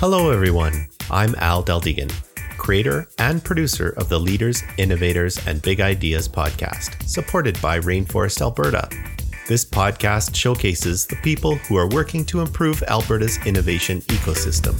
Hello, 0.00 0.30
everyone. 0.30 0.86
I'm 1.10 1.34
Al 1.38 1.64
Deldegan, 1.64 2.12
creator 2.56 3.08
and 3.18 3.42
producer 3.42 3.94
of 3.96 4.08
the 4.08 4.20
Leaders, 4.20 4.62
Innovators, 4.76 5.44
and 5.44 5.60
Big 5.60 5.80
Ideas 5.80 6.28
podcast, 6.28 7.02
supported 7.02 7.60
by 7.60 7.80
Rainforest 7.80 8.40
Alberta. 8.40 8.88
This 9.48 9.64
podcast 9.64 10.36
showcases 10.36 11.04
the 11.04 11.16
people 11.16 11.56
who 11.56 11.76
are 11.76 11.88
working 11.88 12.24
to 12.26 12.40
improve 12.42 12.80
Alberta's 12.84 13.44
innovation 13.44 14.00
ecosystem. 14.02 14.76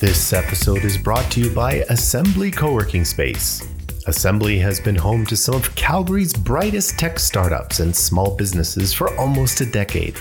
This 0.00 0.32
episode 0.32 0.86
is 0.86 0.96
brought 0.96 1.30
to 1.32 1.40
you 1.42 1.50
by 1.50 1.84
Assembly 1.90 2.50
Co-working 2.50 3.04
Space. 3.04 3.71
Assembly 4.06 4.58
has 4.58 4.80
been 4.80 4.96
home 4.96 5.24
to 5.26 5.36
some 5.36 5.54
of 5.54 5.72
Calgary's 5.76 6.32
brightest 6.32 6.98
tech 6.98 7.20
startups 7.20 7.78
and 7.78 7.94
small 7.94 8.36
businesses 8.36 8.92
for 8.92 9.16
almost 9.16 9.60
a 9.60 9.66
decade. 9.66 10.16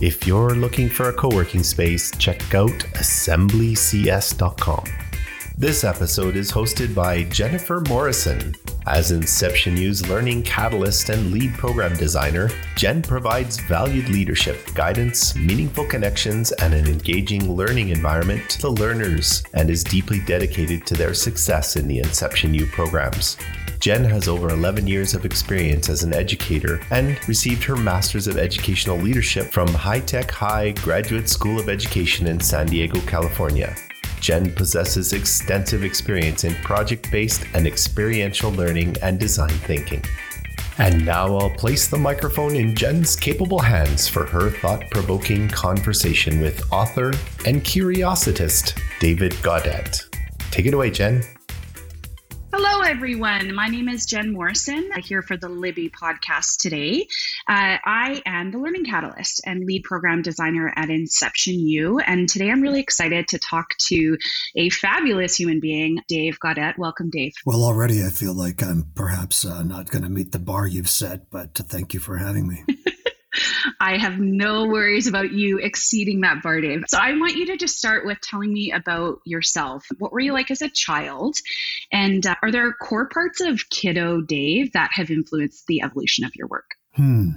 If 0.00 0.26
you're 0.26 0.54
looking 0.54 0.88
for 0.88 1.08
a 1.08 1.12
co 1.12 1.30
working 1.30 1.64
space, 1.64 2.12
check 2.18 2.54
out 2.54 2.78
assemblycs.com. 2.94 5.05
This 5.58 5.84
episode 5.84 6.36
is 6.36 6.52
hosted 6.52 6.94
by 6.94 7.22
Jennifer 7.22 7.82
Morrison. 7.88 8.54
As 8.86 9.10
Inception 9.10 9.74
U's 9.78 10.06
learning 10.06 10.42
catalyst 10.42 11.08
and 11.08 11.32
lead 11.32 11.54
program 11.54 11.96
designer, 11.96 12.50
Jen 12.76 13.00
provides 13.00 13.58
valued 13.60 14.10
leadership, 14.10 14.58
guidance, 14.74 15.34
meaningful 15.34 15.86
connections, 15.86 16.52
and 16.52 16.74
an 16.74 16.86
engaging 16.86 17.56
learning 17.56 17.88
environment 17.88 18.50
to 18.50 18.60
the 18.60 18.70
learners 18.70 19.42
and 19.54 19.70
is 19.70 19.82
deeply 19.82 20.20
dedicated 20.26 20.84
to 20.84 20.94
their 20.94 21.14
success 21.14 21.76
in 21.76 21.88
the 21.88 22.00
Inception 22.00 22.52
U 22.52 22.66
programs. 22.66 23.38
Jen 23.80 24.04
has 24.04 24.28
over 24.28 24.50
11 24.50 24.86
years 24.86 25.14
of 25.14 25.24
experience 25.24 25.88
as 25.88 26.02
an 26.02 26.12
educator 26.12 26.82
and 26.90 27.18
received 27.26 27.64
her 27.64 27.76
Master's 27.76 28.26
of 28.26 28.36
Educational 28.36 28.98
Leadership 28.98 29.50
from 29.52 29.68
High 29.68 30.00
Tech 30.00 30.30
High 30.30 30.72
Graduate 30.72 31.30
School 31.30 31.58
of 31.58 31.70
Education 31.70 32.26
in 32.26 32.40
San 32.40 32.66
Diego, 32.66 33.00
California. 33.06 33.74
Jen 34.26 34.52
possesses 34.52 35.12
extensive 35.12 35.84
experience 35.84 36.42
in 36.42 36.52
project 36.56 37.08
based 37.12 37.44
and 37.54 37.64
experiential 37.64 38.50
learning 38.50 38.96
and 39.00 39.20
design 39.20 39.56
thinking. 39.68 40.02
And 40.78 41.06
now 41.06 41.36
I'll 41.36 41.50
place 41.50 41.86
the 41.86 41.96
microphone 41.96 42.56
in 42.56 42.74
Jen's 42.74 43.14
capable 43.14 43.60
hands 43.60 44.08
for 44.08 44.26
her 44.26 44.50
thought 44.50 44.82
provoking 44.90 45.46
conversation 45.46 46.40
with 46.40 46.72
author 46.72 47.12
and 47.46 47.62
curiositist 47.62 48.76
David 48.98 49.30
Gaudet. 49.44 50.08
Take 50.50 50.66
it 50.66 50.74
away, 50.74 50.90
Jen. 50.90 51.35
Hello, 52.58 52.80
everyone. 52.80 53.54
My 53.54 53.68
name 53.68 53.86
is 53.86 54.06
Jen 54.06 54.32
Morrison. 54.32 54.88
I'm 54.94 55.02
here 55.02 55.20
for 55.20 55.36
the 55.36 55.46
Libby 55.46 55.90
podcast 55.90 56.56
today. 56.56 57.06
Uh, 57.46 57.76
I 57.84 58.22
am 58.24 58.50
the 58.50 58.56
Learning 58.56 58.86
Catalyst 58.86 59.42
and 59.44 59.66
lead 59.66 59.84
program 59.84 60.22
designer 60.22 60.72
at 60.74 60.88
Inception 60.88 61.60
U. 61.60 61.98
And 61.98 62.26
today 62.26 62.50
I'm 62.50 62.62
really 62.62 62.80
excited 62.80 63.28
to 63.28 63.38
talk 63.38 63.76
to 63.88 64.16
a 64.56 64.70
fabulous 64.70 65.36
human 65.36 65.60
being, 65.60 65.98
Dave 66.08 66.40
Gaudet. 66.40 66.78
Welcome, 66.78 67.10
Dave. 67.10 67.34
Well, 67.44 67.62
already 67.62 68.02
I 68.02 68.08
feel 68.08 68.32
like 68.32 68.62
I'm 68.62 68.90
perhaps 68.94 69.44
uh, 69.44 69.62
not 69.62 69.90
going 69.90 70.04
to 70.04 70.08
meet 70.08 70.32
the 70.32 70.38
bar 70.38 70.66
you've 70.66 70.88
set, 70.88 71.28
but 71.28 71.54
to 71.56 71.62
thank 71.62 71.92
you 71.92 72.00
for 72.00 72.16
having 72.16 72.48
me. 72.48 72.64
I 73.80 73.96
have 73.98 74.18
no 74.18 74.66
worries 74.66 75.06
about 75.06 75.32
you 75.32 75.58
exceeding 75.58 76.20
that 76.20 76.42
bar, 76.42 76.60
Dave. 76.60 76.84
So 76.88 76.98
I 76.98 77.16
want 77.16 77.36
you 77.36 77.46
to 77.46 77.56
just 77.56 77.76
start 77.76 78.06
with 78.06 78.20
telling 78.20 78.52
me 78.52 78.72
about 78.72 79.20
yourself. 79.24 79.86
What 79.98 80.12
were 80.12 80.20
you 80.20 80.32
like 80.32 80.50
as 80.50 80.62
a 80.62 80.68
child? 80.68 81.36
And 81.92 82.26
uh, 82.26 82.34
are 82.42 82.50
there 82.50 82.72
core 82.72 83.08
parts 83.08 83.40
of 83.40 83.68
Kiddo 83.70 84.20
Dave 84.20 84.72
that 84.72 84.90
have 84.94 85.10
influenced 85.10 85.66
the 85.66 85.82
evolution 85.82 86.24
of 86.24 86.34
your 86.34 86.48
work? 86.48 86.74
Hmm. 86.94 87.30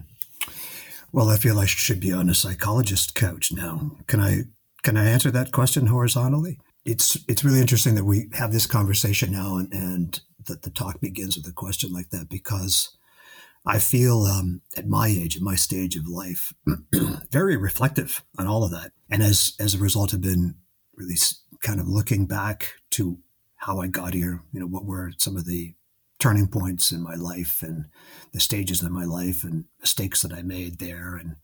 Well, 1.12 1.30
I 1.30 1.38
feel 1.38 1.60
I 1.60 1.66
should 1.66 2.00
be 2.00 2.14
on 2.14 2.30
a 2.30 2.36
psychologist 2.36 3.16
couch 3.16 3.52
now. 3.52 3.92
Can 4.08 4.20
I 4.20 4.44
can 4.84 4.96
I 4.96 5.06
answer 5.06 5.32
that 5.32 5.52
question 5.52 5.88
horizontally? 5.88 6.60
It's 6.86 7.18
it's 7.28 7.44
really 7.44 7.60
interesting 7.60 7.96
that 7.96 8.06
we 8.06 8.30
have 8.34 8.52
this 8.52 8.66
conversation 8.66 9.32
now 9.32 9.58
and, 9.58 9.74
and 9.74 10.22
that 10.46 10.62
the 10.62 10.70
talk 10.70 11.02
begins 11.02 11.36
with 11.36 11.48
a 11.48 11.52
question 11.52 11.92
like 11.92 12.10
that 12.12 12.30
because 12.30 12.98
I 13.66 13.80
feel 13.80 14.24
um, 14.24 14.62
at 14.78 14.88
my 14.88 15.08
age, 15.08 15.36
at 15.36 15.42
my 15.42 15.56
stage 15.56 15.96
of 15.96 16.08
life, 16.08 16.54
very 17.32 17.58
reflective 17.58 18.24
on 18.38 18.48
all 18.48 18.64
of 18.64 18.72
that. 18.72 18.92
And 19.10 19.22
as, 19.22 19.54
as 19.60 19.76
a 19.76 19.80
result, 19.80 20.12
have 20.12 20.22
been 20.22 20.56
really 20.96 21.18
kind 21.62 21.80
of 21.80 21.88
looking 21.88 22.26
back 22.26 22.74
to 22.92 23.20
how 23.58 23.80
I 23.82 23.88
got 23.88 24.14
here, 24.14 24.42
you 24.54 24.60
know, 24.60 24.68
what 24.68 24.86
were 24.86 25.12
some 25.18 25.36
of 25.36 25.46
the 25.46 25.76
turning 26.20 26.48
points 26.48 26.92
in 26.92 27.02
my 27.02 27.16
life 27.16 27.62
and 27.62 27.86
the 28.34 28.40
stages 28.40 28.82
of 28.82 28.92
my 28.92 29.06
life 29.06 29.44
and 29.44 29.66
mistakes 29.80 30.22
that 30.22 30.34
I 30.34 30.42
made 30.42 30.80
there. 30.80 31.16
And 31.16 31.38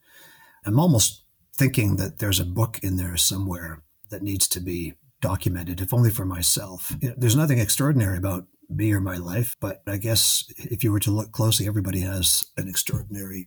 I'm 0.66 0.80
almost 0.80 1.24
thinking 1.54 1.96
that 1.98 2.20
there's 2.20 2.40
a 2.40 2.46
book 2.46 2.80
in 2.84 2.98
there 2.98 3.16
somewhere 3.18 3.84
that 4.10 4.22
needs 4.22 4.48
to 4.50 4.60
be 4.60 4.94
documented, 5.22 5.82
if 5.82 5.94
only 5.94 6.10
for 6.10 6.26
myself. 6.26 6.96
You 7.02 7.10
know, 7.10 7.16
there's 7.18 7.36
nothing 7.36 7.60
extraordinary 7.60 8.18
about 8.18 8.48
me 8.70 8.92
or 8.92 9.00
my 9.00 9.18
life. 9.18 9.56
But 9.60 9.82
I 9.88 9.98
guess 9.98 10.46
if 10.58 10.84
you 10.84 10.92
were 10.92 11.00
to 11.02 11.12
look 11.12 11.32
closely, 11.32 11.68
everybody 11.68 12.02
has 12.02 12.46
an 12.58 12.68
extraordinary 12.68 13.46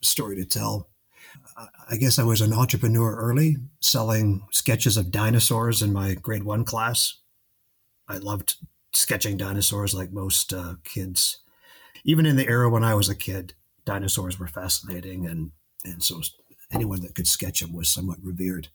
story 0.00 0.36
to 0.36 0.44
tell. 0.44 0.88
I 1.90 1.96
guess 1.96 2.18
I 2.18 2.24
was 2.24 2.40
an 2.40 2.52
entrepreneur 2.52 3.14
early, 3.16 3.56
selling 3.80 4.46
sketches 4.50 4.96
of 4.96 5.10
dinosaurs 5.10 5.82
in 5.82 5.92
my 5.92 6.14
grade 6.14 6.44
one 6.44 6.64
class. 6.64 7.18
I 8.08 8.18
loved 8.18 8.56
sketching 8.92 9.36
dinosaurs 9.36 9.94
like 9.94 10.12
most 10.12 10.52
uh, 10.52 10.74
kids. 10.84 11.40
Even 12.04 12.26
in 12.26 12.36
the 12.36 12.46
era 12.46 12.70
when 12.70 12.84
I 12.84 12.94
was 12.94 13.08
a 13.08 13.14
kid, 13.14 13.54
dinosaurs 13.84 14.38
were 14.38 14.46
fascinating, 14.46 15.26
and 15.26 15.52
and 15.84 16.02
so 16.02 16.20
anyone 16.72 17.00
that 17.02 17.14
could 17.14 17.26
sketch 17.26 17.60
them 17.60 17.72
was 17.72 17.88
somewhat 17.88 18.18
revered. 18.22 18.68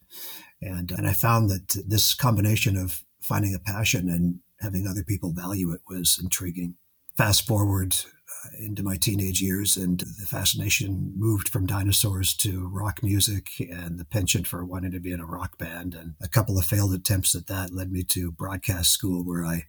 And 0.60 0.90
and 0.90 1.08
I 1.08 1.12
found 1.12 1.50
that 1.50 1.76
this 1.88 2.14
combination 2.14 2.76
of 2.76 3.02
finding 3.20 3.54
a 3.54 3.58
passion 3.58 4.08
and 4.08 4.40
having 4.64 4.86
other 4.86 5.04
people 5.04 5.30
value 5.30 5.70
it 5.70 5.82
was 5.88 6.18
intriguing. 6.20 6.74
Fast 7.16 7.46
forward 7.46 7.94
uh, 7.94 8.48
into 8.58 8.82
my 8.82 8.96
teenage 8.96 9.40
years, 9.40 9.76
and 9.76 10.00
the 10.00 10.26
fascination 10.26 11.12
moved 11.16 11.48
from 11.48 11.66
dinosaurs 11.66 12.34
to 12.34 12.66
rock 12.68 13.02
music 13.02 13.50
and 13.60 13.98
the 13.98 14.04
penchant 14.04 14.46
for 14.46 14.64
wanting 14.64 14.90
to 14.90 15.00
be 15.00 15.12
in 15.12 15.20
a 15.20 15.26
rock 15.26 15.58
band. 15.58 15.94
And 15.94 16.14
a 16.20 16.28
couple 16.28 16.58
of 16.58 16.64
failed 16.64 16.94
attempts 16.94 17.34
at 17.34 17.46
that 17.46 17.72
led 17.72 17.92
me 17.92 18.02
to 18.04 18.32
broadcast 18.32 18.90
school, 18.90 19.22
where 19.22 19.44
I 19.44 19.66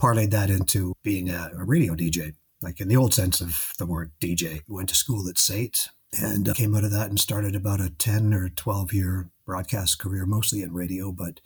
parlayed 0.00 0.30
that 0.30 0.50
into 0.50 0.94
being 1.02 1.30
a, 1.30 1.50
a 1.58 1.64
radio 1.64 1.94
DJ, 1.94 2.34
like 2.60 2.80
in 2.80 2.88
the 2.88 2.96
old 2.96 3.14
sense 3.14 3.40
of 3.40 3.72
the 3.78 3.86
word 3.86 4.12
DJ. 4.20 4.60
Went 4.68 4.90
to 4.90 4.94
school 4.94 5.28
at 5.28 5.38
SAIT 5.38 5.88
and 6.20 6.48
uh, 6.48 6.54
came 6.54 6.74
out 6.74 6.84
of 6.84 6.90
that 6.90 7.08
and 7.08 7.18
started 7.18 7.56
about 7.56 7.80
a 7.80 7.90
10 7.90 8.32
or 8.34 8.48
12 8.50 8.92
year 8.92 9.30
broadcast 9.46 9.98
career, 9.98 10.26
mostly 10.26 10.62
in 10.62 10.72
radio, 10.72 11.10
but 11.10 11.40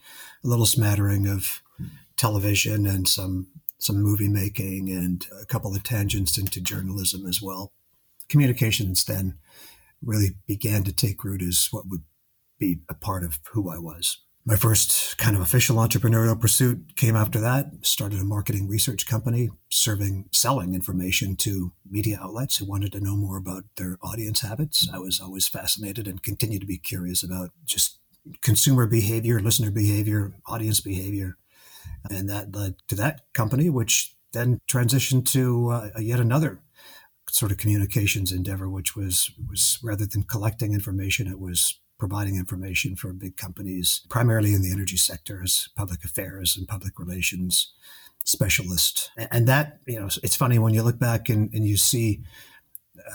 a 0.44 0.48
little 0.48 0.66
smattering 0.66 1.26
of 1.26 1.62
television 2.18 2.86
and 2.86 3.08
some 3.08 3.46
some 3.78 4.02
movie 4.02 4.28
making 4.28 4.90
and 4.90 5.26
a 5.40 5.46
couple 5.46 5.74
of 5.74 5.82
tangents 5.84 6.36
into 6.36 6.60
journalism 6.60 7.24
as 7.26 7.40
well. 7.40 7.72
Communications 8.28 9.04
then 9.04 9.38
really 10.02 10.30
began 10.46 10.82
to 10.82 10.92
take 10.92 11.24
root 11.24 11.42
as 11.42 11.68
what 11.70 11.88
would 11.88 12.02
be 12.58 12.80
a 12.88 12.94
part 12.94 13.22
of 13.22 13.38
who 13.52 13.70
I 13.70 13.78
was. 13.78 14.20
My 14.44 14.56
first 14.56 15.18
kind 15.18 15.36
of 15.36 15.42
official 15.42 15.76
entrepreneurial 15.76 16.40
pursuit 16.40 16.96
came 16.96 17.14
after 17.14 17.38
that. 17.40 17.66
Started 17.82 18.20
a 18.20 18.24
marketing 18.24 18.66
research 18.66 19.06
company 19.06 19.50
serving, 19.68 20.24
selling 20.32 20.74
information 20.74 21.36
to 21.36 21.72
media 21.88 22.18
outlets 22.20 22.56
who 22.56 22.64
wanted 22.64 22.92
to 22.92 23.00
know 23.00 23.14
more 23.14 23.36
about 23.36 23.64
their 23.76 23.98
audience 24.02 24.40
habits. 24.40 24.88
I 24.92 24.98
was 24.98 25.20
always 25.20 25.46
fascinated 25.46 26.08
and 26.08 26.22
continue 26.22 26.58
to 26.58 26.66
be 26.66 26.78
curious 26.78 27.22
about 27.22 27.50
just 27.64 27.98
consumer 28.42 28.86
behavior, 28.86 29.38
listener 29.38 29.70
behavior, 29.70 30.32
audience 30.46 30.80
behavior, 30.80 31.36
and 32.10 32.28
that 32.28 32.54
led 32.54 32.76
to 32.88 32.94
that 32.96 33.22
company, 33.34 33.70
which 33.70 34.14
then 34.32 34.58
transitioned 34.70 35.30
to 35.32 35.68
uh, 35.70 35.90
yet 35.98 36.20
another 36.20 36.60
sort 37.30 37.52
of 37.52 37.58
communications 37.58 38.32
endeavor, 38.32 38.68
which 38.68 38.96
was 38.96 39.30
was 39.48 39.78
rather 39.82 40.06
than 40.06 40.22
collecting 40.22 40.72
information, 40.72 41.26
it 41.26 41.38
was 41.38 41.80
providing 41.98 42.36
information 42.36 42.94
for 42.94 43.12
big 43.12 43.36
companies, 43.36 44.02
primarily 44.08 44.54
in 44.54 44.62
the 44.62 44.72
energy 44.72 44.96
sector 44.96 45.42
as 45.42 45.68
public 45.76 46.04
affairs 46.04 46.56
and 46.56 46.68
public 46.68 46.98
relations 46.98 47.72
specialist. 48.24 49.10
And 49.16 49.48
that, 49.48 49.80
you 49.86 49.98
know, 49.98 50.08
it's 50.22 50.36
funny 50.36 50.58
when 50.58 50.74
you 50.74 50.82
look 50.82 50.98
back 50.98 51.28
and, 51.28 51.52
and 51.52 51.66
you 51.66 51.76
see 51.76 52.22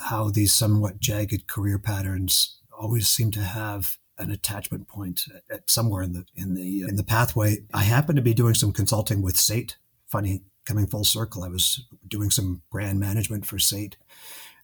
how 0.01 0.30
these 0.30 0.53
somewhat 0.53 1.00
jagged 1.00 1.47
career 1.47 1.80
patterns 1.80 2.57
always 2.77 3.07
seem 3.07 3.31
to 3.31 3.41
have 3.41 3.97
an 4.18 4.31
attachment 4.31 4.88
point 4.88 5.25
at 5.50 5.69
somewhere 5.69 6.04
in 6.04 6.13
the 6.13 6.25
in 6.36 6.54
the 6.56 6.81
in 6.81 6.95
the 6.95 7.04
pathway. 7.04 7.57
I 7.74 7.83
happened 7.83 8.18
to 8.18 8.21
be 8.21 8.33
doing 8.33 8.54
some 8.54 8.71
consulting 8.71 9.21
with 9.21 9.38
SAIT. 9.38 9.77
Funny, 10.07 10.44
coming 10.65 10.88
full 10.88 11.04
circle, 11.04 11.44
I 11.44 11.48
was 11.48 11.86
doing 12.07 12.30
some 12.30 12.62
brand 12.71 13.00
management 13.00 13.45
for 13.45 13.57
SAIT 13.57 13.98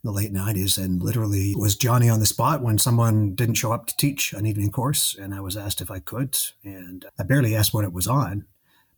in 0.03 0.07
the 0.07 0.11
late 0.13 0.31
90s 0.31 0.81
and 0.81 1.03
literally 1.03 1.53
was 1.55 1.75
Johnny 1.75 2.09
on 2.09 2.19
the 2.19 2.25
spot 2.25 2.61
when 2.61 2.77
someone 2.77 3.35
didn't 3.35 3.55
show 3.55 3.73
up 3.73 3.85
to 3.87 3.97
teach 3.97 4.31
an 4.31 4.45
evening 4.45 4.71
course 4.71 5.15
and 5.19 5.33
I 5.33 5.41
was 5.41 5.57
asked 5.57 5.81
if 5.81 5.91
I 5.91 5.99
could 5.99 6.37
and 6.63 7.05
I 7.19 7.23
barely 7.23 7.55
asked 7.55 7.73
what 7.73 7.83
it 7.83 7.91
was 7.91 8.07
on 8.07 8.45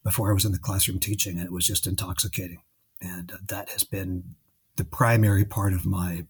before 0.03 0.29
I 0.29 0.33
was 0.33 0.45
in 0.45 0.51
the 0.51 0.59
classroom 0.59 0.99
teaching 0.99 1.37
and 1.37 1.45
it 1.45 1.51
was 1.51 1.65
just 1.65 1.87
intoxicating 1.87 2.61
and 3.01 3.33
that 3.47 3.69
has 3.69 3.83
been 3.83 4.35
the 4.75 4.83
primary 4.83 5.43
part 5.43 5.73
of 5.73 5.85
my 5.85 6.25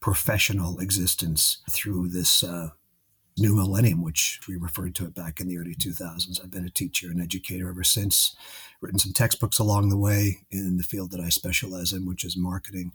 professional 0.00 0.78
existence 0.78 1.58
through 1.70 2.08
this 2.08 2.42
uh, 2.42 2.70
new 3.38 3.54
millennium, 3.54 4.02
which 4.02 4.40
we 4.48 4.56
referred 4.56 4.94
to 4.96 5.04
it 5.04 5.14
back 5.14 5.40
in 5.40 5.48
the 5.48 5.58
early 5.58 5.74
2000s. 5.74 6.42
I've 6.42 6.50
been 6.50 6.66
a 6.66 6.70
teacher 6.70 7.08
and 7.08 7.20
educator 7.20 7.68
ever 7.68 7.84
since, 7.84 8.36
written 8.80 8.98
some 8.98 9.12
textbooks 9.12 9.58
along 9.58 9.88
the 9.88 9.96
way 9.96 10.38
in 10.50 10.76
the 10.76 10.84
field 10.84 11.10
that 11.12 11.20
I 11.20 11.28
specialize 11.28 11.92
in, 11.92 12.06
which 12.06 12.24
is 12.24 12.36
marketing, 12.36 12.92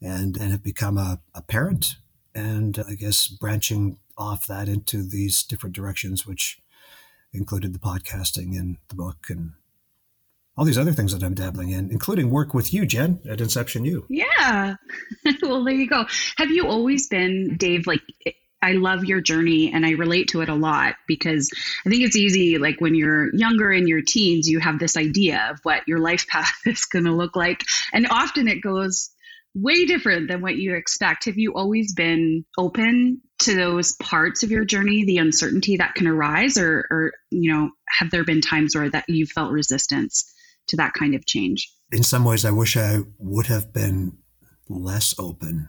and, 0.00 0.36
and 0.36 0.50
have 0.50 0.62
become 0.62 0.98
a, 0.98 1.20
a 1.34 1.42
parent. 1.42 1.96
And 2.34 2.82
I 2.88 2.94
guess 2.94 3.28
branching 3.28 3.98
off 4.16 4.46
that 4.46 4.68
into 4.68 5.02
these 5.02 5.42
different 5.42 5.74
directions, 5.74 6.26
which 6.26 6.60
included 7.32 7.72
the 7.72 7.78
podcasting 7.78 8.58
and 8.58 8.76
the 8.88 8.94
book 8.94 9.26
and 9.28 9.52
all 10.56 10.64
these 10.64 10.78
other 10.78 10.92
things 10.92 11.12
that 11.12 11.24
I'm 11.24 11.34
dabbling 11.34 11.70
in, 11.70 11.90
including 11.90 12.30
work 12.30 12.52
with 12.52 12.74
you, 12.74 12.84
Jen, 12.84 13.20
at 13.28 13.40
Inception 13.40 13.84
U. 13.86 14.04
Yeah. 14.10 14.74
well, 15.42 15.64
there 15.64 15.74
you 15.74 15.88
go. 15.88 16.04
Have 16.36 16.50
you 16.50 16.66
always 16.66 17.08
been, 17.08 17.56
Dave, 17.56 17.86
like, 17.86 18.02
I 18.62 18.72
love 18.72 19.04
your 19.04 19.20
journey 19.20 19.72
and 19.72 19.84
I 19.84 19.90
relate 19.90 20.28
to 20.28 20.40
it 20.40 20.48
a 20.48 20.54
lot 20.54 20.94
because 21.08 21.50
I 21.84 21.90
think 21.90 22.04
it's 22.04 22.16
easy, 22.16 22.58
like 22.58 22.80
when 22.80 22.94
you're 22.94 23.34
younger 23.34 23.72
in 23.72 23.88
your 23.88 24.02
teens, 24.02 24.48
you 24.48 24.60
have 24.60 24.78
this 24.78 24.96
idea 24.96 25.48
of 25.50 25.58
what 25.64 25.82
your 25.86 25.98
life 25.98 26.26
path 26.28 26.54
is 26.64 26.84
going 26.84 27.04
to 27.04 27.12
look 27.12 27.36
like. 27.36 27.64
And 27.92 28.06
often 28.08 28.48
it 28.48 28.62
goes 28.62 29.10
way 29.54 29.84
different 29.84 30.28
than 30.28 30.40
what 30.40 30.56
you 30.56 30.74
expect. 30.74 31.26
Have 31.26 31.36
you 31.36 31.54
always 31.54 31.94
been 31.94 32.44
open 32.56 33.20
to 33.40 33.54
those 33.54 33.92
parts 33.96 34.42
of 34.42 34.50
your 34.50 34.64
journey, 34.64 35.04
the 35.04 35.18
uncertainty 35.18 35.76
that 35.76 35.94
can 35.94 36.06
arise, 36.06 36.56
or, 36.56 36.86
or 36.90 37.12
you 37.30 37.52
know, 37.52 37.70
have 37.88 38.10
there 38.10 38.24
been 38.24 38.40
times 38.40 38.74
where 38.74 38.88
that 38.88 39.04
you 39.08 39.26
felt 39.26 39.52
resistance 39.52 40.24
to 40.68 40.76
that 40.76 40.94
kind 40.94 41.14
of 41.14 41.26
change? 41.26 41.70
In 41.90 42.02
some 42.02 42.24
ways, 42.24 42.44
I 42.44 42.50
wish 42.50 42.76
I 42.76 43.00
would 43.18 43.46
have 43.46 43.72
been 43.72 44.16
less 44.68 45.14
open. 45.18 45.68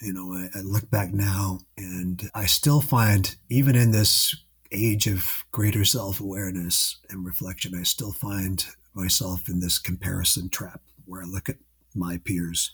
You 0.00 0.12
know, 0.12 0.32
I, 0.32 0.48
I 0.58 0.62
look 0.62 0.90
back 0.90 1.12
now 1.12 1.60
and 1.76 2.30
I 2.34 2.46
still 2.46 2.80
find, 2.80 3.34
even 3.48 3.76
in 3.76 3.90
this 3.90 4.34
age 4.72 5.06
of 5.06 5.44
greater 5.50 5.84
self 5.84 6.20
awareness 6.20 6.98
and 7.10 7.24
reflection, 7.24 7.74
I 7.74 7.82
still 7.82 8.12
find 8.12 8.64
myself 8.94 9.48
in 9.48 9.60
this 9.60 9.78
comparison 9.78 10.48
trap 10.48 10.80
where 11.04 11.22
I 11.22 11.26
look 11.26 11.48
at 11.48 11.56
my 11.94 12.18
peers 12.18 12.72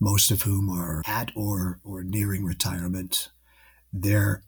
most 0.00 0.30
of 0.30 0.42
whom 0.42 0.70
are 0.70 1.02
at 1.06 1.30
or, 1.36 1.78
or 1.84 2.02
nearing 2.02 2.44
retirement. 2.44 3.28
Their 3.92 4.42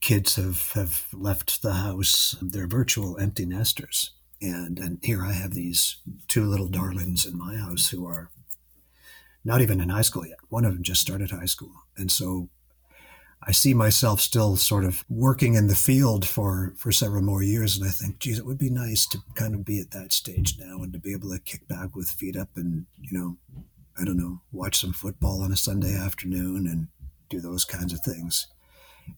kids 0.00 0.36
have, 0.36 0.72
have 0.72 1.06
left 1.12 1.60
the 1.62 1.74
house. 1.74 2.36
They're 2.40 2.68
virtual 2.68 3.18
empty 3.18 3.44
nesters. 3.44 4.12
And, 4.40 4.78
and 4.78 4.98
here 5.02 5.24
I 5.24 5.32
have 5.32 5.52
these 5.52 5.96
two 6.28 6.44
little 6.44 6.68
darlings 6.68 7.26
in 7.26 7.36
my 7.36 7.56
house 7.56 7.88
who 7.88 8.06
are 8.06 8.30
not 9.46 9.62
even 9.62 9.80
in 9.80 9.88
high 9.90 10.02
school 10.02 10.26
yet. 10.26 10.38
One 10.48 10.64
of 10.64 10.74
them 10.74 10.82
just 10.82 11.00
started 11.00 11.30
high 11.30 11.46
school. 11.46 11.70
And 11.96 12.10
so 12.10 12.48
I 13.40 13.52
see 13.52 13.74
myself 13.74 14.20
still 14.20 14.56
sort 14.56 14.84
of 14.84 15.04
working 15.08 15.54
in 15.54 15.68
the 15.68 15.76
field 15.76 16.26
for, 16.26 16.74
for 16.76 16.90
several 16.90 17.22
more 17.22 17.44
years. 17.44 17.76
And 17.78 17.86
I 17.86 17.92
think, 17.92 18.18
geez, 18.18 18.40
it 18.40 18.44
would 18.44 18.58
be 18.58 18.70
nice 18.70 19.06
to 19.06 19.18
kind 19.36 19.54
of 19.54 19.64
be 19.64 19.80
at 19.80 19.92
that 19.92 20.12
stage 20.12 20.58
now 20.58 20.82
and 20.82 20.92
to 20.92 20.98
be 20.98 21.12
able 21.12 21.30
to 21.30 21.38
kick 21.38 21.68
back 21.68 21.94
with 21.94 22.08
feet 22.08 22.36
up 22.36 22.48
and, 22.56 22.86
you 23.00 23.16
know, 23.16 23.36
I 23.96 24.04
don't 24.04 24.16
know, 24.16 24.40
watch 24.50 24.80
some 24.80 24.92
football 24.92 25.42
on 25.42 25.52
a 25.52 25.56
Sunday 25.56 25.94
afternoon 25.94 26.66
and 26.66 26.88
do 27.30 27.40
those 27.40 27.64
kinds 27.64 27.92
of 27.92 28.00
things. 28.00 28.48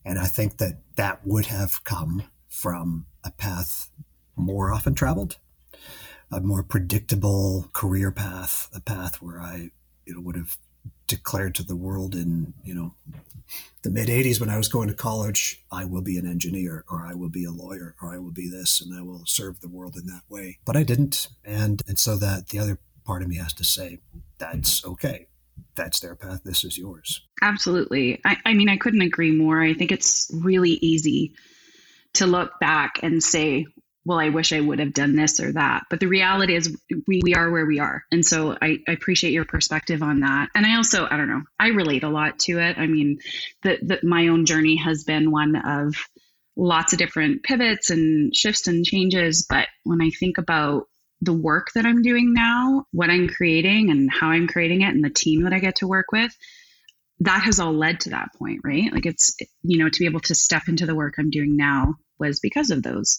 And 0.05 0.19
I 0.19 0.27
think 0.27 0.59
that 0.59 0.83
that 0.97 1.27
would 1.27 1.47
have 1.47 1.83
come 1.85 2.25
from 2.51 3.07
a 3.25 3.31
path 3.31 3.89
more 4.37 4.75
often 4.75 4.95
traveled, 4.95 5.39
a 6.31 6.41
more 6.41 6.63
predictable 6.63 7.71
career 7.73 8.11
path, 8.11 8.69
a 8.75 8.81
path 8.81 9.23
where 9.23 9.41
I 9.41 9.71
you 10.09 10.15
know, 10.15 10.21
would 10.21 10.37
have 10.37 10.57
declared 11.07 11.55
to 11.55 11.63
the 11.63 11.77
world 11.77 12.15
in 12.15 12.55
you 12.65 12.75
know 12.75 12.95
the 13.83 13.91
mid 13.91 14.09
80s 14.09 14.41
when 14.41 14.51
I 14.51 14.57
was 14.57 14.69
going 14.69 14.89
to 14.89 14.95
college, 14.95 15.65
I 15.71 15.85
will 15.85 16.03
be 16.03 16.19
an 16.19 16.27
engineer 16.27 16.85
or 16.91 17.07
I 17.07 17.15
will 17.15 17.29
be 17.29 17.45
a 17.45 17.51
lawyer 17.51 17.95
or 18.03 18.13
I 18.13 18.19
will 18.19 18.33
be 18.33 18.49
this 18.49 18.81
and 18.81 18.95
I 18.99 19.03
will 19.03 19.23
serve 19.27 19.61
the 19.61 19.69
world 19.69 19.97
in 19.97 20.07
that 20.07 20.23
way. 20.29 20.59
But 20.65 20.77
I 20.77 20.83
didn't. 20.83 21.29
And 21.45 21.83
and 21.87 21.99
so 21.99 22.17
that 22.17 22.49
the 22.49 22.59
other 22.59 22.79
part 23.05 23.23
of 23.23 23.29
me 23.29 23.37
has 23.37 23.55
to 23.55 23.65
say, 23.65 24.01
that's 24.39 24.85
okay. 24.85 25.29
That's 25.75 26.01
their 26.01 26.15
path. 26.15 26.43
This 26.45 26.65
is 26.65 26.77
yours. 26.77 27.23
Absolutely. 27.41 28.21
I, 28.25 28.37
I 28.45 28.55
mean, 28.55 28.69
I 28.69 28.77
couldn't 28.77 29.03
agree 29.03 29.33
more. 29.33 29.63
I 29.63 29.75
think 29.75 29.93
it's 29.93 30.31
really 30.35 30.73
easy 30.83 31.35
to 32.15 32.27
look 32.27 32.59
back 32.61 33.01
and 33.03 33.23
say, 33.23 33.67
well, 34.05 34.19
I 34.19 34.31
wish 34.31 34.53
I 34.53 34.61
would 34.61 34.79
have 34.79 34.95
done 34.95 35.17
this 35.17 35.41
or 35.41 35.53
that. 35.53 35.85
But 35.91 36.01
the 36.01 36.07
reality 36.07 36.55
is, 36.55 36.75
we, 37.07 37.21
we 37.23 37.35
are 37.35 37.51
where 37.51 37.67
we 37.67 37.79
are. 37.79 38.05
And 38.11 38.25
so 38.25 38.57
I, 38.61 38.79
I 38.89 38.93
appreciate 38.93 39.33
your 39.33 39.45
perspective 39.45 40.03
on 40.03 40.21
that. 40.21 40.49
And 40.55 40.65
I 40.65 40.77
also, 40.77 41.07
I 41.11 41.17
don't 41.17 41.29
know, 41.29 41.43
I 41.61 41.69
relate 41.69 42.05
a 42.05 42.09
lot 42.09 42.39
to 42.41 42.59
it. 42.59 42.79
I 42.79 42.87
mean, 42.87 43.19
that 43.63 44.05
my 44.05 44.29
own 44.29 44.47
journey 44.47 44.77
has 44.77 45.05
been 45.05 45.31
one 45.31 45.57
of 45.57 45.95
lots 46.57 46.93
of 46.93 46.99
different 46.99 47.43
pivots 47.43 47.91
and 47.91 48.35
shifts 48.35 48.67
and 48.67 48.85
changes. 48.85 49.47
But 49.49 49.69
when 49.85 50.01
I 50.01 50.11
think 50.11 50.39
about 50.39 50.85
the 51.21 51.33
work 51.33 51.69
that 51.75 51.85
I'm 51.85 52.03
doing 52.03 52.33
now, 52.33 52.87
what 52.93 53.11
I'm 53.11 53.29
creating 53.29 53.91
and 53.91 54.11
how 54.11 54.29
I'm 54.29 54.47
creating 54.47 54.83
it 54.83 54.95
and 54.95 55.05
the 55.05 55.11
team 55.11 55.43
that 55.43 55.53
I 55.53 55.59
get 55.59 55.77
to 55.77 55.89
work 55.89 56.07
with, 56.13 56.33
that 57.21 57.43
has 57.43 57.59
all 57.59 57.73
led 57.73 58.01
to 58.01 58.11
that 58.11 58.29
point, 58.39 58.61
right? 58.65 58.93
Like 58.93 59.07
it's, 59.07 59.37
you 59.63 59.79
know, 59.79 59.89
to 59.89 59.99
be 59.99 60.07
able 60.07 60.21
to 60.21 60.35
step 60.35 60.69
into 60.69 60.87
the 60.87 60.95
work 60.95 61.15
I'm 61.19 61.31
doing 61.31 61.57
now 61.57 61.95
was 62.19 62.41
because 62.41 62.71
of 62.71 62.83
those 62.83 63.19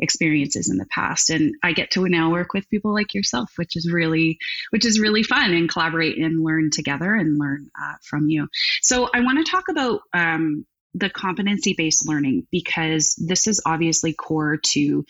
experiences 0.00 0.70
in 0.70 0.76
the 0.76 0.86
past 0.86 1.30
and 1.30 1.54
i 1.62 1.72
get 1.72 1.90
to 1.90 2.08
now 2.08 2.30
work 2.30 2.52
with 2.52 2.68
people 2.70 2.92
like 2.94 3.14
yourself 3.14 3.50
which 3.56 3.76
is 3.76 3.90
really 3.92 4.38
which 4.70 4.84
is 4.84 5.00
really 5.00 5.22
fun 5.22 5.52
and 5.52 5.68
collaborate 5.68 6.18
and 6.18 6.44
learn 6.44 6.70
together 6.70 7.14
and 7.14 7.38
learn 7.38 7.68
uh, 7.80 7.94
from 8.02 8.28
you 8.28 8.48
so 8.82 9.08
i 9.14 9.20
want 9.20 9.44
to 9.44 9.50
talk 9.50 9.68
about 9.68 10.00
um, 10.12 10.64
the 10.94 11.10
competency 11.10 11.74
based 11.76 12.08
learning 12.08 12.46
because 12.50 13.14
this 13.26 13.46
is 13.46 13.60
obviously 13.66 14.12
core 14.12 14.56
to 14.56 15.04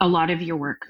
a 0.00 0.08
lot 0.08 0.30
of 0.30 0.42
your 0.42 0.56
work 0.56 0.86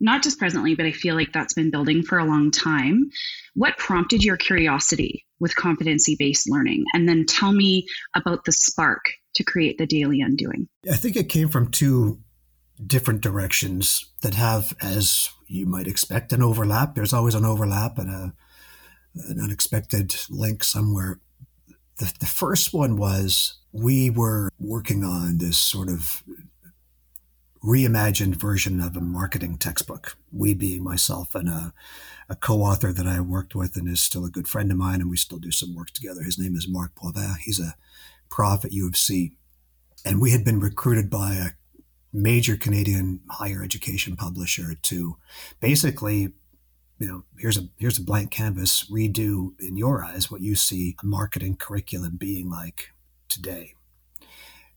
not 0.00 0.22
just 0.22 0.38
presently, 0.38 0.74
but 0.74 0.86
I 0.86 0.92
feel 0.92 1.14
like 1.14 1.32
that's 1.32 1.54
been 1.54 1.70
building 1.70 2.02
for 2.02 2.18
a 2.18 2.24
long 2.24 2.50
time. 2.50 3.10
What 3.54 3.76
prompted 3.78 4.22
your 4.22 4.36
curiosity 4.36 5.26
with 5.40 5.56
competency 5.56 6.16
based 6.18 6.48
learning? 6.48 6.84
And 6.94 7.08
then 7.08 7.26
tell 7.26 7.52
me 7.52 7.86
about 8.14 8.44
the 8.44 8.52
spark 8.52 9.04
to 9.34 9.44
create 9.44 9.78
the 9.78 9.86
Daily 9.86 10.20
Undoing. 10.20 10.68
I 10.90 10.96
think 10.96 11.16
it 11.16 11.28
came 11.28 11.48
from 11.48 11.70
two 11.70 12.20
different 12.86 13.20
directions 13.20 14.06
that 14.22 14.34
have, 14.34 14.74
as 14.80 15.30
you 15.46 15.66
might 15.66 15.86
expect, 15.86 16.32
an 16.32 16.42
overlap. 16.42 16.94
There's 16.94 17.12
always 17.12 17.34
an 17.34 17.44
overlap 17.44 17.98
and 17.98 18.10
a, 18.10 18.34
an 19.28 19.40
unexpected 19.40 20.14
link 20.30 20.62
somewhere. 20.62 21.20
The, 21.98 22.12
the 22.20 22.26
first 22.26 22.72
one 22.72 22.96
was 22.96 23.54
we 23.72 24.10
were 24.10 24.50
working 24.58 25.02
on 25.04 25.38
this 25.38 25.58
sort 25.58 25.88
of 25.88 26.22
reimagined 27.62 28.36
version 28.36 28.80
of 28.80 28.96
a 28.96 29.00
marketing 29.00 29.58
textbook. 29.58 30.16
We 30.30 30.54
being 30.54 30.84
myself 30.84 31.34
and 31.34 31.48
a, 31.48 31.72
a 32.28 32.36
co-author 32.36 32.92
that 32.92 33.06
I 33.06 33.20
worked 33.20 33.54
with 33.54 33.76
and 33.76 33.88
is 33.88 34.00
still 34.00 34.24
a 34.24 34.30
good 34.30 34.46
friend 34.46 34.70
of 34.70 34.76
mine, 34.76 35.00
and 35.00 35.10
we 35.10 35.16
still 35.16 35.38
do 35.38 35.50
some 35.50 35.74
work 35.74 35.90
together. 35.90 36.22
His 36.22 36.38
name 36.38 36.54
is 36.54 36.68
Mark 36.68 36.94
Boivin. 36.94 37.38
He's 37.38 37.58
a 37.58 37.74
prof 38.30 38.64
at 38.64 38.72
U 38.72 38.86
of 38.86 38.96
C. 38.96 39.32
And 40.04 40.20
we 40.20 40.30
had 40.30 40.44
been 40.44 40.60
recruited 40.60 41.10
by 41.10 41.34
a 41.34 41.50
major 42.12 42.56
Canadian 42.56 43.20
higher 43.28 43.62
education 43.62 44.16
publisher 44.16 44.74
to 44.82 45.16
basically, 45.60 46.32
you 46.98 47.06
know, 47.06 47.24
here's 47.38 47.58
a 47.58 47.68
here's 47.76 47.98
a 47.98 48.04
blank 48.04 48.30
canvas, 48.30 48.84
redo 48.90 49.52
in 49.60 49.76
your 49.76 50.04
eyes 50.04 50.30
what 50.30 50.40
you 50.40 50.54
see 50.54 50.96
a 51.02 51.06
marketing 51.06 51.56
curriculum 51.56 52.16
being 52.16 52.50
like 52.50 52.92
today. 53.28 53.74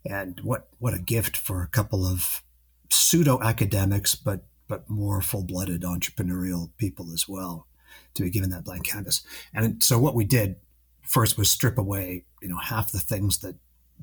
And 0.06 0.40
what 0.42 0.68
what 0.80 0.94
a 0.94 1.00
gift 1.00 1.38
for 1.38 1.62
a 1.62 1.68
couple 1.68 2.06
of 2.06 2.44
pseudo 2.90 3.42
academics, 3.42 4.16
but 4.16 4.44
but 4.68 4.90
more 4.90 5.22
full 5.22 5.44
blooded 5.44 5.82
entrepreneurial 5.82 6.70
people 6.78 7.12
as 7.14 7.28
well 7.28 7.68
to 8.14 8.24
be 8.24 8.30
given 8.30 8.50
that 8.52 8.64
blank 8.64 8.86
canvas. 8.86 9.22
And 9.54 9.84
so 9.84 10.00
what 10.00 10.16
we 10.16 10.24
did 10.24 10.56
first 11.02 11.38
was 11.38 11.50
strip 11.50 11.78
away, 11.78 12.26
you 12.42 12.48
know, 12.48 12.58
half 12.58 12.92
the 12.92 13.00
things 13.00 13.40
that 13.40 13.56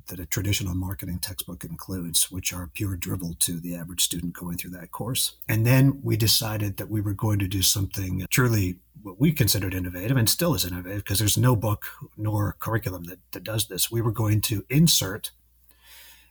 that 0.06 0.20
a 0.20 0.26
traditional 0.26 0.74
marketing 0.74 1.18
textbook 1.18 1.64
includes, 1.64 2.30
which 2.30 2.52
are 2.52 2.70
pure 2.72 2.96
drivel 2.96 3.34
to 3.40 3.60
the 3.60 3.74
average 3.74 4.02
student 4.02 4.32
going 4.32 4.56
through 4.56 4.70
that 4.70 4.92
course. 4.92 5.36
And 5.48 5.66
then 5.66 6.00
we 6.02 6.16
decided 6.16 6.76
that 6.76 6.88
we 6.88 7.00
were 7.00 7.14
going 7.14 7.38
to 7.40 7.48
do 7.48 7.62
something 7.62 8.26
truly 8.30 8.78
what 9.02 9.20
we 9.20 9.32
considered 9.32 9.74
innovative 9.74 10.16
and 10.16 10.28
still 10.28 10.54
is 10.54 10.64
innovative 10.64 11.04
because 11.04 11.18
there's 11.18 11.38
no 11.38 11.54
book 11.54 11.86
nor 12.16 12.56
curriculum 12.58 13.04
that, 13.04 13.18
that 13.32 13.44
does 13.44 13.68
this. 13.68 13.90
We 13.90 14.02
were 14.02 14.12
going 14.12 14.40
to 14.42 14.64
insert 14.68 15.30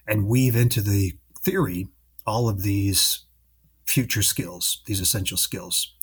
and 0.07 0.27
weave 0.27 0.55
into 0.55 0.81
the 0.81 1.17
theory 1.41 1.87
all 2.25 2.49
of 2.49 2.63
these 2.63 3.25
future 3.85 4.21
skills, 4.21 4.81
these 4.85 4.99
essential 4.99 5.37
skills 5.37 5.93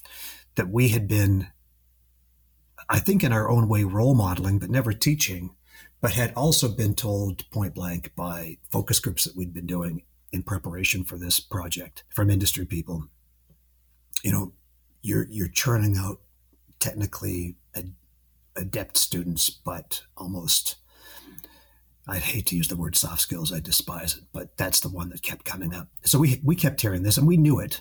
that 0.54 0.68
we 0.68 0.88
had 0.88 1.06
been, 1.06 1.48
I 2.88 2.98
think, 2.98 3.22
in 3.22 3.32
our 3.32 3.50
own 3.50 3.68
way, 3.68 3.84
role 3.84 4.14
modeling, 4.14 4.58
but 4.58 4.70
never 4.70 4.92
teaching, 4.92 5.54
but 6.04 6.12
had 6.12 6.34
also 6.36 6.68
been 6.68 6.94
told 6.94 7.50
point 7.50 7.74
blank 7.74 8.14
by 8.14 8.58
focus 8.70 9.00
groups 9.00 9.24
that 9.24 9.34
we'd 9.34 9.54
been 9.54 9.64
doing 9.64 10.02
in 10.34 10.42
preparation 10.42 11.02
for 11.02 11.16
this 11.16 11.40
project 11.40 12.04
from 12.10 12.28
industry 12.28 12.66
people. 12.66 13.08
You 14.22 14.30
know, 14.30 14.52
you're 15.00 15.26
you're 15.30 15.48
churning 15.48 15.96
out 15.96 16.20
technically 16.78 17.56
adept 18.54 18.98
students, 18.98 19.48
but 19.48 20.02
almost 20.14 20.76
I'd 22.06 22.20
hate 22.20 22.44
to 22.48 22.56
use 22.56 22.68
the 22.68 22.76
word 22.76 22.96
soft 22.96 23.22
skills. 23.22 23.50
I 23.50 23.60
despise 23.60 24.14
it, 24.18 24.24
but 24.30 24.58
that's 24.58 24.80
the 24.80 24.90
one 24.90 25.08
that 25.08 25.22
kept 25.22 25.46
coming 25.46 25.72
up. 25.72 25.88
So 26.02 26.18
we 26.18 26.38
we 26.44 26.54
kept 26.54 26.82
hearing 26.82 27.02
this, 27.02 27.16
and 27.16 27.26
we 27.26 27.38
knew 27.38 27.60
it, 27.60 27.80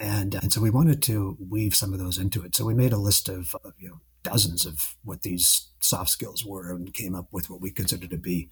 and 0.00 0.36
and 0.36 0.50
so 0.50 0.62
we 0.62 0.70
wanted 0.70 1.02
to 1.02 1.36
weave 1.50 1.74
some 1.74 1.92
of 1.92 1.98
those 1.98 2.16
into 2.16 2.42
it. 2.44 2.56
So 2.56 2.64
we 2.64 2.72
made 2.72 2.94
a 2.94 2.96
list 2.96 3.28
of, 3.28 3.54
of 3.62 3.74
you 3.78 3.90
know 3.90 4.00
dozens 4.22 4.66
of 4.66 4.96
what 5.04 5.22
these 5.22 5.68
soft 5.80 6.10
skills 6.10 6.44
were, 6.44 6.70
and 6.70 6.94
came 6.94 7.14
up 7.14 7.28
with 7.30 7.50
what 7.50 7.60
we 7.60 7.70
consider 7.70 8.06
to 8.06 8.18
be 8.18 8.48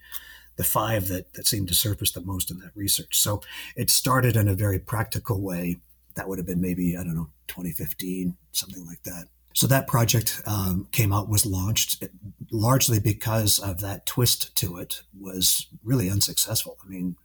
the 0.57 0.65
five 0.65 1.09
that 1.09 1.33
that 1.35 1.47
seemed 1.47 1.69
to 1.69 1.75
surface 1.75 2.13
the 2.13 2.21
most 2.21 2.51
in 2.51 2.59
that 2.59 2.73
research. 2.75 3.19
So 3.19 3.41
it 3.77 3.91
started 3.91 4.37
in 4.37 4.49
a 4.49 4.55
very 4.55 4.79
practical 4.79 5.41
way. 5.41 5.81
That 6.17 6.29
would 6.29 6.39
have 6.39 6.47
been 6.47 6.61
maybe 6.61 6.97
I 6.97 7.05
don't 7.05 7.15
know 7.15 7.31
2015, 7.49 8.37
something 8.53 8.87
like 8.87 9.03
that 9.05 9.27
so 9.55 9.67
that 9.67 9.89
project 9.89 10.41
um, 10.47 10.87
came 10.93 11.13
out, 11.13 11.29
was 11.29 11.45
launched 11.45 12.05
largely 12.53 13.01
because 13.01 13.59
of 13.59 13.81
that 13.81 14.07
twist 14.07 14.55
to 14.57 14.77
it 14.77 15.03
was 15.19 15.67
really 15.83 16.09
unsuccessful. 16.09 16.79
I 16.85 16.89
mean, 16.89 17.17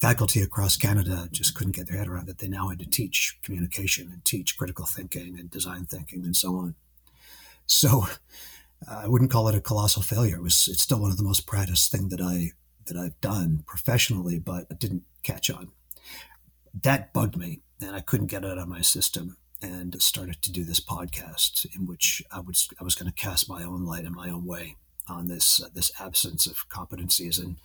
faculty 0.00 0.40
across 0.40 0.76
Canada 0.76 1.28
just 1.30 1.54
couldn't 1.54 1.76
get 1.76 1.88
their 1.88 1.98
head 1.98 2.08
around 2.08 2.26
that 2.28 2.38
They 2.38 2.48
now 2.48 2.68
had 2.68 2.78
to 2.78 2.88
teach 2.88 3.38
communication 3.42 4.10
and 4.10 4.24
teach 4.24 4.56
critical 4.56 4.86
thinking 4.86 5.38
and 5.38 5.50
design 5.50 5.84
thinking 5.84 6.24
and 6.24 6.34
so 6.34 6.56
on. 6.56 6.74
So 7.70 8.08
I 8.90 9.06
wouldn't 9.06 9.30
call 9.30 9.46
it 9.46 9.54
a 9.54 9.60
colossal 9.60 10.02
failure. 10.02 10.36
It 10.36 10.42
was 10.42 10.68
it's 10.68 10.82
still 10.82 10.98
one 10.98 11.12
of 11.12 11.16
the 11.16 11.22
most 11.22 11.46
proudest 11.46 11.92
thing 11.92 12.08
that 12.08 12.20
I 12.20 12.50
that 12.86 12.96
I've 12.96 13.18
done 13.20 13.62
professionally, 13.64 14.40
but 14.40 14.66
it 14.70 14.80
didn't 14.80 15.04
catch 15.22 15.48
on. 15.48 15.68
That 16.82 17.12
bugged 17.12 17.36
me, 17.36 17.60
and 17.80 17.94
I 17.94 18.00
couldn't 18.00 18.26
get 18.26 18.44
it 18.44 18.50
out 18.50 18.58
of 18.58 18.66
my 18.66 18.80
system 18.80 19.36
and 19.62 20.02
started 20.02 20.42
to 20.42 20.50
do 20.50 20.64
this 20.64 20.80
podcast 20.80 21.64
in 21.76 21.86
which 21.86 22.24
I 22.32 22.40
was 22.40 22.68
I 22.80 22.84
was 22.84 22.96
going 22.96 23.10
to 23.10 23.14
cast 23.14 23.48
my 23.48 23.62
own 23.62 23.84
light 23.84 24.04
in 24.04 24.14
my 24.14 24.30
own 24.30 24.46
way 24.46 24.76
on 25.08 25.28
this 25.28 25.62
uh, 25.62 25.68
this 25.72 25.92
absence 26.00 26.46
of 26.46 26.68
competencies 26.68 27.40
and 27.40 27.56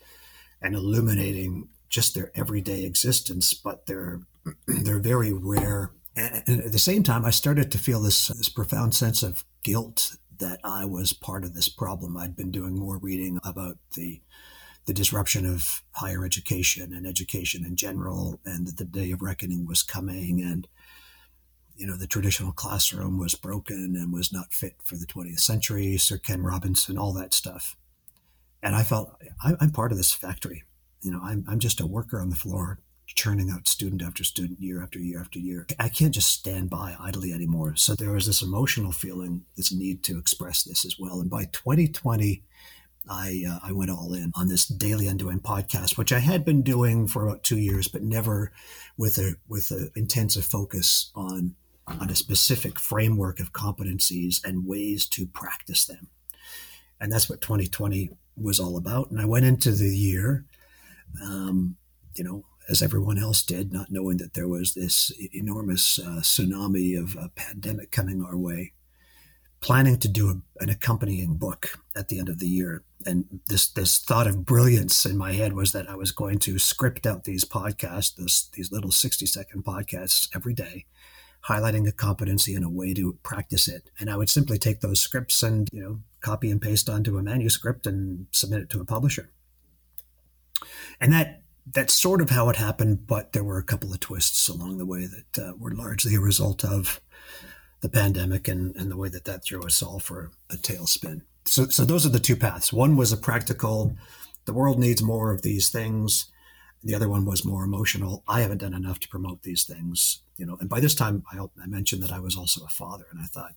and 0.62 0.76
illuminating 0.76 1.70
just 1.90 2.14
their 2.14 2.32
everyday 2.36 2.84
existence, 2.86 3.56
but 3.56 3.88
they're 3.88 4.22
they're 4.68 5.00
very 5.00 5.34
rare. 5.34 5.90
And, 6.16 6.44
and 6.46 6.62
at 6.62 6.72
the 6.72 6.80
same 6.80 7.02
time, 7.02 7.26
I 7.26 7.32
started 7.32 7.72
to 7.72 7.80
feel 7.80 8.02
this 8.02 8.28
this 8.28 8.50
profound 8.50 8.94
sense 8.94 9.24
of 9.24 9.44
guilt 9.66 10.18
that 10.38 10.60
I 10.64 10.86
was 10.86 11.12
part 11.12 11.44
of 11.44 11.56
this 11.56 11.70
problem. 11.70 12.16
I'd 12.16 12.36
been 12.36 12.52
doing 12.52 12.78
more 12.78 13.00
reading 13.00 13.40
about 13.44 13.78
the 13.96 14.22
the 14.86 14.94
disruption 14.94 15.48
of 15.48 15.82
higher 15.94 16.24
education 16.24 16.94
and 16.94 17.08
education 17.08 17.66
in 17.66 17.76
general, 17.76 18.40
and 18.46 18.68
that 18.68 18.78
the 18.78 18.86
day 18.86 19.10
of 19.10 19.24
reckoning 19.24 19.66
was 19.66 19.82
coming, 19.82 20.40
and 20.40 20.68
you 21.76 21.88
know, 21.88 21.98
the 21.98 22.06
traditional 22.06 22.52
classroom 22.52 23.18
was 23.18 23.34
broken 23.34 23.96
and 24.00 24.14
was 24.14 24.32
not 24.32 24.54
fit 24.54 24.76
for 24.84 24.96
the 24.96 25.08
20th 25.08 25.40
century, 25.40 25.98
Sir 25.98 26.20
Ken 26.20 26.44
Robinson, 26.44 27.00
all 27.00 27.14
that 27.14 27.34
stuff. 27.34 27.76
And 28.62 28.76
I 28.76 28.84
felt 28.84 29.20
I, 29.44 29.56
am 29.60 29.72
part 29.72 29.92
of 29.92 29.98
this 29.98 30.14
factory. 30.14 30.64
You 31.02 31.12
know, 31.12 31.20
I'm, 31.24 31.44
I'm 31.50 31.60
just 31.60 31.82
a 31.82 31.88
worker 31.88 32.22
on 32.22 32.30
the 32.30 32.36
floor, 32.36 32.80
churning 33.16 33.50
out 33.50 33.68
student 33.68 34.02
after 34.02 34.24
student, 34.24 34.62
year 34.62 34.84
after 34.84 35.00
year 35.00 35.22
after 35.22 35.40
year. 35.40 35.66
I 35.80 35.90
can't 35.90 36.14
just 36.14 36.30
stand 36.30 36.70
by 36.70 36.96
idly 37.00 37.34
anymore. 37.34 37.76
So 37.76 37.96
there 37.96 38.12
was 38.12 38.28
this 38.28 38.42
emotional 38.42 38.92
feeling, 38.92 39.46
this 39.56 39.74
need 39.74 40.04
to 40.04 40.20
express 40.20 40.64
this 40.64 40.86
as 40.86 41.00
well. 41.00 41.22
And 41.22 41.30
by 41.30 41.46
2020, 41.46 42.44
I 43.10 43.44
uh, 43.48 43.60
I 43.62 43.72
went 43.72 43.92
all 43.92 44.14
in 44.14 44.32
on 44.36 44.48
this 44.48 44.66
daily 44.66 45.08
undoing 45.08 45.40
podcast, 45.40 45.98
which 45.98 46.12
I 46.12 46.20
had 46.20 46.44
been 46.44 46.64
doing 46.64 47.08
for 47.08 47.26
about 47.26 47.44
two 47.44 47.58
years, 47.58 47.88
but 47.88 48.02
never 48.02 48.52
with 48.98 49.18
a 49.18 49.36
with 49.48 49.72
an 49.72 49.92
intensive 49.96 50.46
focus 50.46 51.12
on 51.16 51.56
on 51.88 52.10
a 52.10 52.16
specific 52.16 52.80
framework 52.80 53.40
of 53.40 53.54
competencies 53.54 54.44
and 54.44 54.66
ways 54.66 55.08
to 55.10 55.28
practice 55.28 55.86
them. 55.86 56.08
And 57.00 57.12
that's 57.12 57.30
what 57.30 57.42
2020 57.42 58.10
was 58.36 58.60
all 58.60 58.78
about. 58.78 59.12
And 59.12 59.22
I 59.22 59.26
went 59.26 59.46
into 59.46 59.72
the 59.72 59.96
year, 59.96 60.46
um, 61.22 61.76
you 62.16 62.24
know, 62.24 62.44
as 62.68 62.82
everyone 62.82 63.18
else 63.18 63.44
did, 63.44 63.72
not 63.72 63.92
knowing 63.92 64.18
that 64.18 64.34
there 64.34 64.48
was 64.48 64.74
this 64.74 65.12
enormous 65.34 66.00
uh, 66.00 66.22
tsunami 66.22 67.00
of 67.00 67.16
a 67.16 67.30
pandemic 67.30 67.92
coming 67.92 68.24
our 68.24 68.38
way, 68.38 68.74
planning 69.62 69.98
to 70.00 70.08
do 70.08 70.30
a, 70.30 70.64
an 70.64 70.70
accompanying 70.70 71.36
book 71.36 71.80
at 71.96 72.10
the 72.10 72.20
end 72.20 72.30
of 72.30 72.40
the 72.40 72.48
year. 72.48 72.84
And 73.06 73.42
this 73.48 73.68
this 73.68 74.00
thought 74.00 74.28
of 74.28 74.46
brilliance 74.46 75.06
in 75.06 75.18
my 75.18 75.34
head 75.34 75.54
was 75.54 75.72
that 75.74 75.90
I 75.90 75.96
was 75.96 76.12
going 76.12 76.40
to 76.40 76.58
script 76.58 77.06
out 77.06 77.24
these 77.24 77.46
podcasts, 77.46 78.16
this, 78.16 78.50
these 78.54 78.72
little 78.72 78.92
60 78.92 79.26
second 79.26 79.64
podcasts 79.64 80.28
every 80.36 80.54
day, 80.54 80.86
highlighting 81.48 81.88
a 81.88 81.92
competency 81.92 82.56
and 82.56 82.66
a 82.66 82.70
way 82.70 82.94
to 82.96 83.18
practice 83.22 83.68
it. 83.68 83.92
And 84.00 84.10
I 84.10 84.18
would 84.18 84.30
simply 84.30 84.58
take 84.58 84.82
those 84.82 85.02
scripts 85.02 85.44
and, 85.44 85.70
you 85.72 85.82
know, 85.82 86.00
copy 86.22 86.50
and 86.50 86.62
paste 86.62 86.90
onto 86.90 87.18
a 87.18 87.24
manuscript 87.24 87.86
and 87.86 88.26
submit 88.32 88.62
it 88.62 88.70
to 88.72 88.82
a 88.82 88.86
publisher. 88.86 89.30
And 91.00 91.14
that 91.14 91.44
that's 91.66 91.94
sort 91.94 92.22
of 92.22 92.30
how 92.30 92.50
it 92.50 92.56
happened, 92.56 93.08
but 93.08 93.34
there 93.34 93.44
were 93.44 93.58
a 93.58 93.64
couple 93.64 93.92
of 93.92 94.00
twists 94.00 94.48
along 94.48 94.78
the 94.78 94.86
way 94.86 95.08
that 95.08 95.44
uh, 95.44 95.54
were 95.58 95.72
largely 95.72 96.16
a 96.16 96.20
result 96.20 96.64
of 96.64 97.02
the 97.82 97.90
pandemic 97.90 98.48
and, 98.48 98.76
and 98.76 98.92
the 98.92 98.98
way 98.98 99.10
that 99.10 99.26
that 99.26 99.44
threw 99.44 99.62
us 99.64 99.82
all 99.82 100.00
for 100.00 100.32
a 100.50 100.56
tailspin. 100.56 101.22
So, 101.46 101.68
so 101.68 101.86
those 101.86 102.06
are 102.06 102.10
the 102.10 102.20
two 102.20 102.36
paths. 102.36 102.72
One 102.72 102.96
was 102.96 103.12
a 103.12 103.18
practical, 103.18 103.96
the 104.46 104.54
world 104.54 104.80
needs 104.80 105.02
more 105.02 105.32
of 105.32 105.42
these 105.42 105.70
things. 105.70 106.32
The 106.84 106.94
other 106.94 107.10
one 107.10 107.26
was 107.26 107.44
more 107.44 107.64
emotional. 107.64 108.24
I 108.28 108.42
haven't 108.42 108.60
done 108.60 108.76
enough 108.76 109.00
to 109.00 109.08
promote 109.08 109.42
these 109.42 109.64
things, 109.64 110.22
you 110.38 110.46
know. 110.46 110.56
And 110.60 110.70
by 110.70 110.80
this 110.80 110.94
time, 110.94 111.24
I, 111.32 111.40
I 111.40 111.66
mentioned 111.66 112.04
that 112.04 112.12
I 112.12 112.20
was 112.20 112.38
also 112.38 112.64
a 112.64 112.70
father, 112.70 113.06
and 113.12 113.20
I 113.20 113.26
thought 113.26 113.56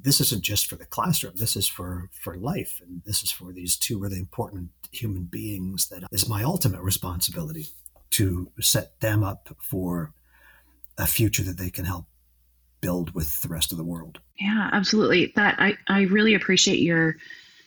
this 0.00 0.20
isn't 0.20 0.42
just 0.42 0.66
for 0.66 0.76
the 0.76 0.84
classroom. 0.84 1.34
This 1.36 1.56
is 1.56 1.68
for 1.68 2.10
for 2.20 2.36
life, 2.36 2.80
and 2.82 3.02
this 3.04 3.22
is 3.22 3.30
for 3.30 3.52
these 3.52 3.76
two 3.76 3.98
really 3.98 4.18
important 4.18 4.70
human 4.92 5.24
beings. 5.24 5.88
That 5.88 6.04
is 6.12 6.28
my 6.28 6.42
ultimate 6.42 6.82
responsibility 6.82 7.68
to 8.10 8.50
set 8.60 9.00
them 9.00 9.24
up 9.24 9.56
for 9.58 10.12
a 10.96 11.06
future 11.06 11.42
that 11.42 11.58
they 11.58 11.70
can 11.70 11.84
help 11.84 12.06
build 12.80 13.14
with 13.14 13.40
the 13.40 13.48
rest 13.48 13.72
of 13.72 13.78
the 13.78 13.84
world. 13.84 14.20
Yeah, 14.38 14.68
absolutely. 14.72 15.32
That 15.36 15.56
I 15.58 15.76
I 15.88 16.02
really 16.02 16.34
appreciate 16.34 16.80
your 16.80 17.16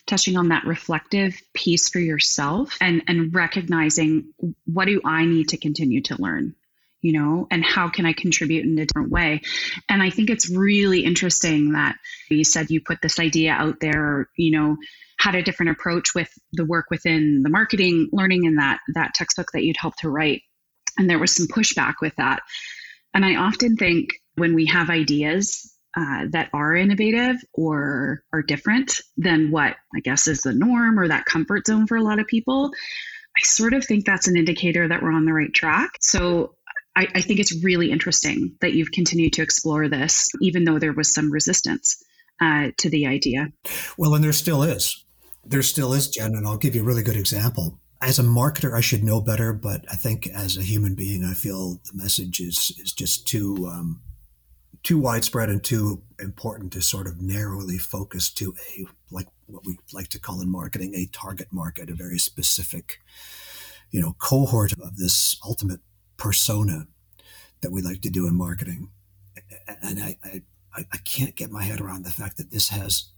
touching 0.06 0.36
on 0.36 0.48
that 0.48 0.64
reflective 0.64 1.40
piece 1.52 1.88
for 1.88 1.98
yourself 1.98 2.76
and 2.80 3.02
and 3.08 3.34
recognizing 3.34 4.32
what 4.64 4.86
do 4.86 5.00
I 5.04 5.26
need 5.26 5.50
to 5.50 5.56
continue 5.56 6.00
to 6.02 6.20
learn 6.20 6.54
you 7.00 7.12
know 7.12 7.46
and 7.50 7.64
how 7.64 7.88
can 7.88 8.06
i 8.06 8.12
contribute 8.12 8.64
in 8.64 8.78
a 8.78 8.86
different 8.86 9.10
way? 9.10 9.40
And 9.88 10.02
i 10.02 10.10
think 10.10 10.30
it's 10.30 10.50
really 10.50 11.04
interesting 11.04 11.72
that 11.72 11.96
you 12.30 12.44
said 12.44 12.70
you 12.70 12.80
put 12.80 13.00
this 13.02 13.18
idea 13.18 13.52
out 13.52 13.80
there 13.80 14.28
you 14.36 14.52
know 14.52 14.76
had 15.18 15.34
a 15.34 15.42
different 15.42 15.72
approach 15.72 16.14
with 16.14 16.32
the 16.52 16.64
work 16.64 16.86
within 16.90 17.42
the 17.42 17.50
marketing 17.50 18.08
learning 18.12 18.44
in 18.44 18.56
that 18.56 18.78
that 18.94 19.14
textbook 19.14 19.48
that 19.52 19.64
you'd 19.64 19.76
helped 19.76 20.00
to 20.00 20.08
write. 20.08 20.42
And 20.96 21.08
there 21.08 21.18
was 21.18 21.34
some 21.34 21.46
pushback 21.46 21.94
with 22.00 22.14
that. 22.16 22.40
And 23.14 23.24
i 23.24 23.36
often 23.36 23.76
think 23.76 24.10
when 24.36 24.54
we 24.54 24.66
have 24.66 24.90
ideas 24.90 25.74
uh, 25.96 26.26
that 26.30 26.50
are 26.52 26.76
innovative 26.76 27.36
or 27.54 28.22
are 28.32 28.42
different 28.42 29.00
than 29.16 29.50
what 29.50 29.76
I 29.94 30.00
guess 30.00 30.28
is 30.28 30.42
the 30.42 30.52
norm 30.52 30.98
or 30.98 31.08
that 31.08 31.24
comfort 31.24 31.66
zone 31.66 31.86
for 31.86 31.96
a 31.96 32.02
lot 32.02 32.20
of 32.20 32.26
people, 32.26 32.70
I 33.36 33.40
sort 33.42 33.74
of 33.74 33.84
think 33.84 34.04
that's 34.04 34.28
an 34.28 34.36
indicator 34.36 34.86
that 34.86 35.02
we're 35.02 35.12
on 35.12 35.24
the 35.24 35.32
right 35.32 35.52
track. 35.52 35.90
So 36.00 36.54
I, 36.98 37.06
I 37.14 37.20
think 37.20 37.38
it's 37.38 37.62
really 37.62 37.92
interesting 37.92 38.56
that 38.60 38.72
you've 38.72 38.90
continued 38.90 39.34
to 39.34 39.42
explore 39.42 39.88
this, 39.88 40.30
even 40.40 40.64
though 40.64 40.80
there 40.80 40.92
was 40.92 41.14
some 41.14 41.30
resistance 41.30 42.02
uh, 42.40 42.72
to 42.78 42.90
the 42.90 43.06
idea. 43.06 43.52
Well, 43.96 44.14
and 44.14 44.24
there 44.24 44.32
still 44.32 44.64
is. 44.64 45.04
There 45.46 45.62
still 45.62 45.92
is, 45.92 46.08
Jen, 46.08 46.34
and 46.34 46.44
I'll 46.44 46.58
give 46.58 46.74
you 46.74 46.82
a 46.82 46.84
really 46.84 47.04
good 47.04 47.16
example. 47.16 47.78
As 48.02 48.18
a 48.18 48.24
marketer, 48.24 48.76
I 48.76 48.80
should 48.80 49.04
know 49.04 49.20
better, 49.20 49.52
but 49.52 49.84
I 49.88 49.94
think 49.94 50.26
as 50.26 50.56
a 50.56 50.62
human 50.62 50.96
being, 50.96 51.24
I 51.24 51.34
feel 51.34 51.80
the 51.84 51.94
message 51.94 52.40
is 52.40 52.76
is 52.82 52.92
just 52.92 53.28
too 53.28 53.68
um, 53.68 54.00
too 54.82 54.98
widespread 54.98 55.50
and 55.50 55.62
too 55.62 56.02
important 56.20 56.72
to 56.72 56.82
sort 56.82 57.06
of 57.06 57.22
narrowly 57.22 57.78
focus 57.78 58.30
to 58.30 58.54
a 58.76 58.86
like 59.10 59.28
what 59.46 59.64
we 59.64 59.78
like 59.92 60.08
to 60.08 60.20
call 60.20 60.40
in 60.40 60.50
marketing 60.50 60.94
a 60.94 61.06
target 61.06 61.48
market, 61.52 61.90
a 61.90 61.94
very 61.94 62.18
specific, 62.18 63.00
you 63.90 64.00
know, 64.00 64.16
cohort 64.18 64.72
of 64.72 64.96
this 64.96 65.36
ultimate 65.44 65.80
persona 66.18 66.86
that 67.62 67.72
we 67.72 67.80
like 67.80 68.02
to 68.02 68.10
do 68.10 68.26
in 68.26 68.36
marketing. 68.36 68.90
And 69.82 70.00
I, 70.00 70.18
I, 70.24 70.42
I 70.76 70.96
can't 70.98 71.34
get 71.34 71.50
my 71.50 71.62
head 71.62 71.80
around 71.80 72.04
the 72.04 72.10
fact 72.10 72.36
that 72.36 72.50
this 72.50 72.68
has 72.68 73.08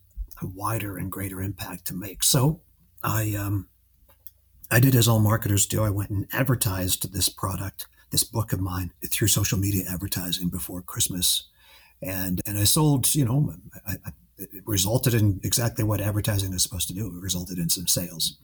a 0.40 0.47
wider 0.47 0.97
and 0.97 1.11
greater 1.11 1.42
impact 1.42 1.87
to 1.87 1.95
make. 1.95 2.23
So 2.23 2.61
I 3.02 3.35
um, 3.35 3.69
I 4.71 4.80
did 4.80 4.95
as 4.95 5.09
all 5.09 5.19
marketers 5.19 5.66
do. 5.66 5.83
I 5.83 5.90
went 5.90 6.11
and 6.11 6.26
advertised 6.33 7.12
this 7.12 7.28
product, 7.28 7.87
this 8.11 8.25
book 8.25 8.52
of 8.52 8.61
mine, 8.61 8.92
through 9.11 9.28
social 9.28 9.59
media 9.59 9.85
advertising 9.90 10.49
before 10.49 10.83
Christmas 10.83 11.49
and 12.02 12.40
and 12.47 12.59
I 12.59 12.64
sold. 12.64 13.14
You 13.14 13.25
know, 13.25 13.54
I, 13.87 13.92
I, 14.04 14.12
it 14.38 14.62
resulted 14.64 15.14
in 15.14 15.40
exactly 15.45 15.85
what 15.85 16.00
advertising 16.00 16.52
is 16.54 16.62
supposed 16.62 16.88
to 16.88 16.95
do. 16.95 17.07
It 17.07 17.23
resulted 17.23 17.59
in 17.59 17.69
some 17.69 17.87
sales. 17.87 18.38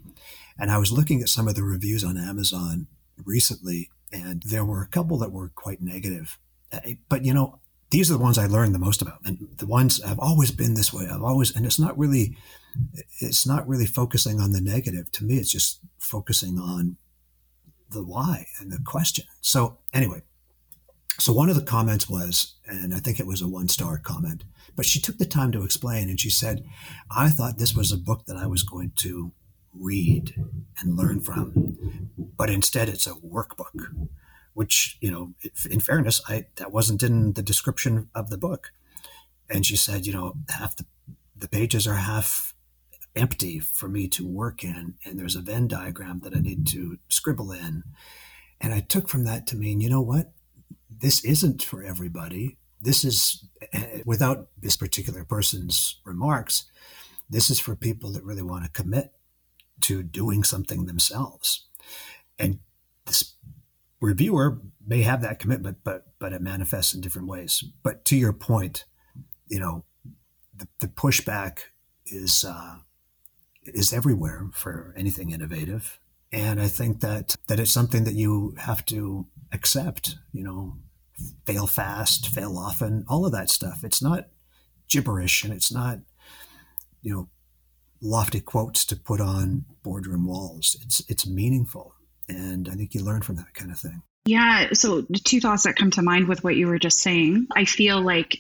And 0.58 0.70
I 0.70 0.78
was 0.78 0.92
looking 0.92 1.22
at 1.22 1.28
some 1.28 1.48
of 1.48 1.54
the 1.54 1.62
reviews 1.62 2.04
on 2.04 2.18
Amazon 2.18 2.86
recently, 3.24 3.90
and 4.12 4.42
there 4.44 4.64
were 4.64 4.82
a 4.82 4.88
couple 4.88 5.18
that 5.18 5.32
were 5.32 5.48
quite 5.48 5.82
negative. 5.82 6.38
Uh, 6.72 6.80
but 7.08 7.24
you 7.24 7.34
know, 7.34 7.60
these 7.90 8.10
are 8.10 8.14
the 8.14 8.22
ones 8.22 8.38
I 8.38 8.46
learned 8.46 8.74
the 8.74 8.80
most 8.80 9.02
about, 9.02 9.20
and 9.24 9.48
the 9.58 9.66
ones 9.66 10.00
I've 10.02 10.18
always 10.18 10.50
been 10.50 10.74
this 10.74 10.92
way. 10.92 11.06
I've 11.06 11.22
always, 11.22 11.54
and 11.54 11.64
it's 11.64 11.78
not 11.78 11.96
really, 11.96 12.36
it's 13.20 13.46
not 13.46 13.66
really 13.68 13.86
focusing 13.86 14.40
on 14.40 14.52
the 14.52 14.60
negative. 14.60 15.10
To 15.12 15.24
me, 15.24 15.36
it's 15.36 15.52
just 15.52 15.80
focusing 15.98 16.58
on 16.58 16.96
the 17.90 18.02
why 18.02 18.46
and 18.60 18.72
the 18.72 18.80
question. 18.84 19.24
So 19.40 19.78
anyway, 19.92 20.22
so 21.18 21.32
one 21.32 21.48
of 21.48 21.56
the 21.56 21.62
comments 21.62 22.08
was, 22.08 22.54
and 22.66 22.94
I 22.94 22.98
think 22.98 23.20
it 23.20 23.26
was 23.26 23.40
a 23.40 23.48
one 23.48 23.68
star 23.68 23.98
comment, 23.98 24.44
but 24.74 24.84
she 24.84 25.00
took 25.00 25.18
the 25.18 25.24
time 25.24 25.52
to 25.52 25.64
explain, 25.64 26.08
and 26.08 26.20
she 26.20 26.30
said, 26.30 26.64
"I 27.10 27.30
thought 27.30 27.58
this 27.58 27.74
was 27.74 27.92
a 27.92 27.96
book 27.96 28.26
that 28.26 28.36
I 28.36 28.46
was 28.46 28.62
going 28.62 28.92
to 28.96 29.32
read 29.78 30.34
and 30.80 30.96
learn 30.96 31.20
from, 31.20 32.08
but 32.36 32.50
instead 32.50 32.88
it's 32.88 33.06
a 33.06 33.14
workbook." 33.14 34.08
which 34.56 34.96
you 35.02 35.10
know 35.10 35.34
in 35.70 35.80
fairness 35.80 36.22
i 36.28 36.46
that 36.56 36.72
wasn't 36.72 37.02
in 37.02 37.34
the 37.34 37.42
description 37.42 38.08
of 38.14 38.30
the 38.30 38.38
book. 38.38 38.72
And 39.50 39.66
she 39.66 39.76
said 39.76 40.06
you 40.06 40.14
know 40.14 40.32
half 40.48 40.74
the, 40.76 40.86
the 41.36 41.46
pages 41.48 41.86
are 41.86 41.96
half 41.96 42.54
empty 43.14 43.58
for 43.58 43.86
me 43.86 44.08
to 44.08 44.26
work 44.26 44.64
in 44.64 44.94
and 45.04 45.18
there's 45.18 45.36
a 45.36 45.42
venn 45.42 45.68
diagram 45.68 46.20
that 46.20 46.34
i 46.34 46.40
need 46.40 46.66
to 46.68 46.98
scribble 47.08 47.52
in. 47.52 47.84
And 48.58 48.72
i 48.72 48.80
took 48.80 49.10
from 49.10 49.24
that 49.24 49.46
to 49.48 49.56
mean 49.56 49.80
you 49.80 49.90
know 49.90 50.00
what? 50.00 50.32
This 50.88 51.22
isn't 51.22 51.62
for 51.62 51.82
everybody. 51.82 52.56
This 52.80 53.04
is 53.04 53.44
eh, 53.74 54.00
without 54.06 54.48
this 54.58 54.76
particular 54.78 55.22
person's 55.22 56.00
remarks 56.06 56.64
this 57.28 57.50
is 57.50 57.58
for 57.58 57.74
people 57.74 58.12
that 58.12 58.24
really 58.24 58.42
want 58.42 58.64
to 58.64 58.70
commit 58.70 59.12
to 59.80 60.02
doing 60.02 60.42
something 60.42 60.86
themselves 60.86 61.66
and 62.38 62.58
this 63.06 63.34
reviewer 64.00 64.60
may 64.86 65.02
have 65.02 65.22
that 65.22 65.38
commitment, 65.38 65.78
but 65.84 66.06
but 66.18 66.32
it 66.32 66.42
manifests 66.42 66.94
in 66.94 67.00
different 67.00 67.28
ways. 67.28 67.64
But 67.82 68.04
to 68.06 68.16
your 68.16 68.32
point, 68.32 68.84
you 69.48 69.60
know, 69.60 69.84
the, 70.56 70.68
the 70.80 70.88
pushback 70.88 71.58
is 72.06 72.44
uh, 72.44 72.76
is 73.64 73.92
everywhere 73.92 74.48
for 74.52 74.94
anything 74.96 75.30
innovative, 75.30 75.98
and 76.32 76.60
I 76.60 76.68
think 76.68 77.00
that 77.00 77.36
that 77.48 77.60
it's 77.60 77.72
something 77.72 78.04
that 78.04 78.14
you 78.14 78.54
have 78.58 78.84
to 78.86 79.26
accept. 79.52 80.16
You 80.32 80.44
know, 80.44 80.76
fail 81.46 81.66
fast, 81.66 82.28
fail 82.28 82.58
often, 82.58 83.04
all 83.08 83.24
of 83.24 83.32
that 83.32 83.50
stuff. 83.50 83.84
It's 83.84 84.02
not 84.02 84.28
gibberish, 84.88 85.44
and 85.44 85.52
it's 85.52 85.72
not 85.72 86.00
you 87.02 87.14
know 87.14 87.28
lofty 88.06 88.40
quotes 88.40 88.84
to 88.86 88.96
put 88.96 89.20
on 89.20 89.64
boardroom 89.82 90.26
walls. 90.26 90.76
It's 90.82 91.02
it's 91.08 91.26
meaningful 91.26 91.96
and 92.28 92.68
I 92.68 92.72
think 92.72 92.94
you 92.94 93.04
learn 93.04 93.22
from 93.22 93.36
that 93.36 93.54
kind 93.54 93.70
of 93.70 93.78
thing. 93.78 94.02
Yeah. 94.24 94.72
So, 94.72 95.06
two 95.24 95.40
thoughts 95.40 95.64
that 95.64 95.76
come 95.76 95.90
to 95.92 96.02
mind 96.02 96.28
with 96.28 96.42
what 96.42 96.56
you 96.56 96.66
were 96.66 96.78
just 96.78 96.98
saying. 96.98 97.46
I 97.54 97.64
feel 97.64 98.00
like 98.00 98.38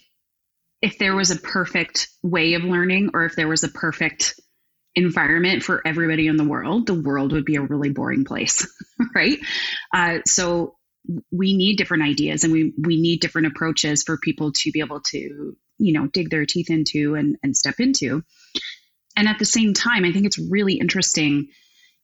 if 0.82 0.98
there 0.98 1.14
was 1.14 1.30
a 1.30 1.36
perfect 1.36 2.08
way 2.22 2.54
of 2.54 2.64
learning 2.64 3.10
or 3.14 3.24
if 3.24 3.36
there 3.36 3.48
was 3.48 3.64
a 3.64 3.68
perfect 3.68 4.38
environment 4.94 5.62
for 5.62 5.86
everybody 5.86 6.26
in 6.26 6.36
the 6.36 6.44
world, 6.44 6.86
the 6.86 7.00
world 7.00 7.32
would 7.32 7.44
be 7.44 7.56
a 7.56 7.62
really 7.62 7.90
boring 7.90 8.24
place, 8.24 8.66
right? 9.14 9.38
Uh, 9.94 10.18
so, 10.26 10.74
we 11.30 11.56
need 11.56 11.76
different 11.76 12.02
ideas 12.02 12.42
and 12.42 12.52
we, 12.52 12.72
we 12.76 13.00
need 13.00 13.20
different 13.20 13.46
approaches 13.46 14.02
for 14.02 14.18
people 14.18 14.50
to 14.50 14.72
be 14.72 14.80
able 14.80 15.00
to, 15.00 15.56
you 15.78 15.92
know, 15.92 16.08
dig 16.08 16.30
their 16.30 16.44
teeth 16.44 16.68
into 16.68 17.14
and, 17.14 17.36
and 17.44 17.56
step 17.56 17.76
into. 17.78 18.24
And 19.16 19.28
at 19.28 19.38
the 19.38 19.44
same 19.44 19.74
time, 19.74 20.04
I 20.04 20.12
think 20.12 20.26
it's 20.26 20.38
really 20.38 20.74
interesting 20.74 21.48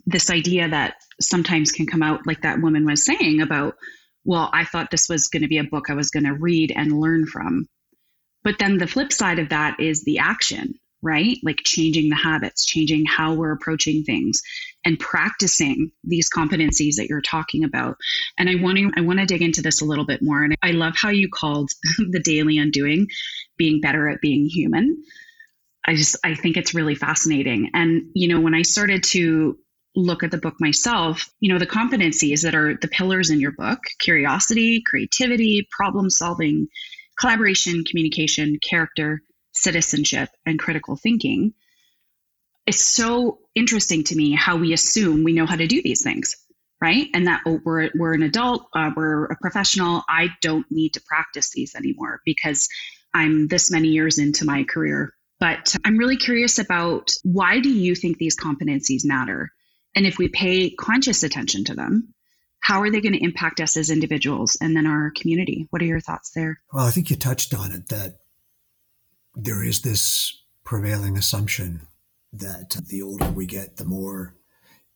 this 0.06 0.30
idea 0.30 0.68
that 0.68 0.94
sometimes 1.20 1.72
can 1.72 1.86
come 1.86 2.02
out 2.02 2.26
like 2.26 2.42
that 2.42 2.60
woman 2.60 2.84
was 2.84 3.04
saying 3.04 3.40
about 3.40 3.76
well 4.24 4.50
i 4.52 4.64
thought 4.64 4.90
this 4.90 5.08
was 5.08 5.28
going 5.28 5.42
to 5.42 5.48
be 5.48 5.58
a 5.58 5.64
book 5.64 5.90
i 5.90 5.94
was 5.94 6.10
going 6.10 6.24
to 6.24 6.34
read 6.34 6.72
and 6.74 6.98
learn 6.98 7.26
from. 7.26 7.66
But 8.44 8.58
then 8.58 8.78
the 8.78 8.88
flip 8.88 9.12
side 9.12 9.38
of 9.38 9.50
that 9.50 9.78
is 9.78 10.02
the 10.04 10.18
action 10.18 10.74
right? 11.04 11.36
Like 11.42 11.58
changing 11.64 12.10
the 12.10 12.16
habits 12.16 12.64
changing 12.64 13.04
how 13.06 13.34
we're 13.34 13.52
approaching 13.52 14.04
things 14.04 14.40
and 14.84 14.98
practicing 14.98 15.90
these 16.04 16.30
competencies 16.30 16.94
that 16.94 17.08
you're 17.08 17.20
talking 17.20 17.64
about. 17.64 17.96
And 18.38 18.48
i 18.48 18.54
want 18.54 18.78
to 18.78 18.90
i 18.96 19.00
want 19.00 19.18
to 19.18 19.26
dig 19.26 19.42
into 19.42 19.62
this 19.62 19.80
a 19.80 19.84
little 19.84 20.06
bit 20.06 20.22
more. 20.22 20.42
And 20.42 20.56
i 20.62 20.70
love 20.70 20.94
how 20.96 21.10
you 21.10 21.28
called 21.28 21.70
the 22.10 22.20
daily 22.20 22.58
undoing 22.58 23.08
being 23.56 23.80
better 23.80 24.08
at 24.08 24.20
being 24.20 24.46
human 24.46 25.02
I 25.84 25.94
just 25.94 26.16
I 26.24 26.34
think 26.34 26.56
it's 26.56 26.74
really 26.74 26.94
fascinating. 26.94 27.70
And 27.74 28.10
you 28.14 28.28
know, 28.28 28.40
when 28.40 28.54
I 28.54 28.62
started 28.62 29.02
to 29.04 29.58
look 29.94 30.22
at 30.22 30.30
the 30.30 30.38
book 30.38 30.54
myself, 30.58 31.28
you 31.40 31.52
know, 31.52 31.58
the 31.58 31.66
competencies 31.66 32.42
that 32.42 32.54
are 32.54 32.76
the 32.80 32.88
pillars 32.88 33.30
in 33.30 33.40
your 33.40 33.52
book 33.52 33.80
curiosity, 33.98 34.82
creativity, 34.86 35.68
problem 35.70 36.08
solving, 36.08 36.68
collaboration, 37.18 37.84
communication, 37.84 38.58
character, 38.58 39.22
citizenship, 39.52 40.30
and 40.46 40.58
critical 40.58 40.96
thinking. 40.96 41.52
It's 42.66 42.84
so 42.84 43.38
interesting 43.54 44.04
to 44.04 44.16
me 44.16 44.32
how 44.32 44.56
we 44.56 44.72
assume 44.72 45.24
we 45.24 45.32
know 45.32 45.46
how 45.46 45.56
to 45.56 45.66
do 45.66 45.82
these 45.82 46.02
things, 46.02 46.36
right? 46.80 47.08
And 47.12 47.26
that 47.26 47.42
oh, 47.44 47.60
we're, 47.64 47.90
we're 47.94 48.14
an 48.14 48.22
adult, 48.22 48.66
uh, 48.72 48.90
we're 48.96 49.24
a 49.26 49.36
professional. 49.40 50.02
I 50.08 50.28
don't 50.40 50.66
need 50.70 50.94
to 50.94 51.02
practice 51.02 51.50
these 51.50 51.74
anymore 51.74 52.20
because 52.24 52.68
I'm 53.12 53.48
this 53.48 53.70
many 53.70 53.88
years 53.88 54.18
into 54.18 54.44
my 54.44 54.64
career. 54.64 55.12
But 55.42 55.74
I'm 55.84 55.98
really 55.98 56.18
curious 56.18 56.60
about 56.60 57.10
why 57.24 57.58
do 57.58 57.68
you 57.68 57.96
think 57.96 58.16
these 58.16 58.36
competencies 58.36 59.04
matter? 59.04 59.50
And 59.92 60.06
if 60.06 60.16
we 60.16 60.28
pay 60.28 60.70
conscious 60.70 61.24
attention 61.24 61.64
to 61.64 61.74
them, 61.74 62.14
how 62.60 62.80
are 62.82 62.92
they 62.92 63.00
going 63.00 63.14
to 63.14 63.24
impact 63.24 63.58
us 63.58 63.76
as 63.76 63.90
individuals 63.90 64.56
and 64.60 64.76
then 64.76 64.86
our 64.86 65.10
community? 65.10 65.66
What 65.70 65.82
are 65.82 65.86
your 65.86 65.98
thoughts 65.98 66.30
there? 66.32 66.60
Well, 66.72 66.86
I 66.86 66.92
think 66.92 67.10
you 67.10 67.16
touched 67.16 67.54
on 67.54 67.72
it 67.72 67.88
that 67.88 68.18
there 69.34 69.64
is 69.64 69.82
this 69.82 70.32
prevailing 70.62 71.16
assumption 71.16 71.88
that 72.32 72.76
the 72.86 73.02
older 73.02 73.28
we 73.32 73.46
get, 73.46 73.78
the 73.78 73.84
more, 73.84 74.36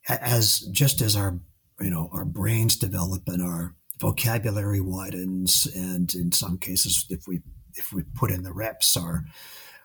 as 0.09 0.61
just 0.71 1.01
as 1.01 1.17
our, 1.17 1.41
you 1.81 1.91
know, 1.91 2.09
our 2.13 2.25
brains 2.25 2.77
develop 2.77 3.25
and 3.27 3.43
our 3.43 3.75
vocabulary 4.01 4.81
widens, 4.81 5.67
and 5.75 6.15
in 6.15 6.31
some 6.31 6.57
cases, 6.57 7.05
if 7.11 7.27
we 7.27 7.43
if 7.75 7.93
we 7.93 8.05
put 8.15 8.31
in 8.31 8.45
the 8.45 8.53
reps, 8.53 8.97
our 8.97 9.25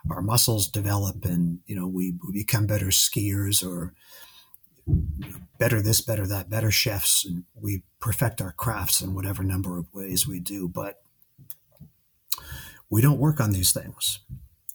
our 0.09 0.21
muscles 0.21 0.67
develop, 0.67 1.25
and 1.25 1.59
you 1.65 1.75
know, 1.75 1.87
we, 1.87 2.15
we 2.25 2.33
become 2.33 2.65
better 2.65 2.87
skiers 2.87 3.65
or 3.65 3.93
better 5.59 5.81
this, 5.81 6.01
better 6.01 6.25
that, 6.27 6.49
better 6.49 6.71
chefs, 6.71 7.25
and 7.25 7.43
we 7.53 7.83
perfect 7.99 8.41
our 8.41 8.51
crafts 8.51 9.01
in 9.01 9.13
whatever 9.13 9.43
number 9.43 9.77
of 9.77 9.93
ways 9.93 10.27
we 10.27 10.39
do. 10.39 10.67
But 10.67 11.01
we 12.89 13.01
don't 13.01 13.19
work 13.19 13.39
on 13.39 13.51
these 13.51 13.71
things. 13.71 14.19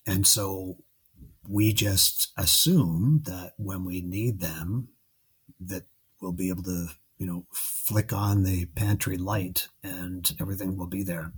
And 0.06 0.26
so 0.26 0.78
we 1.48 1.72
just 1.72 2.32
assume 2.36 3.22
that 3.26 3.52
when 3.56 3.84
we 3.84 4.00
need 4.00 4.40
them, 4.40 4.88
that 5.60 5.84
we'll 6.20 6.32
be 6.32 6.48
able 6.48 6.62
to, 6.64 6.88
you 7.18 7.26
know, 7.26 7.46
flick 7.52 8.12
on 8.12 8.42
the 8.42 8.66
pantry 8.66 9.16
light 9.16 9.68
and 9.82 10.34
everything 10.40 10.76
will 10.76 10.86
be 10.86 11.02
there 11.02 11.32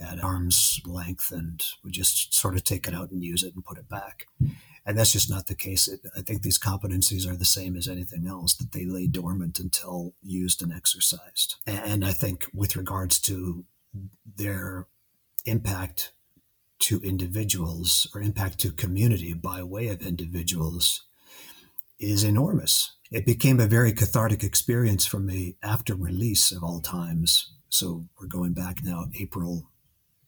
at 0.00 0.22
arm's 0.22 0.80
length 0.86 1.30
and 1.30 1.64
we 1.84 1.90
just 1.90 2.34
sort 2.34 2.54
of 2.54 2.64
take 2.64 2.86
it 2.86 2.94
out 2.94 3.10
and 3.10 3.22
use 3.22 3.42
it 3.42 3.54
and 3.54 3.64
put 3.64 3.78
it 3.78 3.88
back 3.88 4.26
and 4.86 4.98
that's 4.98 5.12
just 5.12 5.30
not 5.30 5.46
the 5.46 5.54
case. 5.54 5.88
I 6.16 6.22
think 6.22 6.42
these 6.42 6.58
competencies 6.58 7.30
are 7.30 7.36
the 7.36 7.44
same 7.44 7.76
as 7.76 7.86
anything 7.86 8.26
else 8.26 8.54
that 8.54 8.72
they 8.72 8.84
lay 8.84 9.06
dormant 9.06 9.58
until 9.58 10.14
used 10.22 10.62
and 10.62 10.72
exercised. 10.72 11.56
And 11.66 12.04
I 12.04 12.12
think 12.12 12.46
with 12.54 12.76
regards 12.76 13.20
to 13.20 13.64
their 14.36 14.86
impact 15.44 16.12
to 16.80 17.00
individuals 17.02 18.08
or 18.14 18.22
impact 18.22 18.58
to 18.60 18.72
community 18.72 19.34
by 19.34 19.62
way 19.62 19.88
of 19.88 20.00
individuals 20.00 21.04
is 21.98 22.24
enormous. 22.24 22.96
It 23.10 23.26
became 23.26 23.60
a 23.60 23.66
very 23.66 23.92
cathartic 23.92 24.42
experience 24.42 25.04
for 25.04 25.20
me 25.20 25.56
after 25.62 25.94
release 25.94 26.52
of 26.52 26.64
all 26.64 26.80
times. 26.80 27.52
So 27.68 28.06
we're 28.18 28.28
going 28.28 28.54
back 28.54 28.82
now, 28.82 29.06
April 29.20 29.68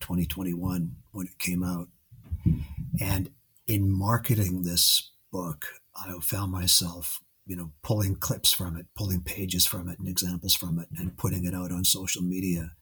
2021 0.03 0.97
when 1.13 1.27
it 1.27 1.39
came 1.39 1.63
out. 1.63 1.89
And 3.01 3.31
in 3.67 3.91
marketing 3.91 4.63
this 4.63 5.11
book, 5.33 5.67
I 5.97 6.13
found 6.21 6.53
myself, 6.53 7.21
you 7.47 7.57
know, 7.57 7.71
pulling 7.83 8.17
clips 8.17 8.53
from 8.53 8.77
it, 8.77 8.87
pulling 8.97 9.23
pages 9.23 9.67
from 9.67 9.89
it, 9.89 9.99
and 9.99 10.09
examples 10.09 10.55
from 10.55 10.79
it, 10.79 10.89
and 10.97 11.17
putting 11.17 11.45
it 11.45 11.55
out 11.55 11.73
on 11.73 11.85
social 11.85 12.23
media 12.23 12.73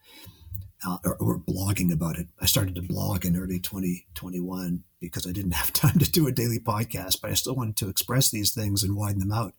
uh, 0.86 0.98
or, 1.04 1.16
or, 1.16 1.38
blogging 1.38 1.92
about 1.92 2.18
it. 2.18 2.28
I 2.40 2.46
started 2.46 2.74
to 2.76 2.82
blog 2.82 3.26
in 3.26 3.36
early 3.36 3.60
2021 3.60 4.82
because 4.98 5.26
I 5.26 5.32
didn't 5.32 5.50
have 5.62 5.72
time 5.72 5.98
to 5.98 6.10
do 6.10 6.26
a 6.26 6.32
daily 6.32 6.58
podcast, 6.58 7.20
but 7.20 7.30
I 7.30 7.34
still 7.34 7.54
wanted 7.54 7.76
to 7.78 7.88
express 7.88 8.30
these 8.30 8.52
things 8.52 8.82
and 8.82 8.96
widen 8.96 9.18
them 9.18 9.32
out. 9.32 9.54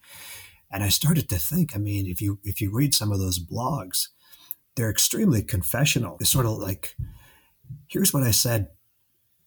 And 0.71 0.83
I 0.83 0.89
started 0.89 1.29
to 1.29 1.37
think, 1.37 1.75
I 1.75 1.79
mean, 1.79 2.07
if 2.07 2.21
you 2.21 2.39
if 2.43 2.61
you 2.61 2.71
read 2.71 2.95
some 2.95 3.11
of 3.11 3.19
those 3.19 3.39
blogs, 3.39 4.07
they're 4.75 4.89
extremely 4.89 5.41
confessional. 5.41 6.17
It's 6.19 6.29
sort 6.29 6.45
of 6.45 6.53
like, 6.53 6.95
here's 7.87 8.13
what 8.13 8.23
I 8.23 8.31
said 8.31 8.69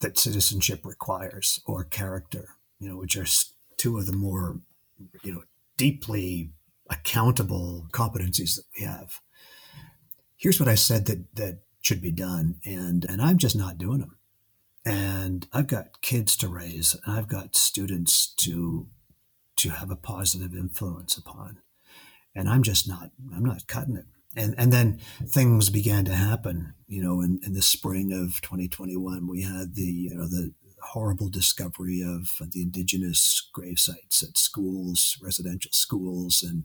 that 0.01 0.19
citizenship 0.19 0.81
requires 0.85 1.61
or 1.67 1.85
character, 1.85 2.51
you 2.79 2.89
know, 2.89 2.97
which 2.97 3.17
are 3.17 3.27
two 3.77 3.99
of 3.99 4.07
the 4.07 4.13
more, 4.13 4.61
you 5.23 5.33
know, 5.33 5.43
deeply 5.77 6.51
accountable 6.91 7.87
competencies 7.93 8.57
that 8.57 8.65
we 8.79 8.85
have. 8.85 9.21
Here's 10.37 10.61
what 10.61 10.69
I 10.69 10.75
said 10.75 11.07
that 11.07 11.35
that 11.37 11.59
should 11.81 12.03
be 12.03 12.13
done. 12.13 12.57
And, 12.65 13.05
and 13.09 13.21
I'm 13.21 13.39
just 13.39 13.57
not 13.57 13.79
doing 13.79 14.01
them. 14.01 14.17
And 14.85 15.47
I've 15.53 15.67
got 15.67 16.03
kids 16.03 16.37
to 16.37 16.49
raise, 16.49 16.95
and 17.05 17.17
I've 17.17 17.29
got 17.29 17.57
students 17.57 18.27
to, 18.37 18.87
to 19.57 19.71
have 19.71 19.91
a 19.91 19.97
positive 19.97 20.55
influence 20.55 21.17
upon. 21.17 21.59
And 22.35 22.49
I'm 22.49 22.63
just 22.63 22.87
not, 22.87 23.11
I'm 23.35 23.45
not 23.45 23.67
cutting 23.67 23.97
it. 23.97 24.05
And, 24.37 24.55
and 24.59 24.73
then 24.73 24.99
things 25.27 25.71
began 25.71 26.05
to 26.07 26.15
happen, 26.15 26.75
you 26.89 27.03
know, 27.03 27.21
in, 27.21 27.41
in 27.47 27.53
the 27.53 27.63
spring 27.63 28.13
of 28.13 28.41
2021, 28.41 29.29
we 29.29 29.43
had 29.43 29.75
the, 29.75 29.83
you 29.83 30.15
know, 30.15 30.27
the, 30.27 30.53
horrible 30.89 31.29
discovery 31.29 32.03
of 32.03 32.29
the 32.53 32.63
indigenous 32.63 33.49
grave 33.53 33.79
sites 33.79 34.23
at 34.23 34.37
schools, 34.37 35.19
residential 35.23 35.71
schools, 35.73 36.45
and 36.47 36.65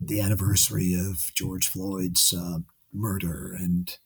the 0.00 0.20
anniversary 0.20 0.94
of 0.94 1.30
George 1.34 1.68
Floyd's 1.68 2.32
uh, 2.32 2.58
murder, 2.92 3.54
and 3.58 3.96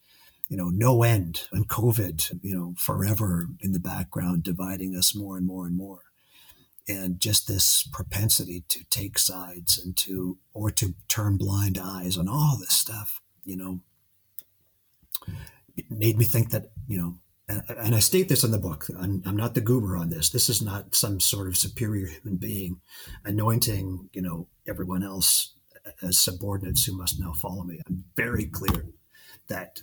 you 0.48 0.56
know, 0.56 0.68
no 0.68 1.02
end, 1.02 1.48
and 1.52 1.68
COVID, 1.68 2.40
you 2.42 2.54
know, 2.54 2.74
forever 2.76 3.46
in 3.60 3.72
the 3.72 3.80
background, 3.80 4.42
dividing 4.42 4.94
us 4.94 5.14
more 5.14 5.36
and 5.36 5.46
more 5.46 5.66
and 5.66 5.76
more, 5.76 6.02
and 6.88 7.20
just 7.20 7.48
this 7.48 7.88
propensity 7.92 8.64
to 8.68 8.84
take 8.90 9.18
sides 9.18 9.78
and 9.82 9.96
to 9.96 10.38
or 10.52 10.70
to 10.70 10.94
turn 11.08 11.36
blind 11.36 11.78
eyes 11.82 12.18
on 12.18 12.28
all 12.28 12.56
this 12.58 12.74
stuff, 12.74 13.20
you 13.44 13.56
know, 13.56 13.80
made 15.88 16.18
me 16.18 16.24
think 16.24 16.50
that 16.50 16.70
you 16.86 16.98
know 16.98 17.14
and 17.48 17.94
I 17.94 17.98
state 17.98 18.28
this 18.30 18.42
in 18.42 18.52
the 18.52 18.58
book. 18.58 18.86
I'm, 18.98 19.22
I'm, 19.26 19.36
not 19.36 19.54
the 19.54 19.60
goober 19.60 19.96
on 19.96 20.08
this. 20.08 20.30
This 20.30 20.48
is 20.48 20.62
not 20.62 20.94
some 20.94 21.20
sort 21.20 21.46
of 21.46 21.58
superior 21.58 22.06
human 22.06 22.36
being 22.38 22.80
anointing, 23.24 24.08
you 24.14 24.22
know, 24.22 24.48
everyone 24.66 25.02
else 25.02 25.54
as 26.02 26.18
subordinates 26.18 26.84
who 26.84 26.96
must 26.96 27.20
now 27.20 27.32
follow 27.32 27.62
me. 27.62 27.80
I'm 27.86 28.04
very 28.16 28.46
clear 28.46 28.86
that 29.48 29.82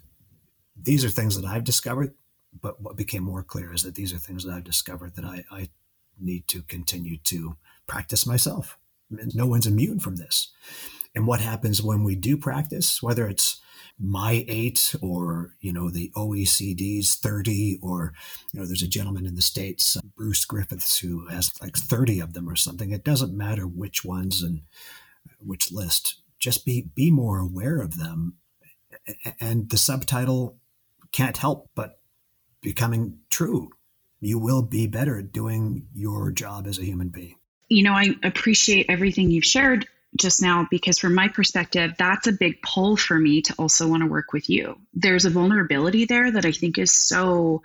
these 0.76 1.06
are 1.06 1.10
things 1.10 1.40
that 1.40 1.48
I've 1.48 1.64
discovered. 1.64 2.16
But 2.60 2.82
what 2.82 2.98
became 2.98 3.24
more 3.24 3.44
clear 3.44 3.74
is 3.74 3.84
that 3.84 3.96
these 3.96 4.12
are 4.12 4.18
things 4.18 4.44
that 4.44 4.54
I've 4.54 4.64
discovered 4.64 5.16
that 5.16 5.26
I, 5.26 5.44
I 5.52 5.70
need 6.22 6.48
to 6.50 6.62
continue 6.64 7.18
to 7.26 7.58
practice 7.88 8.26
myself. 8.26 8.78
I 9.12 9.16
mean, 9.16 9.30
no 9.34 9.48
one's 9.48 9.68
immune 9.68 10.00
from 10.00 10.18
this. 10.18 10.52
And 11.14 11.28
what 11.28 11.42
happens 11.42 11.82
when 11.82 12.04
we 12.04 12.16
do 12.16 12.38
practice, 12.38 13.04
whether 13.04 13.28
it's 13.28 13.60
my 14.00 14.44
eight 14.48 14.96
or 15.02 15.56
you 15.60 15.72
know 15.72 15.90
the 15.90 16.12
oecd's 16.16 17.16
30 17.16 17.80
or 17.84 18.14
you 18.52 18.60
know 18.60 18.66
there's 18.66 18.82
a 18.82 18.88
gentleman 18.88 19.28
in 19.28 19.36
the 19.36 19.42
states 19.42 19.96
uh, 19.96 20.02
bruce 20.16 20.44
griffiths 20.44 20.98
who 21.00 21.28
has 21.28 21.52
like 21.62 21.78
30 21.78 22.20
of 22.20 22.34
them 22.34 22.50
or 22.50 22.56
something 22.56 22.92
it 22.92 23.04
doesn't 23.04 23.38
matter 23.38 23.68
which 23.68 24.04
ones 24.04 24.42
and 24.42 24.62
which 25.40 25.72
list 25.72 26.22
just 26.40 26.66
be 26.66 26.90
be 26.96 27.12
more 27.12 27.38
aware 27.38 27.80
of 27.80 27.98
them 27.98 28.38
and 29.40 29.70
the 29.70 29.78
subtitle 29.78 30.58
can't 31.12 31.38
help 31.38 31.70
but 31.76 32.00
becoming 32.62 33.20
true 33.30 33.70
you 34.22 34.38
will 34.38 34.62
be 34.62 34.88
better 34.88 35.18
at 35.18 35.34
doing 35.34 35.88
your 35.94 36.32
job 36.32 36.68
as 36.68 36.78
a 36.78 36.86
human 36.86 37.10
being. 37.10 37.36
You 37.68 37.84
know 37.84 37.94
i 37.94 38.16
appreciate 38.24 38.88
everything 38.90 39.32
you've 39.32 39.46
shared 39.46 39.88
just 40.18 40.42
now 40.42 40.68
because 40.70 41.00
from 41.00 41.16
my 41.16 41.30
perspective 41.30 41.94
that's 41.98 42.28
a 42.28 42.34
big 42.34 42.62
pull 42.62 42.98
for 42.98 43.18
me 43.18 43.42
to 43.44 43.54
also 43.58 43.88
want 43.88 44.04
to 44.04 44.10
work 44.10 44.34
with 44.34 44.50
you. 44.50 44.78
There's 44.94 45.26
a 45.26 45.30
vulnerability 45.30 46.06
there 46.06 46.32
that 46.32 46.46
i 46.46 46.52
think 46.52 46.78
is 46.78 46.92
so 46.92 47.62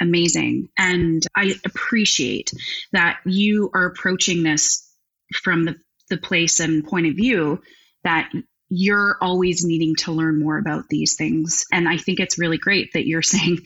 amazing 0.00 0.68
and 0.78 1.24
i 1.36 1.54
appreciate 1.64 2.52
that 2.92 3.18
you 3.24 3.70
are 3.74 3.86
approaching 3.86 4.42
this 4.42 4.90
from 5.34 5.64
the, 5.64 5.76
the 6.08 6.16
place 6.16 6.60
and 6.60 6.84
point 6.84 7.06
of 7.06 7.14
view 7.14 7.62
that 8.02 8.30
you're 8.68 9.18
always 9.20 9.64
needing 9.64 9.94
to 9.96 10.12
learn 10.12 10.40
more 10.40 10.56
about 10.56 10.88
these 10.88 11.14
things. 11.14 11.66
And 11.70 11.86
i 11.86 11.98
think 11.98 12.20
it's 12.20 12.38
really 12.38 12.58
great 12.58 12.94
that 12.94 13.06
you're 13.06 13.22
saying 13.34 13.58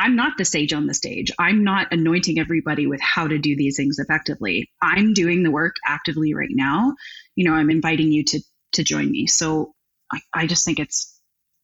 I'm 0.00 0.16
not 0.16 0.38
the 0.38 0.46
sage 0.46 0.72
on 0.72 0.86
the 0.86 0.94
stage. 0.94 1.30
I'm 1.38 1.62
not 1.62 1.92
anointing 1.92 2.38
everybody 2.38 2.86
with 2.86 3.02
how 3.02 3.28
to 3.28 3.38
do 3.38 3.54
these 3.54 3.76
things 3.76 3.98
effectively. 3.98 4.70
I'm 4.82 5.12
doing 5.12 5.42
the 5.42 5.50
work 5.50 5.76
actively 5.86 6.32
right 6.32 6.48
now. 6.50 6.94
You 7.36 7.48
know, 7.48 7.54
I'm 7.54 7.70
inviting 7.70 8.10
you 8.10 8.24
to 8.24 8.40
to 8.72 8.82
join 8.82 9.10
me. 9.10 9.26
So 9.26 9.74
I, 10.10 10.20
I 10.32 10.46
just 10.46 10.64
think 10.64 10.78
it's 10.78 11.20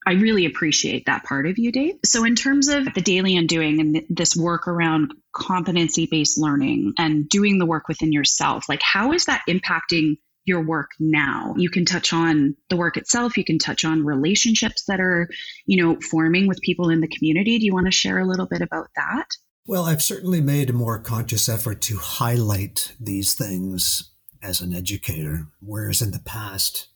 I 0.07 0.13
really 0.13 0.45
appreciate 0.45 1.07
that 1.07 1.25
part 1.25 1.47
of 1.47 1.59
you, 1.59 1.73
Dave. 1.73 1.95
So, 2.05 2.25
in 2.25 2.37
terms 2.37 2.69
of 2.69 2.93
the 2.95 3.01
daily 3.01 3.37
undoing 3.37 3.81
and 3.81 4.05
this 4.11 4.37
work 4.37 4.69
around 4.69 5.15
competency 5.35 6.07
based 6.09 6.39
learning 6.39 6.93
and 6.99 7.29
doing 7.29 7.59
the 7.59 7.67
work 7.67 7.89
within 7.89 8.13
yourself, 8.13 8.69
like 8.69 8.83
how 8.83 9.13
is 9.13 9.25
that 9.25 9.43
impacting 9.49 10.19
your 10.47 10.63
work 10.63 10.93
now. 10.99 11.55
You 11.57 11.69
can 11.69 11.85
touch 11.85 12.13
on 12.13 12.57
the 12.71 12.77
work 12.77 12.97
itself. 12.97 13.37
You 13.37 13.45
can 13.45 13.59
touch 13.59 13.85
on 13.85 14.05
relationships 14.05 14.85
that 14.85 15.01
are, 15.01 15.29
you 15.67 15.83
know, 15.83 16.01
forming 16.01 16.47
with 16.47 16.61
people 16.63 16.89
in 16.89 17.01
the 17.01 17.09
community. 17.09 17.59
Do 17.59 17.67
you 17.67 17.75
want 17.75 17.87
to 17.87 17.93
share 17.93 18.19
a 18.19 18.27
little 18.27 18.47
bit 18.47 18.63
about 18.63 18.89
that? 18.97 19.27
Well, 19.67 19.85
I've 19.85 20.03
certainly 20.03 20.41
made 20.41 20.71
a 20.71 20.73
more 20.73 21.01
conscious 21.01 21.49
effort 21.49 21.81
to 21.83 21.97
highlight 21.97 22.93
these 23.01 23.35
things 23.35 24.13
as 24.41 24.61
an 24.61 24.73
educator, 24.73 25.49
whereas 25.61 26.01
in 26.01 26.13
the 26.13 26.21
past, 26.21 26.87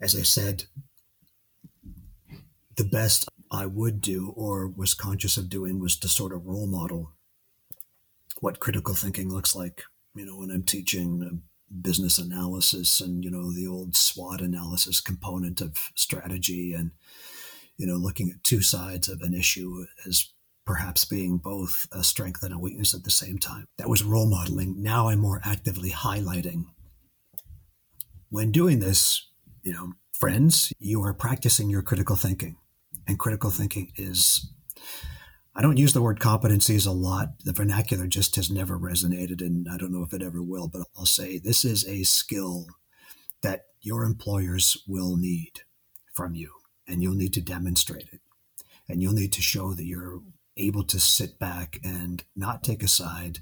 as 0.00 0.16
I 0.16 0.22
said, 0.22 0.64
the 2.76 2.84
best 2.84 3.28
I 3.52 3.66
would 3.66 4.00
do 4.00 4.32
or 4.36 4.66
was 4.66 4.94
conscious 4.94 5.36
of 5.36 5.48
doing 5.48 5.78
was 5.78 5.96
to 5.98 6.08
sort 6.08 6.32
of 6.32 6.46
role 6.46 6.66
model 6.66 7.12
what 8.40 8.58
critical 8.58 8.94
thinking 8.94 9.32
looks 9.32 9.54
like. 9.54 9.82
You 10.14 10.26
know, 10.26 10.36
when 10.36 10.50
I'm 10.50 10.64
teaching 10.64 11.42
business 11.80 12.18
analysis 12.18 13.00
and 13.00 13.24
you 13.24 13.30
know 13.30 13.52
the 13.52 13.66
old 13.66 13.96
SWOT 13.96 14.40
analysis 14.40 15.00
component 15.00 15.60
of 15.60 15.90
strategy 15.94 16.72
and 16.72 16.90
you 17.76 17.86
know 17.86 17.96
looking 17.96 18.30
at 18.30 18.42
two 18.42 18.60
sides 18.60 19.08
of 19.08 19.20
an 19.20 19.34
issue 19.34 19.86
as 20.06 20.32
perhaps 20.66 21.04
being 21.04 21.38
both 21.38 21.86
a 21.92 22.04
strength 22.04 22.42
and 22.42 22.54
a 22.54 22.58
weakness 22.58 22.94
at 22.94 23.02
the 23.02 23.10
same 23.10 23.38
time. 23.38 23.66
That 23.78 23.88
was 23.88 24.04
role 24.04 24.28
modeling. 24.28 24.82
Now 24.82 25.08
I'm 25.08 25.18
more 25.18 25.40
actively 25.44 25.90
highlighting. 25.90 26.66
When 28.28 28.52
doing 28.52 28.78
this, 28.78 29.26
you 29.62 29.72
know, 29.72 29.94
friends, 30.18 30.72
you 30.78 31.02
are 31.02 31.14
practicing 31.14 31.70
your 31.70 31.82
critical 31.82 32.14
thinking. 32.14 32.56
And 33.08 33.18
critical 33.18 33.50
thinking 33.50 33.90
is 33.96 34.48
I 35.54 35.62
don't 35.62 35.78
use 35.78 35.92
the 35.92 36.02
word 36.02 36.20
competencies 36.20 36.86
a 36.86 36.92
lot. 36.92 37.40
The 37.44 37.52
vernacular 37.52 38.06
just 38.06 38.36
has 38.36 38.50
never 38.50 38.78
resonated, 38.78 39.40
and 39.40 39.68
I 39.68 39.76
don't 39.76 39.92
know 39.92 40.04
if 40.04 40.14
it 40.14 40.22
ever 40.22 40.42
will, 40.42 40.68
but 40.68 40.82
I'll 40.96 41.06
say 41.06 41.38
this 41.38 41.64
is 41.64 41.86
a 41.86 42.04
skill 42.04 42.66
that 43.42 43.64
your 43.80 44.04
employers 44.04 44.76
will 44.86 45.16
need 45.16 45.62
from 46.14 46.34
you, 46.34 46.52
and 46.86 47.02
you'll 47.02 47.14
need 47.14 47.34
to 47.34 47.40
demonstrate 47.40 48.08
it. 48.12 48.20
And 48.88 49.02
you'll 49.02 49.12
need 49.12 49.32
to 49.32 49.42
show 49.42 49.72
that 49.74 49.84
you're 49.84 50.20
able 50.56 50.84
to 50.84 51.00
sit 51.00 51.38
back 51.38 51.80
and 51.82 52.24
not 52.36 52.62
take 52.62 52.82
a 52.82 52.88
side 52.88 53.38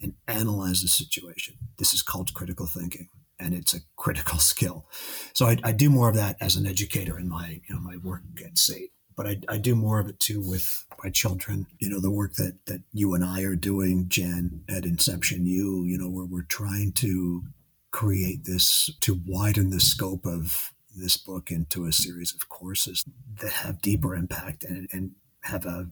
and 0.00 0.14
analyze 0.26 0.82
the 0.82 0.88
situation. 0.88 1.56
This 1.78 1.94
is 1.94 2.02
called 2.02 2.34
critical 2.34 2.66
thinking 2.66 3.08
and 3.38 3.54
it's 3.54 3.74
a 3.74 3.80
critical 3.96 4.38
skill. 4.52 4.86
So 5.32 5.46
I, 5.46 5.58
I, 5.64 5.72
do 5.72 5.90
more 5.90 6.08
of 6.08 6.14
that 6.14 6.36
as 6.40 6.56
an 6.56 6.66
educator 6.66 7.18
in 7.18 7.28
my 7.28 7.60
you 7.68 7.74
know 7.74 7.80
my 7.80 7.96
work 7.96 8.22
at 8.44 8.58
SAIT 8.58 8.90
but 9.16 9.26
I, 9.26 9.40
I 9.48 9.58
do 9.58 9.74
more 9.74 9.98
of 9.98 10.08
it 10.08 10.20
too 10.20 10.40
with 10.40 10.84
my 11.02 11.10
children. 11.10 11.66
You 11.78 11.90
know, 11.90 12.00
the 12.00 12.10
work 12.10 12.34
that, 12.34 12.58
that 12.66 12.82
you 12.92 13.14
and 13.14 13.24
I 13.24 13.42
are 13.42 13.56
doing, 13.56 14.08
Jen, 14.08 14.64
at 14.68 14.84
Inception 14.84 15.46
U, 15.46 15.84
you 15.84 15.98
know, 15.98 16.08
where 16.08 16.24
we're 16.24 16.42
trying 16.42 16.92
to 16.92 17.44
create 17.90 18.44
this, 18.44 18.90
to 19.00 19.20
widen 19.26 19.70
the 19.70 19.80
scope 19.80 20.26
of 20.26 20.72
this 20.96 21.16
book 21.16 21.50
into 21.50 21.86
a 21.86 21.92
series 21.92 22.34
of 22.34 22.48
courses 22.48 23.04
that 23.40 23.52
have 23.52 23.82
deeper 23.82 24.14
impact 24.14 24.64
and, 24.64 24.88
and 24.92 25.12
have 25.42 25.66
a, 25.66 25.88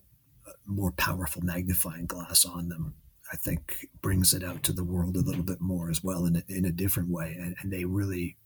a 0.47 0.53
more 0.67 0.93
powerful 0.93 1.43
magnifying 1.43 2.07
glass 2.07 2.45
on 2.45 2.69
them. 2.69 2.95
I 3.33 3.37
think 3.37 3.89
brings 4.03 4.35
it 4.35 4.43
out 4.43 4.63
to 4.65 4.73
the 4.73 4.85
world 4.85 5.17
a 5.17 5.21
little 5.21 5.45
bit 5.45 5.61
more 5.61 5.89
as 5.89 6.03
well 6.03 6.27
in 6.27 6.37
a, 6.37 6.43
in 6.49 6.65
a 6.65 6.73
different 6.73 7.11
way. 7.11 7.37
And, 7.39 7.55
and 7.61 7.73
they 7.73 7.85
really 7.85 8.37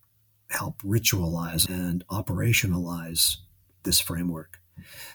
help 0.51 0.83
ritualize 0.83 1.69
and 1.69 2.07
operationalize 2.09 3.37
this 3.85 4.01
framework. 4.01 4.61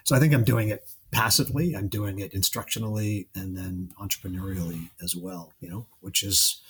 So 0.03 0.15
I 0.15 0.19
think 0.19 0.33
I'm 0.33 0.43
doing 0.43 0.69
it 0.69 0.87
passively. 1.11 1.75
I'm 1.75 1.87
doing 1.87 2.19
it 2.19 2.33
instructionally 2.33 3.27
and 3.33 3.57
then 3.57 3.89
entrepreneurially 3.99 4.89
as 5.01 5.15
well, 5.15 5.53
you 5.59 5.69
know, 5.69 5.87
which 6.01 6.23
is 6.23 6.61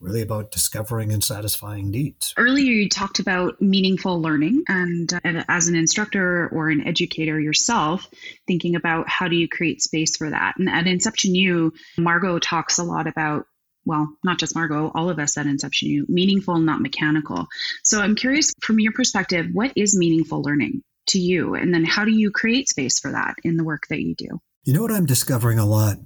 really 0.00 0.20
about 0.20 0.50
discovering 0.50 1.12
and 1.12 1.24
satisfying 1.24 1.90
needs. 1.90 2.34
Earlier, 2.36 2.72
you 2.72 2.88
talked 2.88 3.18
about 3.18 3.60
meaningful 3.62 4.20
learning, 4.20 4.64
and 4.68 5.10
as 5.24 5.68
an 5.68 5.74
instructor 5.74 6.48
or 6.52 6.68
an 6.68 6.86
educator 6.86 7.40
yourself, 7.40 8.06
thinking 8.46 8.76
about 8.76 9.08
how 9.08 9.28
do 9.28 9.36
you 9.36 9.48
create 9.48 9.82
space 9.82 10.16
for 10.16 10.28
that. 10.28 10.54
And 10.58 10.68
at 10.68 10.86
Inception 10.86 11.34
U, 11.34 11.72
Margot 11.96 12.38
talks 12.38 12.78
a 12.78 12.84
lot 12.84 13.06
about 13.06 13.46
well, 13.86 14.12
not 14.24 14.38
just 14.40 14.56
Margot, 14.56 14.90
all 14.94 15.08
of 15.08 15.20
us 15.20 15.38
at 15.38 15.46
Inception 15.46 15.88
U, 15.88 16.06
meaningful, 16.08 16.58
not 16.58 16.82
mechanical. 16.82 17.46
So 17.84 18.00
I'm 18.00 18.16
curious 18.16 18.52
from 18.60 18.80
your 18.80 18.92
perspective, 18.92 19.46
what 19.52 19.72
is 19.76 19.96
meaningful 19.96 20.42
learning? 20.42 20.82
To 21.08 21.18
you? 21.18 21.54
And 21.54 21.72
then 21.72 21.84
how 21.84 22.04
do 22.04 22.12
you 22.12 22.30
create 22.30 22.68
space 22.68 22.98
for 22.98 23.12
that 23.12 23.36
in 23.44 23.56
the 23.56 23.64
work 23.64 23.86
that 23.88 24.02
you 24.02 24.14
do? 24.14 24.40
You 24.64 24.72
know 24.72 24.82
what 24.82 24.92
I'm 24.92 25.06
discovering 25.06 25.58
a 25.58 25.66
lot 25.66 25.98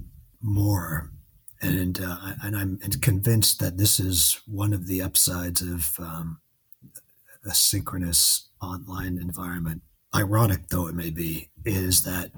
more, 0.42 1.10
and 1.62 2.00
uh, 2.00 2.34
and 2.42 2.56
I'm 2.56 2.78
convinced 3.00 3.60
that 3.60 3.78
this 3.78 3.98
is 3.98 4.40
one 4.46 4.72
of 4.72 4.86
the 4.86 5.02
upsides 5.02 5.62
of 5.62 5.98
um, 5.98 6.40
a 7.46 7.54
synchronous 7.54 8.48
online 8.60 9.16
environment 9.16 9.82
ironic 10.14 10.68
though 10.68 10.88
it 10.88 10.94
may 10.94 11.10
be, 11.10 11.50
is 11.64 12.04
that 12.04 12.30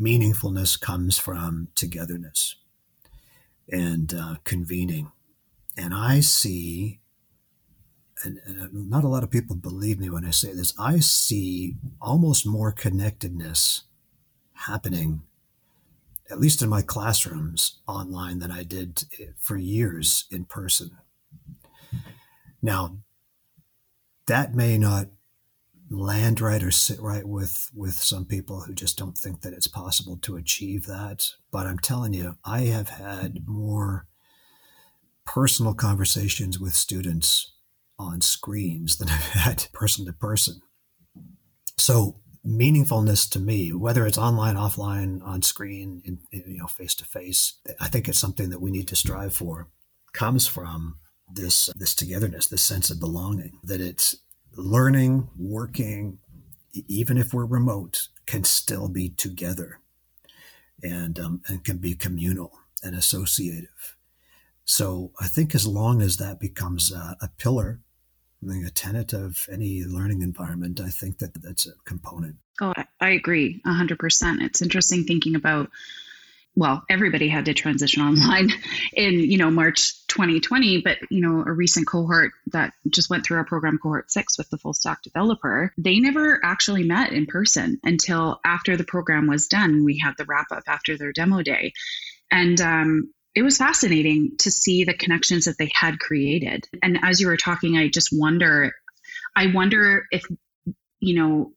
meaningfulness 0.00 0.80
comes 0.80 1.18
from 1.18 1.68
togetherness 1.74 2.56
and 3.70 4.14
uh, 4.14 4.36
convening. 4.44 5.10
And 5.76 5.94
I 5.94 6.20
see, 6.20 7.00
and, 8.24 8.40
and 8.44 8.62
uh, 8.62 8.68
not 8.72 9.04
a 9.04 9.08
lot 9.08 9.22
of 9.22 9.30
people 9.30 9.56
believe 9.56 10.00
me 10.00 10.10
when 10.10 10.24
I 10.24 10.30
say 10.30 10.52
this, 10.52 10.72
I 10.78 10.98
see 11.00 11.76
almost 12.00 12.46
more 12.46 12.72
connectedness 12.72 13.84
happening, 14.52 15.22
at 16.30 16.40
least 16.40 16.62
in 16.62 16.68
my 16.68 16.82
classrooms 16.82 17.78
online, 17.86 18.38
than 18.38 18.50
I 18.50 18.62
did 18.62 19.04
eh, 19.20 19.26
for 19.38 19.56
years 19.56 20.26
in 20.30 20.44
person. 20.44 20.90
Now, 22.62 22.98
that 24.26 24.54
may 24.54 24.78
not 24.78 25.08
land 25.90 26.40
right 26.40 26.62
or 26.62 26.70
sit 26.70 27.00
right 27.00 27.26
with 27.26 27.70
with 27.74 27.94
some 27.94 28.24
people 28.24 28.62
who 28.62 28.72
just 28.72 28.96
don't 28.96 29.18
think 29.18 29.42
that 29.42 29.52
it's 29.52 29.66
possible 29.66 30.16
to 30.16 30.34
achieve 30.36 30.86
that 30.86 31.26
but 31.52 31.66
i'm 31.66 31.78
telling 31.78 32.14
you 32.14 32.36
i 32.44 32.62
have 32.62 32.88
had 32.88 33.46
more 33.46 34.06
personal 35.26 35.74
conversations 35.74 36.58
with 36.58 36.74
students 36.74 37.53
on 37.98 38.20
screens 38.20 38.96
than 38.96 39.08
i've 39.10 39.22
had 39.32 39.66
person 39.72 40.04
to 40.06 40.12
person 40.12 40.60
so 41.78 42.16
meaningfulness 42.46 43.28
to 43.30 43.40
me 43.40 43.72
whether 43.72 44.06
it's 44.06 44.18
online 44.18 44.56
offline 44.56 45.22
on 45.24 45.40
screen 45.40 46.02
in, 46.04 46.18
you 46.30 46.58
know 46.58 46.66
face 46.66 46.94
to 46.94 47.04
face 47.04 47.58
i 47.80 47.88
think 47.88 48.08
it's 48.08 48.18
something 48.18 48.50
that 48.50 48.60
we 48.60 48.70
need 48.70 48.86
to 48.88 48.96
strive 48.96 49.34
for 49.34 49.68
comes 50.12 50.46
from 50.46 50.98
this 51.32 51.70
this 51.76 51.94
togetherness 51.94 52.46
this 52.46 52.62
sense 52.62 52.90
of 52.90 53.00
belonging 53.00 53.58
that 53.64 53.80
it's 53.80 54.16
learning, 54.56 55.28
working, 55.36 56.18
even 56.88 57.18
if 57.18 57.32
we're 57.32 57.44
remote, 57.44 58.08
can 58.26 58.44
still 58.44 58.88
be 58.88 59.08
together 59.08 59.80
and, 60.82 61.18
um, 61.18 61.42
and 61.46 61.64
can 61.64 61.78
be 61.78 61.94
communal 61.94 62.52
and 62.82 62.94
associative. 62.94 63.96
So 64.64 65.12
I 65.20 65.28
think 65.28 65.54
as 65.54 65.66
long 65.66 66.00
as 66.00 66.16
that 66.16 66.40
becomes 66.40 66.90
a, 66.90 67.16
a 67.20 67.28
pillar, 67.36 67.80
a 68.50 68.70
tenet 68.70 69.12
of 69.12 69.48
any 69.50 69.84
learning 69.84 70.22
environment, 70.22 70.80
I 70.80 70.90
think 70.90 71.18
that 71.18 71.34
that's 71.42 71.66
a 71.66 71.72
component. 71.84 72.36
Oh, 72.60 72.72
I 73.00 73.10
agree 73.10 73.60
100%. 73.66 74.42
It's 74.42 74.62
interesting 74.62 75.04
thinking 75.04 75.34
about 75.34 75.70
well, 76.56 76.84
everybody 76.88 77.28
had 77.28 77.46
to 77.46 77.54
transition 77.54 78.02
online 78.06 78.50
in, 78.92 79.14
you 79.14 79.38
know, 79.38 79.50
March 79.50 80.06
2020, 80.06 80.82
but, 80.82 80.98
you 81.10 81.20
know, 81.20 81.42
a 81.44 81.52
recent 81.52 81.86
cohort 81.86 82.32
that 82.52 82.72
just 82.88 83.10
went 83.10 83.24
through 83.24 83.38
our 83.38 83.44
program 83.44 83.78
cohort 83.78 84.10
6 84.10 84.38
with 84.38 84.48
the 84.50 84.58
full 84.58 84.74
stack 84.74 85.02
developer, 85.02 85.72
they 85.76 85.98
never 85.98 86.40
actually 86.44 86.84
met 86.84 87.12
in 87.12 87.26
person 87.26 87.80
until 87.82 88.40
after 88.44 88.76
the 88.76 88.84
program 88.84 89.26
was 89.26 89.48
done. 89.48 89.84
We 89.84 89.98
had 89.98 90.14
the 90.16 90.24
wrap 90.24 90.46
up 90.52 90.64
after 90.68 90.96
their 90.96 91.12
demo 91.12 91.42
day. 91.42 91.72
And 92.30 92.60
um, 92.60 93.12
it 93.34 93.42
was 93.42 93.58
fascinating 93.58 94.36
to 94.38 94.50
see 94.50 94.84
the 94.84 94.94
connections 94.94 95.46
that 95.46 95.58
they 95.58 95.70
had 95.74 95.98
created. 95.98 96.66
And 96.82 96.98
as 97.02 97.20
you 97.20 97.26
were 97.26 97.36
talking, 97.36 97.76
I 97.76 97.88
just 97.88 98.10
wonder 98.12 98.72
I 99.36 99.48
wonder 99.52 100.06
if 100.10 100.24
you 101.00 101.16
know 101.16 101.52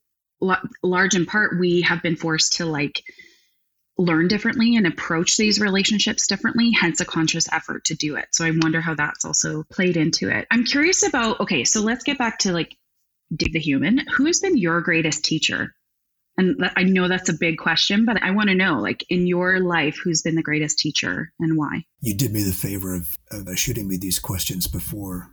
large 0.82 1.14
in 1.14 1.26
part 1.26 1.58
we 1.58 1.82
have 1.82 2.02
been 2.02 2.16
forced 2.16 2.54
to 2.54 2.66
like 2.66 3.02
learn 3.96 4.28
differently 4.28 4.76
and 4.76 4.86
approach 4.86 5.36
these 5.36 5.60
relationships 5.60 6.28
differently, 6.28 6.70
hence 6.70 7.00
a 7.00 7.04
conscious 7.04 7.52
effort 7.52 7.84
to 7.86 7.96
do 7.96 8.14
it. 8.14 8.28
So 8.30 8.44
I 8.44 8.52
wonder 8.52 8.80
how 8.80 8.94
that's 8.94 9.24
also 9.24 9.64
played 9.64 9.96
into 9.96 10.28
it. 10.28 10.46
I'm 10.50 10.64
curious 10.64 11.02
about 11.06 11.40
okay, 11.40 11.64
so 11.64 11.80
let's 11.80 12.04
get 12.04 12.18
back 12.18 12.38
to 12.40 12.52
like 12.52 12.76
dig 13.34 13.52
the 13.52 13.60
human. 13.60 13.98
Who 14.16 14.26
has 14.26 14.40
been 14.40 14.56
your 14.56 14.80
greatest 14.80 15.24
teacher? 15.24 15.74
And 16.38 16.70
I 16.76 16.84
know 16.84 17.08
that's 17.08 17.28
a 17.28 17.34
big 17.34 17.58
question, 17.58 18.04
but 18.04 18.22
I 18.22 18.30
want 18.30 18.48
to 18.48 18.54
know, 18.54 18.80
like 18.80 19.04
in 19.10 19.26
your 19.26 19.60
life, 19.60 19.98
who's 20.02 20.22
been 20.22 20.36
the 20.36 20.42
greatest 20.42 20.78
teacher 20.78 21.32
and 21.40 21.58
why? 21.58 21.84
You 22.00 22.14
did 22.14 22.32
me 22.32 22.42
the 22.42 22.52
favor 22.52 22.94
of, 22.94 23.18
of 23.30 23.58
shooting 23.58 23.88
me 23.88 23.96
these 23.96 24.18
questions 24.18 24.66
before. 24.66 25.30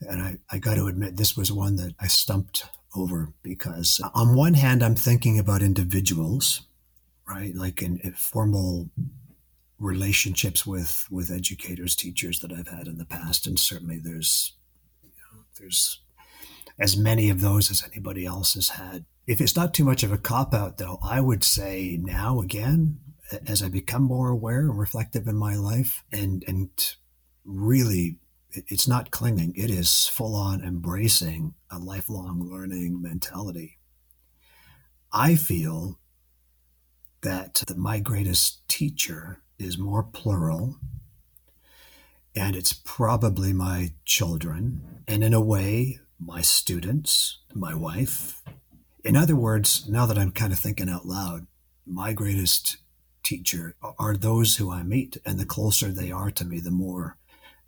And 0.00 0.20
I, 0.20 0.36
I 0.50 0.58
got 0.58 0.74
to 0.74 0.86
admit, 0.86 1.16
this 1.16 1.36
was 1.36 1.52
one 1.52 1.76
that 1.76 1.94
I 2.00 2.08
stumped 2.08 2.64
over 2.94 3.32
because, 3.42 4.00
uh, 4.02 4.10
on 4.14 4.34
one 4.34 4.54
hand, 4.54 4.82
I'm 4.82 4.96
thinking 4.96 5.38
about 5.38 5.62
individuals 5.62 6.62
right? 7.32 7.54
Like 7.54 7.82
in, 7.82 7.98
in 7.98 8.12
formal 8.12 8.90
relationships 9.78 10.66
with 10.66 11.06
with 11.10 11.30
educators, 11.30 11.96
teachers 11.96 12.40
that 12.40 12.52
I've 12.52 12.68
had 12.68 12.86
in 12.86 12.98
the 12.98 13.04
past, 13.04 13.46
and 13.46 13.58
certainly 13.58 13.98
there's 13.98 14.54
you 15.02 15.10
know, 15.10 15.44
there's 15.58 16.00
as 16.78 16.96
many 16.96 17.30
of 17.30 17.40
those 17.40 17.70
as 17.70 17.84
anybody 17.92 18.24
else 18.24 18.54
has 18.54 18.70
had. 18.70 19.04
If 19.32 19.40
it's 19.40 19.56
not 19.56 19.72
too 19.72 19.86
much 19.86 20.02
of 20.02 20.12
a 20.12 20.18
cop 20.18 20.52
out, 20.52 20.76
though, 20.76 20.98
I 21.02 21.18
would 21.18 21.42
say 21.42 21.98
now 21.98 22.42
again, 22.42 22.98
as 23.46 23.62
I 23.62 23.70
become 23.70 24.02
more 24.02 24.28
aware 24.28 24.60
and 24.60 24.78
reflective 24.78 25.26
in 25.26 25.36
my 25.36 25.56
life, 25.56 26.04
and 26.12 26.44
and 26.46 26.68
really, 27.42 28.18
it's 28.50 28.86
not 28.86 29.10
clinging; 29.10 29.54
it 29.56 29.70
is 29.70 30.06
full 30.06 30.36
on 30.36 30.62
embracing 30.62 31.54
a 31.70 31.78
lifelong 31.78 32.42
learning 32.42 33.00
mentality. 33.00 33.78
I 35.10 35.36
feel 35.36 35.98
that 37.22 37.62
my 37.74 38.00
greatest 38.00 38.68
teacher 38.68 39.40
is 39.58 39.78
more 39.78 40.02
plural, 40.02 40.76
and 42.36 42.54
it's 42.54 42.74
probably 42.74 43.54
my 43.54 43.94
children, 44.04 45.02
and 45.08 45.24
in 45.24 45.32
a 45.32 45.40
way, 45.40 46.00
my 46.20 46.42
students, 46.42 47.38
my 47.54 47.74
wife. 47.74 48.42
In 49.04 49.16
other 49.16 49.36
words, 49.36 49.88
now 49.88 50.06
that 50.06 50.18
I'm 50.18 50.32
kind 50.32 50.52
of 50.52 50.58
thinking 50.58 50.88
out 50.88 51.06
loud, 51.06 51.46
my 51.86 52.12
greatest 52.12 52.76
teacher 53.22 53.74
are 53.98 54.16
those 54.16 54.56
who 54.56 54.70
I 54.70 54.82
meet, 54.82 55.16
and 55.24 55.38
the 55.38 55.46
closer 55.46 55.88
they 55.88 56.10
are 56.10 56.30
to 56.30 56.44
me, 56.44 56.60
the 56.60 56.70
more 56.70 57.16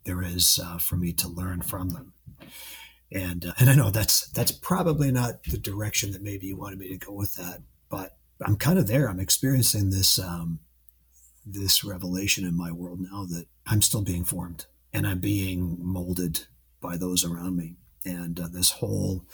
there 0.04 0.22
is 0.22 0.60
uh, 0.62 0.78
for 0.78 0.96
me 0.96 1.12
to 1.14 1.28
learn 1.28 1.62
from 1.62 1.90
them. 1.90 2.12
And 3.10 3.46
uh, 3.46 3.52
and 3.58 3.70
I 3.70 3.74
know 3.74 3.90
that's 3.90 4.28
that's 4.28 4.52
probably 4.52 5.10
not 5.10 5.44
the 5.44 5.58
direction 5.58 6.12
that 6.12 6.22
maybe 6.22 6.48
you 6.48 6.56
wanted 6.56 6.78
me 6.78 6.88
to 6.88 6.96
go 6.96 7.12
with 7.12 7.34
that, 7.36 7.62
but 7.88 8.16
I'm 8.44 8.56
kind 8.56 8.78
of 8.78 8.86
there. 8.86 9.08
I'm 9.08 9.20
experiencing 9.20 9.90
this 9.90 10.18
um, 10.18 10.60
this 11.46 11.84
revelation 11.84 12.44
in 12.44 12.56
my 12.56 12.72
world 12.72 13.00
now 13.00 13.24
that 13.26 13.46
I'm 13.66 13.82
still 13.82 14.02
being 14.02 14.24
formed 14.24 14.66
and 14.92 15.06
I'm 15.06 15.18
being 15.18 15.78
molded 15.80 16.46
by 16.80 16.96
those 16.96 17.24
around 17.24 17.56
me. 17.56 17.76
And 18.04 18.38
uh, 18.38 18.48
this 18.48 18.70
whole 18.70 19.24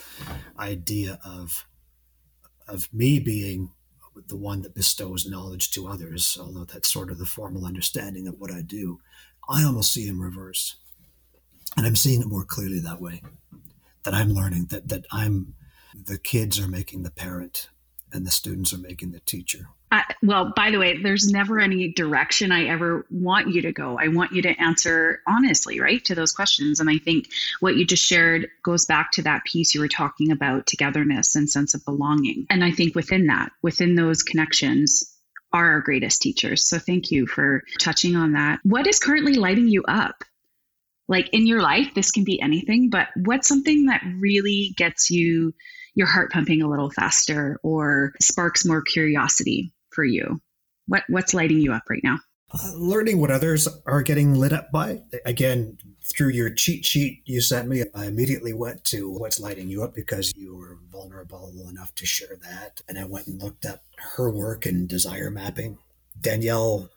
idea 0.59 1.19
of 1.25 1.67
of 2.73 2.93
me 2.93 3.19
being 3.19 3.71
the 4.29 4.37
one 4.37 4.63
that 4.63 4.75
bestows 4.75 5.27
knowledge 5.27 5.71
to 5.71 5.89
others, 5.89 6.37
although 6.41 6.65
that's 6.65 6.93
sort 6.93 7.11
of 7.11 7.19
the 7.19 7.27
formal 7.27 7.65
understanding 7.65 8.29
of 8.29 8.39
what 8.39 8.51
I 8.51 8.63
do, 8.63 9.01
I 9.49 9.65
almost 9.65 9.93
see 9.93 10.09
in 10.09 10.19
reverse. 10.19 10.77
And 11.77 11.87
I'm 11.87 11.97
seeing 11.97 12.21
it 12.21 12.27
more 12.27 12.45
clearly 12.45 12.81
that 12.81 13.01
way. 13.01 13.23
That 14.03 14.15
I'm 14.15 14.31
learning 14.31 14.67
that 14.67 14.89
that 14.89 15.05
I'm 15.13 15.55
the 15.95 16.19
kids 16.19 16.59
are 16.59 16.69
making 16.69 17.03
the 17.03 17.11
parent 17.11 17.69
and 18.13 18.27
the 18.27 18.31
students 18.31 18.73
are 18.73 18.79
making 18.79 19.13
the 19.13 19.21
teacher. 19.21 19.69
Uh, 19.93 20.03
well, 20.23 20.53
by 20.55 20.71
the 20.71 20.79
way, 20.79 21.03
there's 21.03 21.29
never 21.29 21.59
any 21.59 21.93
direction 21.93 22.53
I 22.53 22.67
ever 22.67 23.05
want 23.11 23.49
you 23.49 23.63
to 23.63 23.73
go. 23.73 23.99
I 23.99 24.09
want 24.09 24.33
you 24.33 24.43
to 24.43 24.61
answer 24.61 25.21
honestly, 25.27 25.81
right, 25.81 26.05
to 26.05 26.15
those 26.15 26.33
questions. 26.33 26.79
And 26.79 26.89
I 26.89 26.99
think 26.99 27.29
what 27.59 27.75
you 27.75 27.85
just 27.85 28.05
shared 28.05 28.49
goes 28.63 28.87
back 28.87 29.11
to 29.13 29.23
that 29.23 29.45
piece 29.45 29.75
you 29.75 29.81
were 29.81 29.89
talking 29.89 30.31
about 30.31 30.67
togetherness 30.67 31.35
and 31.35 31.51
sense 31.51 31.75
of 31.75 31.85
belonging. 31.85 32.47
And 32.51 32.63
I 32.63 32.71
think 32.71 32.95
within 32.95 33.27
that, 33.27 33.51
within 33.63 33.97
those 33.97 34.23
connections, 34.23 35.13
are 35.53 35.73
our 35.73 35.81
greatest 35.81 36.23
teachers. 36.23 36.63
So 36.65 36.79
thank 36.79 37.11
you 37.11 37.27
for 37.27 37.65
touching 37.81 38.15
on 38.15 38.33
that. 38.33 38.61
What 38.63 38.87
is 38.87 39.01
currently 39.01 39.35
lighting 39.35 39.67
you 39.67 39.83
up? 39.83 40.23
Like 41.09 41.31
in 41.33 41.49
your 41.49 41.61
life, 41.61 41.93
this 41.93 42.13
can 42.13 42.23
be 42.23 42.41
anything, 42.41 42.89
but 42.89 43.09
what's 43.17 43.49
something 43.49 43.87
that 43.87 44.03
really 44.21 44.73
gets 44.77 45.11
you 45.11 45.53
your 45.97 46.07
heart 46.07 46.31
pumping 46.31 46.63
a 46.63 46.69
little 46.69 46.89
faster 46.89 47.59
or 47.65 48.13
sparks 48.21 48.65
more 48.65 48.81
curiosity 48.81 49.73
for 49.93 50.05
you? 50.05 50.41
What 50.87 51.05
what's 51.09 51.35
lighting 51.35 51.59
you 51.59 51.73
up 51.73 51.85
right 51.89 52.03
now? 52.03 52.19
Uh, 52.53 52.73
learning 52.75 53.21
what 53.21 53.31
others 53.31 53.69
are 53.87 54.03
getting 54.03 54.35
lit 54.35 54.53
up 54.53 54.73
by. 54.73 55.01
Again, 55.25 55.79
through 56.03 56.31
your 56.31 56.51
cheat 56.51 56.85
sheet 56.85 57.23
you 57.25 57.41
sent 57.41 57.69
me, 57.69 57.85
I 57.95 58.07
immediately 58.07 58.53
went 58.53 58.85
to 58.87 59.09
what's 59.09 59.39
lighting 59.39 59.69
you 59.69 59.85
up 59.85 59.95
because 59.95 60.33
you 60.35 60.57
were 60.57 60.79
vulnerable 60.91 61.53
enough 61.69 61.95
to 61.95 62.07
share 62.07 62.37
that. 62.43 62.81
And 62.89 62.99
I 62.99 63.05
went 63.05 63.29
and 63.29 63.41
looked 63.41 63.67
up 63.67 63.83
her 64.17 64.31
work 64.31 64.67
in 64.67 64.89
desire 64.89 65.31
mapping. 65.31 65.79
Danielle 66.21 66.91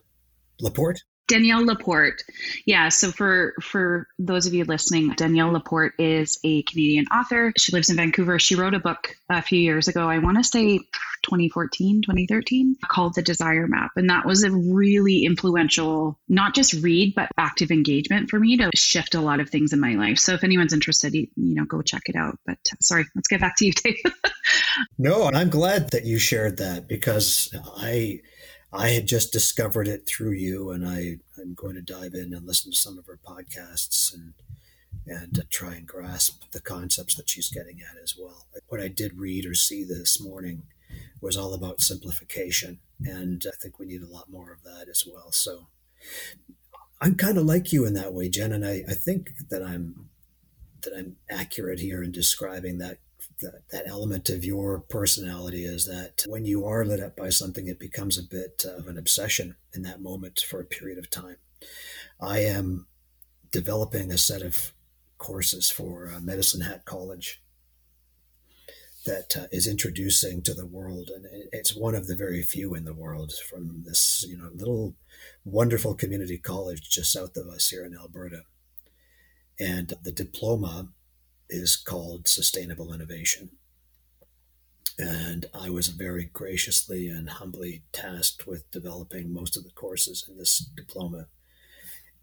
Laporte. 0.60 1.04
Danielle 1.28 1.66
Laporte. 1.66 2.24
Yeah, 2.66 2.90
so 2.90 3.12
for 3.12 3.54
for 3.62 4.08
those 4.20 4.46
of 4.46 4.54
you 4.54 4.66
listening, 4.66 5.10
Danielle 5.12 5.52
Laporte 5.52 5.94
is 5.98 6.40
a 6.44 6.64
Canadian 6.64 7.06
author. 7.08 7.54
She 7.58 7.72
lives 7.72 7.90
in 7.90 7.96
Vancouver. 7.96 8.40
She 8.40 8.56
wrote 8.56 8.74
a 8.74 8.80
book 8.80 9.16
a 9.30 9.42
few 9.42 9.60
years 9.60 9.88
ago. 9.88 10.10
I 10.10 10.20
want 10.20 10.38
to 10.38 10.44
say 10.44 10.80
2014, 11.24 12.02
2013, 12.02 12.76
called 12.88 13.16
The 13.16 13.22
Desire 13.22 13.68
Map, 13.68 13.92
and 13.96 14.10
that 14.10 14.26
was 14.26 14.44
a 14.44 14.52
really 14.52 15.24
influential 15.24 16.20
not 16.28 16.54
just 16.56 16.74
read 16.74 17.14
but 17.16 17.30
active 17.38 17.72
engagement 17.72 18.30
for 18.30 18.40
me 18.40 18.58
to 18.58 18.70
shift 18.76 19.16
a 19.16 19.22
lot 19.22 19.40
of 19.40 19.50
things 19.50 19.74
in 19.74 19.80
my 19.80 19.96
life. 19.96 20.20
So 20.20 20.34
if 20.34 20.44
anyone's 20.44 20.74
interested, 20.74 21.14
you, 21.14 21.28
you 21.36 21.56
know, 21.56 21.66
go 21.66 21.82
check 21.82 22.04
it 22.08 22.16
out. 22.16 22.38
But 22.46 22.58
uh, 22.72 22.76
sorry, 22.82 23.06
let's 23.16 23.28
get 23.28 23.40
back 23.40 23.56
to 23.58 23.66
you, 23.66 23.74
Dave. 23.74 23.96
no, 24.98 25.30
I'm 25.34 25.50
glad 25.50 25.92
that 25.92 26.06
you 26.06 26.20
shared 26.20 26.58
that 26.58 26.88
because 26.88 27.54
I 27.78 28.20
I 28.74 28.90
had 28.90 29.08
just 29.08 29.32
discovered 29.32 29.88
it 29.88 30.08
through 30.08 30.32
you, 30.32 30.72
and 30.72 30.88
I, 30.88 31.18
I'm 31.40 31.54
going 31.54 31.76
to 31.76 31.82
dive 31.82 32.16
in 32.16 32.34
and 32.34 32.48
listen 32.48 32.72
to 32.72 32.78
some 32.78 32.98
of 32.98 33.06
her 33.06 33.20
podcasts 33.26 34.14
and 34.14 34.34
and 35.06 35.44
try 35.50 35.76
and 35.76 35.86
grasp 35.86 36.44
the 36.52 36.62
concepts 36.62 37.16
that 37.16 37.30
she's 37.30 37.50
getting 37.50 37.82
at 37.82 38.02
as 38.02 38.16
well. 38.18 38.48
What 38.70 38.80
I 38.80 38.88
did 38.88 39.18
read 39.20 39.46
or 39.46 39.54
see 39.54 39.84
this 39.84 40.22
morning 40.22 40.64
was 41.20 41.36
all 41.36 41.54
about 41.54 41.82
simplification, 41.82 42.80
and 43.04 43.44
I 43.46 43.56
think 43.62 43.80
we 43.80 43.86
need 43.86 44.02
a 44.02 44.08
lot 44.08 44.32
more 44.32 44.52
of 44.52 44.64
that 44.64 44.88
as 44.90 45.06
well. 45.06 45.32
So 45.32 45.68
I'm 47.02 47.16
kind 47.16 47.38
of 47.38 47.46
like 47.46 47.74
you 47.74 47.86
in 47.86 47.94
that 47.96 48.14
way, 48.14 48.30
Jen, 48.30 48.54
and 48.54 48.66
I, 48.66 48.84
I 48.88 48.94
think 48.94 49.32
that 49.50 49.62
I'm 49.62 50.10
that 50.84 50.94
I'm 50.98 51.18
accurate 51.30 51.80
here 51.80 52.02
in 52.02 52.12
describing 52.12 52.78
that 52.78 52.98
that, 53.44 53.70
that 53.72 53.88
element 53.88 54.30
of 54.30 54.44
your 54.44 54.80
personality 54.80 55.66
is 55.66 55.86
that 55.86 56.26
when 56.28 56.46
you 56.46 56.66
are 56.66 56.86
lit 56.86 57.00
up 57.00 57.16
by 57.16 57.30
something, 57.30 57.68
it 57.68 57.80
becomes 57.80 58.18
a 58.18 58.24
bit 58.24 58.66
of 58.66 58.88
an 58.88 58.98
obsession 58.98 59.56
in 59.74 59.84
that 59.84 60.02
moment 60.02 60.44
for 60.48 60.60
a 60.60 60.66
period 60.66 60.98
of 60.98 61.10
time. 61.10 61.38
I 62.20 62.40
am 62.40 62.88
developing 63.52 64.12
a 64.12 64.18
set 64.18 64.42
of 64.42 64.74
courses 65.18 65.70
for 65.70 66.12
uh, 66.14 66.20
Medicine 66.20 66.62
Hat 66.62 66.86
College 66.86 67.42
that 69.06 69.36
uh, 69.38 69.48
is 69.52 69.68
introducing 69.68 70.42
to 70.42 70.54
the 70.54 70.66
world, 70.66 71.10
and 71.14 71.26
it's 71.52 71.76
one 71.76 71.96
of 71.96 72.08
the 72.08 72.16
very 72.16 72.42
few 72.42 72.74
in 72.74 72.86
the 72.86 72.94
world 72.94 73.34
from 73.50 73.84
this 73.86 74.26
you 74.28 74.38
know 74.38 74.50
little 74.54 74.96
wonderful 75.46 75.94
community 75.94 76.38
college 76.38 76.90
just 76.90 77.12
south 77.12 77.36
of 77.38 77.48
us 77.48 77.70
here 77.70 77.86
in 77.86 77.96
Alberta. 77.96 78.44
And 79.60 79.94
the 80.04 80.12
diploma 80.12 80.90
is 81.54 81.76
called 81.76 82.28
Sustainable 82.28 82.94
Innovation. 82.94 83.50
And 84.98 85.46
I 85.54 85.70
was 85.70 85.88
very 85.88 86.26
graciously 86.26 87.08
and 87.08 87.30
humbly 87.30 87.84
tasked 87.92 88.46
with 88.48 88.70
developing 88.72 89.34
most 89.34 89.56
of 89.56 89.64
the 89.64 89.72
courses 89.72 90.26
in 90.28 90.38
this 90.38 90.58
diploma. 90.58 91.28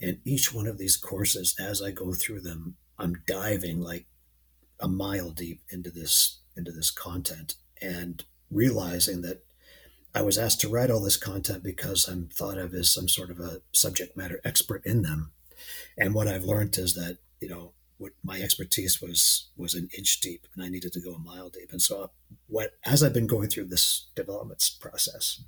And 0.00 0.18
each 0.24 0.52
one 0.52 0.66
of 0.66 0.78
these 0.78 0.96
courses, 0.96 1.54
as 1.58 1.82
I 1.82 1.90
go 1.90 2.12
through 2.12 2.40
them, 2.40 2.76
I'm 2.98 3.22
diving 3.26 3.80
like 3.80 4.06
a 4.78 4.88
mile 4.88 5.30
deep 5.30 5.62
into 5.70 5.90
this 5.90 6.38
into 6.56 6.72
this 6.72 6.90
content 6.90 7.54
and 7.80 8.24
realizing 8.50 9.22
that 9.22 9.44
I 10.14 10.22
was 10.22 10.38
asked 10.38 10.60
to 10.62 10.68
write 10.68 10.90
all 10.90 11.00
this 11.00 11.16
content 11.16 11.62
because 11.62 12.08
I'm 12.08 12.28
thought 12.28 12.58
of 12.58 12.74
as 12.74 12.92
some 12.92 13.08
sort 13.08 13.30
of 13.30 13.38
a 13.38 13.62
subject 13.72 14.16
matter 14.16 14.40
expert 14.44 14.84
in 14.84 15.02
them. 15.02 15.30
And 15.96 16.14
what 16.14 16.26
I've 16.26 16.44
learned 16.44 16.76
is 16.78 16.94
that, 16.94 17.18
you 17.40 17.48
know, 17.48 17.72
what 18.00 18.12
my 18.24 18.40
expertise 18.40 19.02
was 19.02 19.50
was 19.58 19.74
an 19.74 19.90
inch 19.96 20.20
deep 20.20 20.46
and 20.54 20.64
I 20.64 20.70
needed 20.70 20.94
to 20.94 21.00
go 21.00 21.12
a 21.12 21.18
mile 21.18 21.50
deep. 21.50 21.70
And 21.70 21.82
so 21.82 22.04
uh, 22.04 22.06
what 22.46 22.72
as 22.82 23.02
I've 23.02 23.12
been 23.12 23.26
going 23.26 23.50
through 23.50 23.66
this 23.66 24.06
development 24.16 24.64
process, 24.80 25.42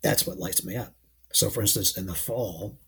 that's 0.00 0.24
what 0.24 0.38
lights 0.38 0.64
me 0.64 0.76
up. 0.76 0.94
So 1.32 1.50
for 1.50 1.60
instance, 1.60 1.98
in 1.98 2.06
the 2.06 2.14
fall 2.14 2.78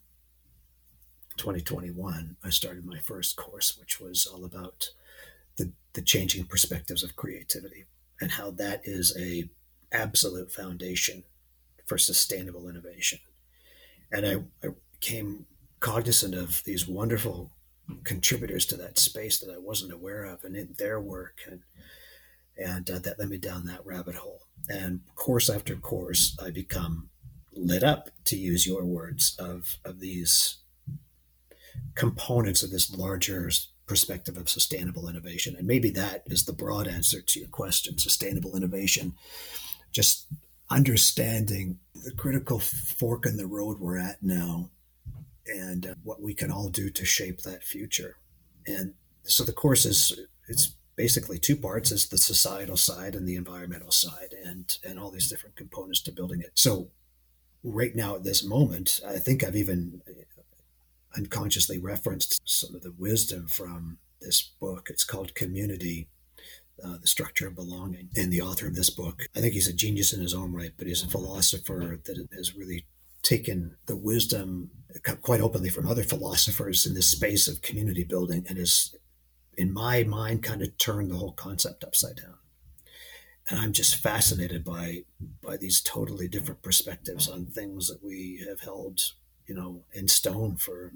2021, 1.37 2.37
I 2.45 2.51
started 2.51 2.87
my 2.87 3.01
first 3.01 3.35
course, 3.35 3.77
which 3.77 4.01
was 4.01 4.25
all 4.25 4.45
about 4.45 4.91
the, 5.57 5.73
the 5.95 6.03
changing 6.03 6.45
perspectives 6.45 7.03
of 7.03 7.17
creativity 7.17 7.87
and 8.21 8.31
how 8.31 8.53
that 8.53 8.83
is 8.85 9.17
a 9.19 9.51
absolute 9.91 10.53
foundation 10.53 11.25
for 11.87 11.99
sustainable 11.99 12.69
innovation. 12.69 13.19
And 14.13 14.25
I, 14.25 14.35
I 14.65 14.71
became 14.93 15.47
cognizant 15.81 16.37
of 16.37 16.63
these 16.65 16.87
wonderful 16.87 17.51
contributors 18.05 18.67
to 18.67 18.77
that 18.77 18.99
space 18.99 19.39
that 19.39 19.53
I 19.53 19.59
wasn't 19.59 19.93
aware 19.93 20.25
of, 20.25 20.45
and 20.45 20.57
in 20.57 20.75
their 20.79 21.01
work, 21.01 21.39
and 21.51 21.63
and 22.57 22.91
uh, 22.91 22.99
that 22.99 23.19
led 23.19 23.31
me 23.31 23.39
down 23.39 23.67
that 23.67 23.85
rabbit 23.87 24.17
hole. 24.17 24.43
And 24.69 25.01
course 25.15 25.49
after 25.49 25.77
course, 25.77 26.37
I 26.43 26.51
become 26.51 27.09
lit 27.53 27.83
up, 27.83 28.11
to 28.25 28.37
use 28.37 28.67
your 28.67 28.85
words, 28.85 29.37
of 29.39 29.77
of 29.85 30.01
these 30.01 30.59
components 31.95 32.63
of 32.63 32.71
this 32.71 32.95
larger 32.95 33.51
perspective 33.87 34.37
of 34.37 34.49
sustainable 34.49 35.09
innovation. 35.09 35.57
And 35.57 35.67
maybe 35.67 35.91
that 35.91 36.23
is 36.27 36.45
the 36.45 36.53
broad 36.53 36.87
answer 36.87 37.21
to 37.21 37.41
your 37.41 37.49
question: 37.49 37.99
sustainable 37.99 38.57
innovation. 38.57 39.15
Just 39.93 40.27
understanding 40.71 41.79
the 41.95 42.13
critical 42.13 42.61
fork 42.61 43.27
in 43.27 43.37
the 43.37 43.47
road 43.47 43.81
we're 43.81 43.99
at 43.99 44.23
now 44.23 44.71
and 45.53 45.87
uh, 45.87 45.95
what 46.03 46.21
we 46.21 46.35
can 46.35 46.51
all 46.51 46.69
do 46.69 46.91
to 46.91 47.05
shape 47.05 47.43
that 47.43 47.65
future. 47.65 48.17
And 48.67 48.95
so 49.25 49.45
the 49.45 49.53
course 49.53 49.85
is 49.85 50.19
it's 50.49 50.75
basically 50.97 51.39
two 51.39 51.57
parts: 51.57 51.93
is 51.93 52.09
the 52.09 52.19
societal 52.19 52.77
side 52.77 53.15
and 53.15 53.27
the 53.27 53.37
environmental 53.37 53.93
side, 53.93 54.35
and 54.45 54.79
and 54.85 54.99
all 54.99 55.11
these 55.11 55.29
different 55.29 55.57
components 55.57 56.01
to 56.03 56.13
building 56.13 56.41
it. 56.41 56.53
So 56.55 56.89
right 57.63 57.95
now 57.95 58.17
at 58.17 58.25
this 58.25 58.45
moment, 58.45 59.01
I 59.07 59.19
think 59.19 59.45
I've 59.45 59.57
even 59.57 60.03
unconsciously 61.17 61.79
referenced 61.79 62.41
some 62.45 62.75
of 62.75 62.83
the 62.83 62.95
wisdom 62.97 63.47
from 63.47 63.99
this 64.21 64.43
book. 64.61 64.89
It's 64.91 65.05
called 65.05 65.35
Community. 65.35 66.09
Uh, 66.83 66.97
the 66.97 67.07
structure 67.07 67.47
of 67.47 67.55
belonging. 67.55 68.09
And 68.17 68.33
the 68.33 68.41
author 68.41 68.67
of 68.67 68.75
this 68.75 68.89
book, 68.89 69.27
I 69.37 69.41
think 69.41 69.53
he's 69.53 69.69
a 69.69 69.73
genius 69.73 70.15
in 70.15 70.23
his 70.23 70.33
own 70.33 70.55
right, 70.55 70.73
but 70.79 70.87
he's 70.87 71.03
a 71.03 71.09
philosopher 71.09 72.01
that 72.05 72.27
has 72.35 72.57
really 72.57 72.87
taken 73.23 73.77
the 73.87 73.97
wisdom 73.97 74.71
quite 75.23 75.41
openly 75.41 75.69
from 75.69 75.87
other 75.87 76.03
philosophers 76.03 76.87
in 76.87 76.95
this 76.95 77.09
space 77.09 77.49
of 77.49 77.63
community 77.63 78.05
building 78.05 78.45
and 78.49 78.59
has, 78.59 78.95
in 79.57 79.73
my 79.73 80.03
mind, 80.05 80.43
kind 80.43 80.63
of 80.63 80.77
turned 80.79 81.11
the 81.11 81.17
whole 81.17 81.33
concept 81.33 81.85
upside 81.85 82.17
down. 82.17 82.35
And 83.49 83.59
I'm 83.59 83.73
just 83.73 83.97
fascinated 83.97 84.65
by 84.65 85.05
by 85.43 85.57
these 85.57 85.81
totally 85.81 86.29
different 86.29 86.63
perspectives 86.63 87.29
on 87.29 87.47
things 87.47 87.89
that 87.89 88.05
we 88.05 88.45
have 88.49 88.61
held, 88.61 89.01
you 89.47 89.55
know, 89.55 89.83
in 89.93 90.07
stone 90.07 90.57
for 90.57 90.93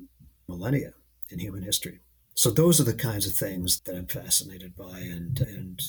millennia 0.46 0.92
in 1.30 1.40
human 1.40 1.62
history. 1.62 2.00
So 2.34 2.50
those 2.50 2.80
are 2.80 2.84
the 2.84 2.94
kinds 2.94 3.26
of 3.26 3.32
things 3.34 3.80
that 3.80 3.96
I'm 3.96 4.06
fascinated 4.06 4.76
by, 4.76 4.98
and 4.98 5.40
and 5.40 5.82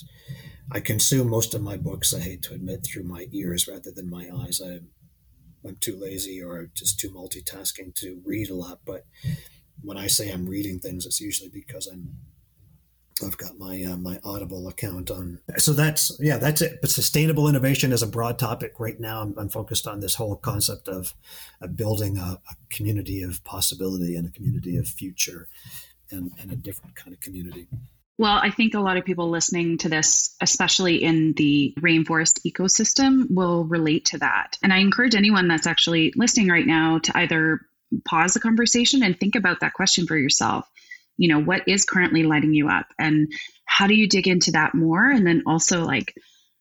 I 0.72 0.80
consume 0.80 1.30
most 1.30 1.54
of 1.54 1.62
my 1.62 1.78
books. 1.78 2.14
I 2.14 2.20
hate 2.20 2.42
to 2.44 2.54
admit 2.54 2.84
through 2.84 3.04
my 3.04 3.28
ears 3.32 3.68
rather 3.68 3.92
than 3.92 4.10
my 4.10 4.28
eyes. 4.34 4.62
I 4.64 4.80
I'm 5.66 5.78
too 5.78 5.98
lazy 5.98 6.42
or 6.42 6.70
just 6.74 7.00
too 7.00 7.10
multitasking 7.10 7.96
to 7.96 8.22
read 8.26 8.50
a 8.50 8.56
lot. 8.56 8.80
But 8.86 9.06
when 9.82 9.98
I 9.98 10.08
say 10.08 10.32
I'm 10.32 10.48
reading 10.48 10.80
things, 10.80 11.06
it's 11.06 11.22
usually 11.22 11.50
because 11.50 11.88
I'm 11.88 12.18
I've 13.24 13.38
got 13.38 13.58
my 13.58 13.82
uh, 13.82 13.96
my 13.96 14.20
Audible 14.26 14.68
account 14.68 15.10
on. 15.10 15.40
So 15.58 15.72
that's 15.72 16.18
yeah, 16.20 16.38
that's 16.38 16.62
it. 16.62 16.80
But 16.82 16.90
sustainable 16.90 17.48
innovation 17.48 17.94
is 17.94 18.04
a 18.04 18.08
broad 18.08 18.38
topic 18.38 18.74
right 18.78 19.00
now. 19.00 19.22
I'm, 19.22 19.34
I'm 19.38 19.50
focused 19.50 19.88
on 19.88 20.02
this 20.02 20.16
whole 20.16 20.36
concept 20.36 20.90
of, 20.90 21.14
of 21.62 21.78
building 21.78 22.18
a, 22.18 22.42
a, 22.50 22.56
community 22.70 23.24
of 23.24 23.42
possibility 23.46 24.18
and 24.18 24.28
a 24.28 24.32
community 24.32 24.76
of 24.76 24.88
future, 24.88 25.48
and, 26.12 26.32
and 26.42 26.52
a 26.52 26.58
different 26.58 26.96
kind 26.96 27.14
of 27.14 27.22
community. 27.22 27.68
Well, 28.18 28.40
I 28.42 28.50
think 28.50 28.74
a 28.74 28.80
lot 28.80 28.96
of 28.96 29.04
people 29.04 29.30
listening 29.30 29.78
to 29.80 29.90
this, 29.90 30.36
especially 30.42 31.04
in 31.04 31.34
the 31.34 31.74
rainforest 31.80 32.40
ecosystem, 32.46 33.26
will 33.30 33.66
relate 33.66 34.06
to 34.06 34.20
that. 34.20 34.58
And 34.64 34.72
I 34.72 34.78
encourage 34.78 35.16
anyone 35.16 35.50
that's 35.50 35.68
actually 35.68 36.14
listening 36.16 36.48
right 36.48 36.66
now 36.66 37.00
to 37.00 37.18
either 37.18 37.60
pause 38.06 38.34
the 38.34 38.40
conversation 38.40 39.04
and 39.04 39.20
think 39.20 39.36
about 39.36 39.60
that 39.60 39.74
question 39.74 40.08
for 40.08 40.18
yourself. 40.18 40.66
You 41.18 41.28
know, 41.28 41.42
what 41.42 41.68
is 41.68 41.86
currently 41.86 42.24
lighting 42.24 42.54
you 42.54 42.70
up? 42.70 42.88
And 42.98 43.32
how 43.66 43.88
do 43.88 43.96
you 43.96 44.08
dig 44.08 44.28
into 44.28 44.52
that 44.52 44.76
more? 44.76 45.10
And 45.10 45.28
then 45.28 45.44
also, 45.46 45.84
like, 45.84 46.14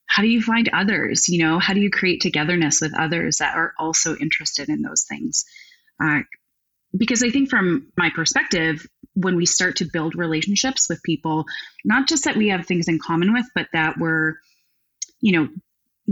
how 0.07 0.23
do 0.23 0.29
you 0.29 0.43
find 0.43 0.69
others? 0.73 1.29
You 1.29 1.45
know, 1.45 1.61
how 1.61 1.73
do 1.73 1.81
you 1.81 1.91
create 1.91 2.21
togetherness 2.21 2.81
with 2.81 2.99
others 2.99 3.39
that 3.39 3.57
are 3.57 3.75
also 3.79 4.17
interested 4.17 4.69
in 4.69 4.83
those 4.83 5.05
things? 5.05 5.45
Uh, 6.03 6.21
because 6.97 7.23
I 7.23 7.31
think 7.31 7.51
from 7.51 7.93
my 7.97 8.11
perspective, 8.15 8.87
when 9.15 9.37
we 9.37 9.47
start 9.47 9.77
to 9.77 9.89
build 9.91 10.15
relationships 10.15 10.89
with 10.89 11.03
people, 11.03 11.45
not 11.85 12.09
just 12.09 12.25
that 12.25 12.37
we 12.37 12.49
have 12.49 12.67
things 12.67 12.89
in 12.89 12.99
common 12.99 13.33
with, 13.33 13.47
but 13.55 13.69
that 13.73 13.97
we're, 13.99 14.35
you 15.21 15.33
know, 15.33 15.49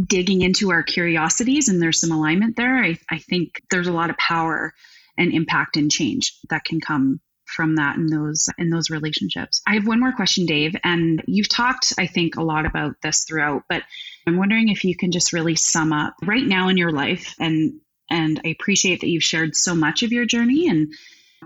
digging 0.07 0.41
into 0.41 0.71
our 0.71 0.83
curiosities 0.83 1.69
and 1.69 1.83
there's 1.83 2.01
some 2.01 2.13
alignment 2.13 2.57
there, 2.57 2.83
I, 2.83 2.99
I 3.11 3.19
think 3.19 3.61
there's 3.71 3.89
a 3.89 3.93
lot 3.93 4.11
of 4.11 4.17
power 4.17 4.73
and 5.19 5.33
impact 5.33 5.77
and 5.77 5.91
change 5.91 6.35
that 6.49 6.65
can 6.65 6.81
come 6.81 7.21
from 7.45 7.77
that 7.77 7.97
in 7.97 8.07
those 8.07 8.49
in 8.57 8.71
those 8.71 8.89
relationships. 8.89 9.61
I 9.67 9.75
have 9.75 9.87
one 9.87 10.01
more 10.01 10.13
question, 10.13 10.47
Dave, 10.47 10.75
and 10.83 11.23
you've 11.27 11.49
talked, 11.49 11.93
I 11.99 12.07
think, 12.07 12.37
a 12.37 12.43
lot 12.43 12.65
about 12.65 12.95
this 13.03 13.25
throughout, 13.25 13.65
but 13.69 13.83
I'm 14.27 14.39
wondering 14.39 14.69
if 14.69 14.85
you 14.85 14.97
can 14.97 15.13
just 15.13 15.33
really 15.33 15.57
sum 15.57 15.93
up 15.93 16.15
right 16.23 16.47
now 16.47 16.69
in 16.69 16.77
your 16.77 16.93
life 16.93 17.35
and 17.39 17.81
And 18.11 18.41
I 18.45 18.49
appreciate 18.49 19.01
that 19.01 19.09
you've 19.09 19.23
shared 19.23 19.57
so 19.57 19.75
much 19.75 20.03
of 20.03 20.13
your 20.13 20.27
journey 20.27 20.69
and 20.69 20.93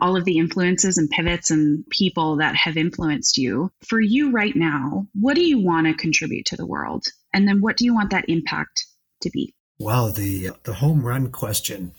all 0.01 0.17
of 0.17 0.25
the 0.25 0.39
influences 0.39 0.99
and 0.99 1.11
pivots 1.11 1.51
and 1.51 1.85
people 1.91 2.37
that 2.37 2.55
have 2.57 2.77
influenced 2.77 3.39
you. 3.39 3.71
For 3.87 4.01
you 4.01 4.31
right 4.31 4.55
now, 4.55 5.07
what 5.15 5.35
do 5.35 5.43
you 5.43 5.59
want 5.59 5.87
to 5.87 5.95
contribute 5.95 6.47
to 6.47 6.57
the 6.57 6.67
world? 6.67 7.05
And 7.33 7.47
then 7.47 7.61
what 7.61 7.77
do 7.77 7.85
you 7.85 7.95
want 7.95 8.11
that 8.11 8.29
impact 8.29 8.87
to 9.23 9.31
be? 9.31 9.55
Wow, 9.79 10.09
the 10.09 10.51
the 10.63 10.75
home 10.75 11.05
run 11.05 11.31
question 11.31 11.93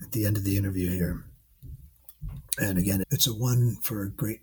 at 0.00 0.12
the 0.12 0.24
end 0.24 0.36
of 0.36 0.44
the 0.44 0.56
interview 0.56 0.90
here. 0.90 1.24
And 2.58 2.78
again, 2.78 3.04
it's 3.10 3.26
a 3.26 3.34
one 3.34 3.76
for 3.82 4.06
great 4.06 4.40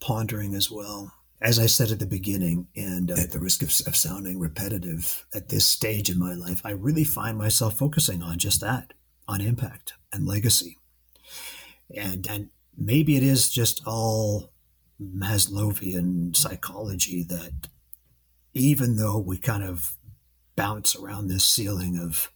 pondering 0.00 0.54
as 0.54 0.70
well. 0.70 1.12
As 1.40 1.58
I 1.58 1.66
said 1.66 1.90
at 1.90 1.98
the 1.98 2.06
beginning, 2.06 2.66
and 2.76 3.10
uh, 3.10 3.14
at 3.14 3.30
the 3.32 3.38
risk 3.38 3.62
of, 3.62 3.68
of 3.86 3.94
sounding 3.94 4.38
repetitive 4.38 5.26
at 5.34 5.48
this 5.48 5.66
stage 5.66 6.08
in 6.08 6.18
my 6.18 6.32
life, 6.32 6.62
I 6.64 6.70
really 6.70 7.04
find 7.04 7.36
myself 7.36 7.76
focusing 7.76 8.22
on 8.22 8.38
just 8.38 8.62
that 8.62 8.94
on 9.28 9.40
impact 9.40 9.94
and 10.12 10.26
legacy. 10.26 10.76
And, 11.96 12.26
and 12.28 12.50
maybe 12.76 13.16
it 13.16 13.22
is 13.22 13.50
just 13.50 13.82
all 13.86 14.52
Maslowian 15.00 16.36
psychology 16.36 17.22
that 17.24 17.68
even 18.54 18.96
though 18.96 19.18
we 19.18 19.38
kind 19.38 19.62
of 19.62 19.96
bounce 20.56 20.96
around 20.96 21.28
this 21.28 21.44
ceiling 21.44 21.98
of 21.98 22.30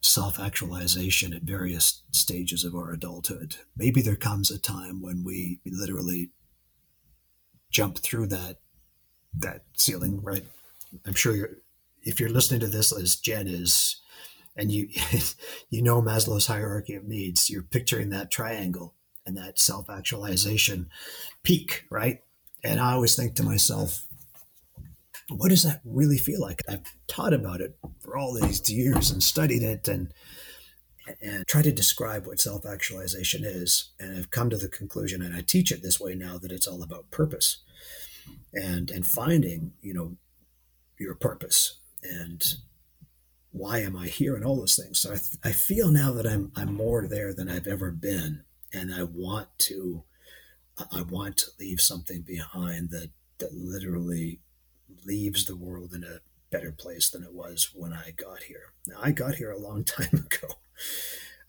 self 0.00 0.38
actualization 0.38 1.32
at 1.32 1.42
various 1.42 2.02
stages 2.12 2.64
of 2.64 2.74
our 2.74 2.92
adulthood, 2.92 3.56
maybe 3.76 4.00
there 4.00 4.16
comes 4.16 4.50
a 4.50 4.58
time 4.58 5.02
when 5.02 5.24
we 5.24 5.60
literally 5.66 6.30
jump 7.70 7.98
through 7.98 8.28
that 8.28 8.58
that 9.34 9.62
ceiling, 9.76 10.22
right? 10.22 10.44
I'm 11.04 11.14
sure 11.14 11.34
you're 11.34 11.50
if 12.02 12.20
you're 12.20 12.30
listening 12.30 12.60
to 12.60 12.68
this 12.68 12.96
as 12.96 13.16
Jen 13.16 13.48
is, 13.48 14.00
and 14.58 14.70
you 14.70 14.88
you 15.70 15.82
know 15.82 16.02
Maslow's 16.02 16.48
hierarchy 16.48 16.94
of 16.94 17.04
needs, 17.04 17.48
you're 17.48 17.62
picturing 17.62 18.10
that 18.10 18.30
triangle 18.30 18.94
and 19.24 19.36
that 19.36 19.58
self-actualization 19.58 20.88
peak, 21.42 21.84
right? 21.90 22.20
And 22.64 22.80
I 22.80 22.92
always 22.92 23.14
think 23.14 23.36
to 23.36 23.42
myself, 23.42 24.06
what 25.28 25.50
does 25.50 25.62
that 25.62 25.80
really 25.84 26.18
feel 26.18 26.40
like? 26.40 26.62
I've 26.68 26.92
taught 27.06 27.34
about 27.34 27.60
it 27.60 27.78
for 28.00 28.16
all 28.16 28.34
these 28.34 28.68
years 28.70 29.10
and 29.10 29.22
studied 29.22 29.62
it 29.62 29.86
and 29.86 30.12
and 31.22 31.46
try 31.46 31.62
to 31.62 31.72
describe 31.72 32.26
what 32.26 32.38
self-actualization 32.38 33.42
is. 33.42 33.92
And 33.98 34.14
I've 34.14 34.30
come 34.30 34.50
to 34.50 34.58
the 34.58 34.68
conclusion, 34.68 35.22
and 35.22 35.34
I 35.34 35.40
teach 35.40 35.72
it 35.72 35.82
this 35.82 35.98
way 35.98 36.14
now 36.14 36.36
that 36.36 36.52
it's 36.52 36.66
all 36.66 36.82
about 36.82 37.10
purpose 37.10 37.58
and 38.52 38.90
and 38.90 39.06
finding, 39.06 39.72
you 39.80 39.94
know, 39.94 40.16
your 40.98 41.14
purpose 41.14 41.78
and 42.02 42.42
why 43.58 43.80
am 43.80 43.96
I 43.96 44.06
here 44.06 44.36
and 44.36 44.44
all 44.44 44.56
those 44.56 44.76
things. 44.76 45.00
So 45.00 45.12
I, 45.12 45.48
I 45.48 45.52
feel 45.52 45.90
now 45.90 46.12
that 46.12 46.26
I'm 46.26 46.52
I'm 46.56 46.74
more 46.74 47.06
there 47.06 47.34
than 47.34 47.48
I've 47.48 47.66
ever 47.66 47.90
been, 47.90 48.42
and 48.72 48.94
I 48.94 49.02
want 49.02 49.48
to 49.58 50.04
I 50.92 51.02
want 51.02 51.36
to 51.38 51.50
leave 51.58 51.80
something 51.80 52.22
behind 52.22 52.90
that 52.90 53.10
that 53.38 53.52
literally 53.52 54.40
leaves 55.04 55.44
the 55.44 55.56
world 55.56 55.92
in 55.92 56.04
a 56.04 56.20
better 56.50 56.72
place 56.72 57.10
than 57.10 57.22
it 57.22 57.32
was 57.32 57.70
when 57.74 57.92
I 57.92 58.12
got 58.16 58.44
here. 58.44 58.72
Now 58.86 58.98
I 59.02 59.10
got 59.10 59.34
here 59.36 59.50
a 59.50 59.58
long 59.58 59.84
time 59.96 60.26
ago. 60.26 60.54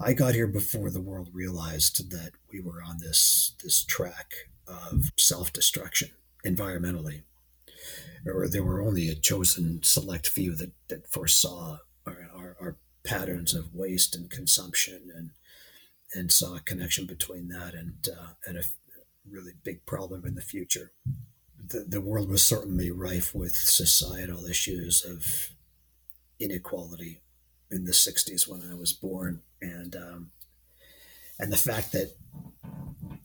I 0.01 0.14
got 0.14 0.34
here 0.34 0.47
before 0.47 0.89
the 0.89 1.01
world 1.01 1.30
realized 1.34 2.10
that 2.12 2.32
we 2.51 2.60
were 2.60 2.82
on 2.82 2.99
this 2.99 3.53
this 3.64 3.84
track 3.84 4.34
of 4.68 5.12
self-destruction 5.18 6.12
environmentally 6.45 7.24
or 8.26 8.47
there 8.47 8.64
were 8.64 8.82
only 8.82 9.10
a 9.10 9.16
chosen 9.16 9.82
select 9.84 10.28
few 10.28 10.55
that, 10.55 10.72
that 10.89 11.07
foresaw 11.07 11.80
our, 12.10 12.30
our, 12.36 12.57
our 12.60 12.78
patterns 13.03 13.53
of 13.53 13.74
waste 13.74 14.16
and 14.16 14.30
consumption 14.30 15.10
and 15.16 15.32
and 16.12 16.32
saw 16.32 16.55
a 16.55 16.60
connection 16.60 17.05
between 17.05 17.49
that 17.49 17.74
and 17.74 18.07
uh, 18.10 18.34
and 18.45 18.57
a 18.57 18.64
really 19.30 19.53
big 19.64 19.86
problem 19.86 20.26
in 20.26 20.36
the 20.36 20.41
future. 20.41 20.91
The, 21.68 21.86
the 21.88 22.01
world 22.01 22.30
was 22.30 22.47
certainly 22.47 22.89
rife 22.89 23.36
with 23.36 23.55
societal 23.55 24.45
issues 24.45 25.05
of 25.05 25.49
inequality 26.39 27.22
in 27.70 27.86
the 27.86 27.91
60s 27.91 28.47
when 28.47 28.62
I 28.70 28.74
was 28.74 28.93
born 28.93 29.41
and 29.62 29.95
um, 29.95 30.32
and 31.38 31.51
the 31.51 31.57
fact 31.57 31.91
that 31.91 32.16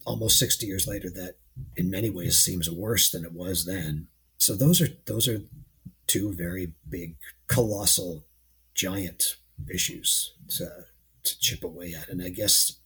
almost 0.05 0.37
60 0.37 0.67
years 0.67 0.87
later 0.87 1.09
that 1.09 1.35
in 1.75 1.89
many 1.89 2.09
ways 2.09 2.37
seems 2.37 2.69
worse 2.69 3.09
than 3.09 3.25
it 3.25 3.33
was 3.33 3.65
then 3.65 4.07
so 4.37 4.55
those 4.55 4.81
are 4.81 4.89
those 5.05 5.27
are 5.27 5.41
two 6.07 6.33
very 6.33 6.73
big 6.87 7.15
colossal 7.47 8.25
giant 8.75 9.37
issues 9.73 10.33
to, 10.49 10.85
to 11.23 11.39
chip 11.39 11.63
away 11.63 11.95
at. 11.99 12.09
And 12.09 12.21
I 12.21 12.29
guess 12.29 12.77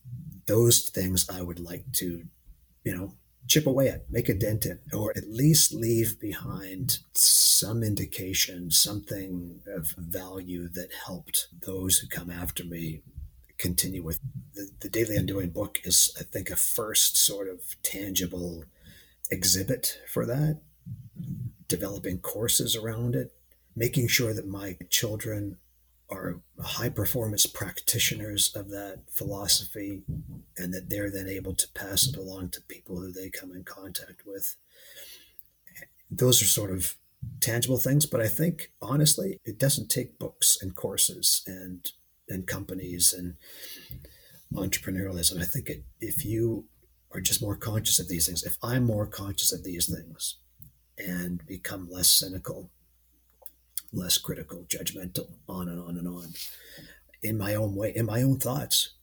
those 0.45 0.87
things 0.89 1.29
I 1.29 1.41
would 1.41 1.59
like 1.59 1.91
to, 1.93 2.23
you 2.83 2.95
know, 2.95 3.13
chip 3.47 3.65
away 3.65 3.89
at, 3.89 4.09
make 4.09 4.29
a 4.29 4.33
dent 4.33 4.65
in, 4.65 4.79
or 4.93 5.11
at 5.17 5.27
least 5.27 5.73
leave 5.73 6.19
behind 6.19 6.99
some 7.13 7.83
indication, 7.83 8.71
something 8.71 9.61
of 9.67 9.89
value 9.97 10.69
that 10.69 10.89
helped 11.05 11.47
those 11.65 11.97
who 11.97 12.07
come 12.07 12.29
after 12.29 12.63
me 12.63 13.01
continue 13.57 14.03
with. 14.03 14.19
The, 14.53 14.69
the 14.79 14.89
Daily 14.89 15.17
Undoing 15.17 15.49
book 15.49 15.79
is, 15.83 16.15
I 16.19 16.23
think, 16.23 16.49
a 16.49 16.55
first 16.55 17.17
sort 17.17 17.49
of 17.49 17.75
tangible 17.81 18.65
exhibit 19.31 19.99
for 20.07 20.25
that, 20.25 20.61
developing 21.67 22.19
courses 22.19 22.75
around 22.75 23.15
it, 23.15 23.33
making 23.75 24.07
sure 24.07 24.33
that 24.33 24.47
my 24.47 24.77
children 24.89 25.57
are 26.09 26.39
high 26.61 26.89
performance 26.89 27.45
practitioners 27.45 28.55
of 28.55 28.69
that 28.69 29.01
philosophy 29.09 30.01
and 30.57 30.73
that 30.73 30.89
they're 30.89 31.11
then 31.11 31.27
able 31.27 31.53
to 31.53 31.67
pass 31.73 32.07
it 32.07 32.17
along 32.17 32.49
to 32.49 32.61
people 32.61 32.97
who 32.97 33.11
they 33.11 33.29
come 33.29 33.51
in 33.51 33.63
contact 33.63 34.23
with. 34.25 34.55
Those 36.09 36.41
are 36.41 36.45
sort 36.45 36.71
of 36.71 36.95
tangible 37.39 37.77
things, 37.77 38.05
but 38.05 38.21
I 38.21 38.27
think 38.27 38.71
honestly, 38.81 39.39
it 39.45 39.59
doesn't 39.59 39.89
take 39.89 40.19
books 40.19 40.57
and 40.61 40.75
courses 40.75 41.43
and 41.45 41.91
and 42.27 42.45
companies 42.45 43.13
and 43.13 43.35
entrepreneurialism. 44.53 45.41
I 45.41 45.45
think 45.45 45.69
it, 45.69 45.83
if 45.99 46.25
you 46.25 46.65
are 47.11 47.21
just 47.21 47.41
more 47.41 47.55
conscious 47.55 47.99
of 47.99 48.07
these 48.07 48.27
things, 48.27 48.43
if 48.43 48.57
I'm 48.61 48.85
more 48.85 49.07
conscious 49.07 49.51
of 49.51 49.63
these 49.63 49.87
things 49.87 50.35
and 50.97 51.45
become 51.47 51.89
less 51.89 52.11
cynical 52.11 52.69
less 53.91 54.17
critical, 54.17 54.65
judgmental, 54.67 55.29
on 55.47 55.67
and 55.67 55.79
on 55.79 55.97
and 55.97 56.07
on, 56.07 56.27
in 57.23 57.37
my 57.37 57.55
own 57.55 57.75
way, 57.75 57.93
in 57.95 58.05
my 58.05 58.21
own 58.21 58.37
thoughts, 58.37 58.93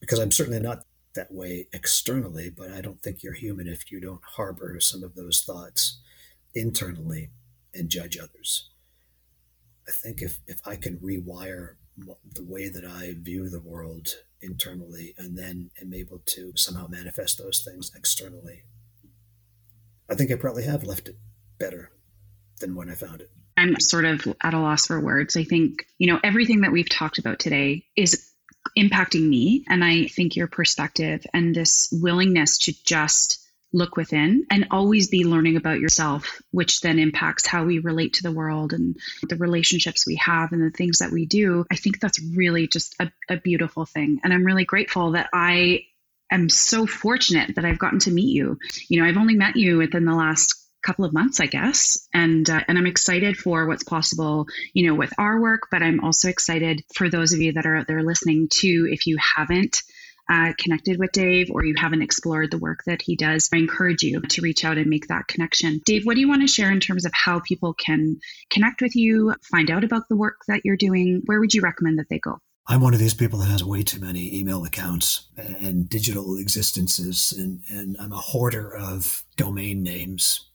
because 0.00 0.18
I'm 0.18 0.30
certainly 0.30 0.60
not 0.60 0.84
that 1.14 1.32
way 1.32 1.66
externally, 1.72 2.50
but 2.50 2.70
I 2.70 2.80
don't 2.80 3.02
think 3.02 3.22
you're 3.22 3.34
human 3.34 3.66
if 3.66 3.90
you 3.90 4.00
don't 4.00 4.22
harbor 4.36 4.78
some 4.80 5.02
of 5.02 5.14
those 5.14 5.42
thoughts 5.42 6.00
internally 6.54 7.30
and 7.74 7.88
judge 7.88 8.18
others. 8.18 8.70
I 9.86 9.90
think 9.90 10.22
if, 10.22 10.40
if 10.46 10.60
I 10.66 10.76
can 10.76 10.98
rewire 10.98 11.74
the 11.96 12.44
way 12.44 12.68
that 12.68 12.84
I 12.84 13.14
view 13.18 13.48
the 13.48 13.60
world 13.60 14.08
internally 14.40 15.14
and 15.18 15.36
then 15.36 15.70
am 15.80 15.92
able 15.92 16.22
to 16.26 16.52
somehow 16.56 16.86
manifest 16.88 17.38
those 17.38 17.62
things 17.62 17.90
externally, 17.94 18.62
I 20.08 20.14
think 20.14 20.30
I 20.30 20.36
probably 20.36 20.64
have 20.64 20.84
left 20.84 21.08
it 21.08 21.16
better 21.58 21.92
than 22.60 22.74
when 22.74 22.88
I 22.88 22.94
found 22.94 23.20
it. 23.20 23.30
I'm 23.62 23.78
sort 23.78 24.04
of 24.04 24.26
at 24.42 24.54
a 24.54 24.58
loss 24.58 24.86
for 24.86 25.00
words. 25.00 25.36
I 25.36 25.44
think, 25.44 25.86
you 25.98 26.12
know, 26.12 26.18
everything 26.22 26.62
that 26.62 26.72
we've 26.72 26.88
talked 26.88 27.18
about 27.18 27.38
today 27.38 27.84
is 27.96 28.28
impacting 28.76 29.28
me. 29.28 29.64
And 29.68 29.84
I 29.84 30.06
think 30.06 30.34
your 30.34 30.48
perspective 30.48 31.24
and 31.32 31.54
this 31.54 31.88
willingness 31.92 32.58
to 32.58 32.84
just 32.84 33.38
look 33.72 33.96
within 33.96 34.46
and 34.50 34.66
always 34.70 35.08
be 35.08 35.24
learning 35.24 35.56
about 35.56 35.80
yourself, 35.80 36.42
which 36.50 36.80
then 36.80 36.98
impacts 36.98 37.46
how 37.46 37.64
we 37.64 37.78
relate 37.78 38.14
to 38.14 38.22
the 38.22 38.32
world 38.32 38.72
and 38.72 38.96
the 39.28 39.36
relationships 39.36 40.06
we 40.06 40.16
have 40.16 40.52
and 40.52 40.62
the 40.62 40.76
things 40.76 40.98
that 40.98 41.12
we 41.12 41.24
do. 41.24 41.64
I 41.70 41.76
think 41.76 42.00
that's 42.00 42.20
really 42.20 42.66
just 42.66 42.96
a, 43.00 43.10
a 43.30 43.36
beautiful 43.36 43.86
thing. 43.86 44.20
And 44.24 44.32
I'm 44.32 44.44
really 44.44 44.64
grateful 44.64 45.12
that 45.12 45.30
I 45.32 45.84
am 46.30 46.48
so 46.48 46.86
fortunate 46.86 47.54
that 47.54 47.64
I've 47.64 47.78
gotten 47.78 48.00
to 48.00 48.10
meet 48.10 48.34
you. 48.34 48.58
You 48.88 49.00
know, 49.00 49.08
I've 49.08 49.16
only 49.16 49.36
met 49.36 49.56
you 49.56 49.78
within 49.78 50.04
the 50.04 50.14
last 50.14 50.61
couple 50.82 51.04
of 51.04 51.12
months, 51.12 51.40
I 51.40 51.46
guess. 51.46 52.08
And 52.12 52.48
uh, 52.48 52.60
and 52.68 52.78
I'm 52.78 52.86
excited 52.86 53.36
for 53.36 53.66
what's 53.66 53.84
possible, 53.84 54.46
you 54.74 54.86
know, 54.86 54.94
with 54.94 55.12
our 55.18 55.40
work. 55.40 55.68
But 55.70 55.82
I'm 55.82 56.00
also 56.00 56.28
excited 56.28 56.82
for 56.94 57.08
those 57.08 57.32
of 57.32 57.40
you 57.40 57.52
that 57.52 57.66
are 57.66 57.76
out 57.76 57.86
there 57.86 58.02
listening 58.02 58.48
too. 58.50 58.88
If 58.90 59.06
you 59.06 59.16
haven't 59.36 59.82
uh, 60.30 60.52
connected 60.58 60.98
with 60.98 61.12
Dave 61.12 61.50
or 61.50 61.64
you 61.64 61.74
haven't 61.76 62.02
explored 62.02 62.50
the 62.50 62.58
work 62.58 62.80
that 62.86 63.02
he 63.02 63.16
does, 63.16 63.48
I 63.52 63.58
encourage 63.58 64.02
you 64.02 64.20
to 64.20 64.42
reach 64.42 64.64
out 64.64 64.78
and 64.78 64.88
make 64.88 65.08
that 65.08 65.28
connection. 65.28 65.80
Dave, 65.84 66.04
what 66.04 66.14
do 66.14 66.20
you 66.20 66.28
want 66.28 66.42
to 66.42 66.48
share 66.48 66.70
in 66.70 66.80
terms 66.80 67.04
of 67.04 67.12
how 67.14 67.40
people 67.40 67.74
can 67.74 68.18
connect 68.50 68.80
with 68.80 68.96
you, 68.96 69.34
find 69.50 69.70
out 69.70 69.84
about 69.84 70.08
the 70.08 70.16
work 70.16 70.36
that 70.48 70.62
you're 70.64 70.76
doing? 70.76 71.22
Where 71.26 71.40
would 71.40 71.54
you 71.54 71.60
recommend 71.60 71.98
that 71.98 72.08
they 72.08 72.18
go? 72.18 72.38
I'm 72.68 72.80
one 72.80 72.94
of 72.94 73.00
these 73.00 73.14
people 73.14 73.40
that 73.40 73.48
has 73.48 73.64
way 73.64 73.82
too 73.82 74.00
many 74.00 74.38
email 74.38 74.64
accounts 74.64 75.26
and 75.36 75.88
digital 75.88 76.36
existences, 76.36 77.32
and, 77.36 77.60
and 77.68 77.96
I'm 77.98 78.12
a 78.12 78.16
hoarder 78.16 78.76
of 78.76 79.24
domain 79.36 79.82
names. 79.82 80.48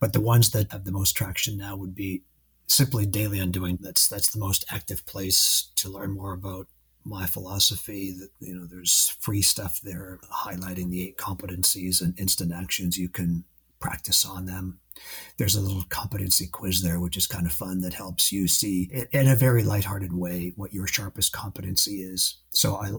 But 0.00 0.12
the 0.12 0.20
ones 0.20 0.50
that 0.50 0.72
have 0.72 0.84
the 0.84 0.92
most 0.92 1.12
traction 1.12 1.56
now 1.56 1.76
would 1.76 1.94
be 1.94 2.22
simply 2.66 3.06
Daily 3.06 3.38
Undoing. 3.38 3.78
That's 3.80 4.08
that's 4.08 4.30
the 4.30 4.40
most 4.40 4.64
active 4.70 5.06
place 5.06 5.70
to 5.76 5.88
learn 5.88 6.10
more 6.10 6.32
about 6.32 6.66
my 7.04 7.26
philosophy. 7.26 8.14
That 8.18 8.30
you 8.40 8.54
know, 8.54 8.66
there's 8.66 9.16
free 9.20 9.42
stuff 9.42 9.80
there 9.80 10.18
highlighting 10.30 10.90
the 10.90 11.02
eight 11.02 11.16
competencies 11.16 12.00
and 12.00 12.18
instant 12.18 12.52
actions 12.52 12.98
you 12.98 13.08
can 13.08 13.44
practice 13.80 14.24
on 14.24 14.46
them. 14.46 14.80
There's 15.36 15.54
a 15.54 15.60
little 15.60 15.84
competency 15.88 16.46
quiz 16.46 16.82
there, 16.82 16.98
which 16.98 17.16
is 17.16 17.26
kind 17.26 17.46
of 17.46 17.52
fun 17.52 17.80
that 17.82 17.94
helps 17.94 18.32
you 18.32 18.48
see 18.48 18.90
in 19.12 19.28
a 19.28 19.36
very 19.36 19.62
lighthearted 19.62 20.12
way 20.12 20.52
what 20.56 20.72
your 20.72 20.86
sharpest 20.86 21.32
competency 21.32 22.02
is. 22.02 22.38
So 22.50 22.76
I 22.76 22.92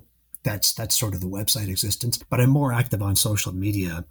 that's 0.44 0.74
that's 0.74 0.98
sort 0.98 1.14
of 1.14 1.22
the 1.22 1.28
website 1.28 1.70
existence. 1.70 2.18
But 2.18 2.40
I'm 2.40 2.50
more 2.50 2.74
active 2.74 3.02
on 3.02 3.16
social 3.16 3.54
media 3.54 4.06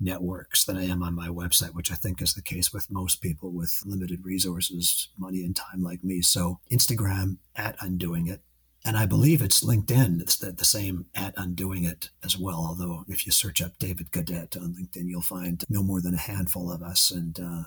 networks 0.00 0.64
than 0.64 0.76
I 0.76 0.86
am 0.86 1.02
on 1.02 1.14
my 1.14 1.28
website, 1.28 1.74
which 1.74 1.92
I 1.92 1.94
think 1.94 2.20
is 2.22 2.34
the 2.34 2.42
case 2.42 2.72
with 2.72 2.90
most 2.90 3.20
people 3.20 3.50
with 3.50 3.82
limited 3.84 4.24
resources, 4.24 5.08
money, 5.18 5.44
and 5.44 5.54
time 5.54 5.82
like 5.82 6.04
me. 6.04 6.22
So 6.22 6.60
Instagram 6.70 7.38
at 7.56 7.76
Undoing 7.80 8.26
It. 8.26 8.40
And 8.84 8.96
I 8.96 9.06
believe 9.06 9.42
it's 9.42 9.64
LinkedIn. 9.64 10.20
It's 10.20 10.36
the, 10.36 10.52
the 10.52 10.64
same 10.64 11.06
at 11.14 11.34
Undoing 11.36 11.84
It 11.84 12.10
as 12.24 12.38
well. 12.38 12.64
Although 12.66 13.04
if 13.08 13.26
you 13.26 13.32
search 13.32 13.60
up 13.60 13.78
David 13.78 14.12
Gaudette 14.12 14.56
on 14.56 14.74
LinkedIn, 14.74 15.08
you'll 15.08 15.20
find 15.20 15.64
no 15.68 15.82
more 15.82 16.00
than 16.00 16.14
a 16.14 16.18
handful 16.18 16.70
of 16.72 16.82
us. 16.82 17.10
And 17.10 17.38
uh, 17.40 17.62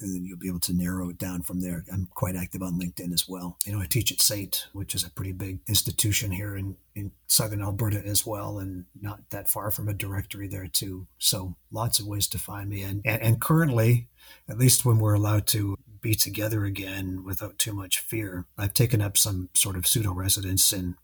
and 0.00 0.14
then 0.14 0.24
you'll 0.24 0.38
be 0.38 0.48
able 0.48 0.60
to 0.60 0.72
narrow 0.72 1.10
it 1.10 1.18
down 1.18 1.42
from 1.42 1.60
there. 1.60 1.84
I'm 1.92 2.08
quite 2.14 2.36
active 2.36 2.62
on 2.62 2.78
LinkedIn 2.78 3.12
as 3.12 3.28
well. 3.28 3.58
You 3.64 3.72
know, 3.72 3.80
I 3.80 3.86
teach 3.86 4.12
at 4.12 4.20
SAIT, 4.20 4.66
which 4.72 4.94
is 4.94 5.04
a 5.04 5.10
pretty 5.10 5.32
big 5.32 5.60
institution 5.68 6.30
here 6.30 6.56
in, 6.56 6.76
in 6.94 7.12
southern 7.26 7.62
Alberta 7.62 8.02
as 8.04 8.26
well, 8.26 8.58
and 8.58 8.86
not 9.00 9.20
that 9.30 9.48
far 9.48 9.70
from 9.70 9.88
a 9.88 9.94
directory 9.94 10.48
there 10.48 10.66
too. 10.66 11.06
So 11.18 11.56
lots 11.70 11.98
of 11.98 12.06
ways 12.06 12.26
to 12.28 12.38
find 12.38 12.68
me. 12.68 12.82
And, 12.82 13.02
and, 13.04 13.22
and 13.22 13.40
currently, 13.40 14.08
at 14.48 14.58
least 14.58 14.84
when 14.84 14.98
we're 14.98 15.14
allowed 15.14 15.46
to 15.48 15.76
be 16.00 16.14
together 16.14 16.64
again 16.64 17.24
without 17.24 17.58
too 17.58 17.72
much 17.72 17.98
fear, 17.98 18.46
I've 18.56 18.74
taken 18.74 19.00
up 19.02 19.16
some 19.16 19.50
sort 19.54 19.76
of 19.76 19.86
pseudo 19.86 20.12
residence 20.12 20.72
in 20.72 20.96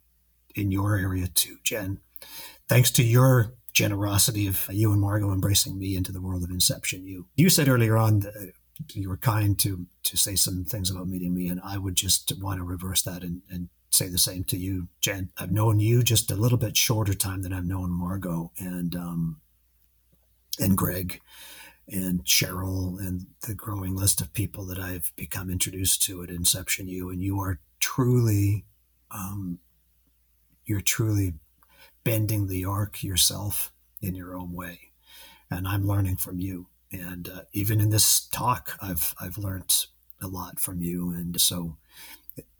in 0.55 0.73
your 0.73 0.97
area 0.97 1.29
too, 1.29 1.59
Jen. 1.63 2.01
Thanks 2.69 2.91
to 2.93 3.05
your 3.05 3.53
generosity 3.73 4.47
of 4.47 4.69
you 4.73 4.91
and 4.91 5.01
Margot 5.01 5.31
embracing 5.31 5.79
me 5.79 5.95
into 5.95 6.11
the 6.11 6.21
world 6.21 6.43
of 6.43 6.51
Inception. 6.51 7.05
You 7.05 7.27
you 7.37 7.51
said 7.51 7.69
earlier 7.69 7.97
on 7.97 8.21
that 8.21 8.53
you 8.93 9.09
were 9.09 9.17
kind 9.17 9.59
to 9.61 9.87
to 10.05 10.17
say 10.17 10.37
some 10.37 10.65
things 10.65 10.91
about 10.91 11.09
meeting 11.09 11.35
me, 11.35 11.49
and 11.49 11.61
I 11.65 11.79
would 11.79 11.97
just 11.97 12.33
want 12.41 12.59
to 12.59 12.65
reverse 12.65 13.03
that 13.03 13.23
and, 13.23 13.43
and 13.51 13.69
say 13.91 14.09
the 14.09 14.19
same 14.19 14.45
to 14.45 14.57
you, 14.57 14.89
Jen. 15.01 15.31
I've 15.39 15.53
known 15.53 15.81
you 15.81 16.03
just 16.03 16.31
a 16.31 16.37
little 16.37 16.59
bit 16.59 16.77
shorter 16.77 17.15
time 17.15 17.43
than 17.43 17.53
I've 17.53 17.65
known 17.65 17.91
Margot 17.91 18.53
and 18.59 18.95
um, 18.95 19.41
and 20.59 20.77
Greg 20.77 21.21
and 21.89 22.25
Cheryl 22.25 22.99
and 22.99 23.27
the 23.47 23.55
growing 23.55 23.95
list 23.95 24.21
of 24.21 24.33
people 24.33 24.65
that 24.67 24.79
I've 24.79 25.13
become 25.17 25.51
introduced 25.51 26.03
to 26.05 26.23
at 26.23 26.31
Inception 26.31 26.89
U. 26.89 27.11
And 27.11 27.23
you 27.23 27.39
are 27.41 27.61
truly, 27.79 28.65
um, 29.13 29.61
you're 30.65 30.81
truly 30.81 31.35
bending 32.03 32.49
the 32.49 32.65
arc 32.65 33.05
yourself 33.05 33.73
in 34.03 34.15
your 34.15 34.37
own 34.37 34.53
way, 34.53 34.91
and 35.51 35.67
I'm 35.67 35.87
learning 35.87 36.17
from 36.17 36.41
you 36.41 36.67
and 36.99 37.29
uh, 37.29 37.41
even 37.53 37.81
in 37.81 37.91
this 37.91 38.27
talk, 38.29 38.77
I've 38.81 39.15
I've 39.21 39.39
learned 39.39 39.87
a 40.21 40.27
lot 40.27 40.59
from 40.59 40.81
you, 40.81 41.11
and 41.11 41.41
so 41.41 41.77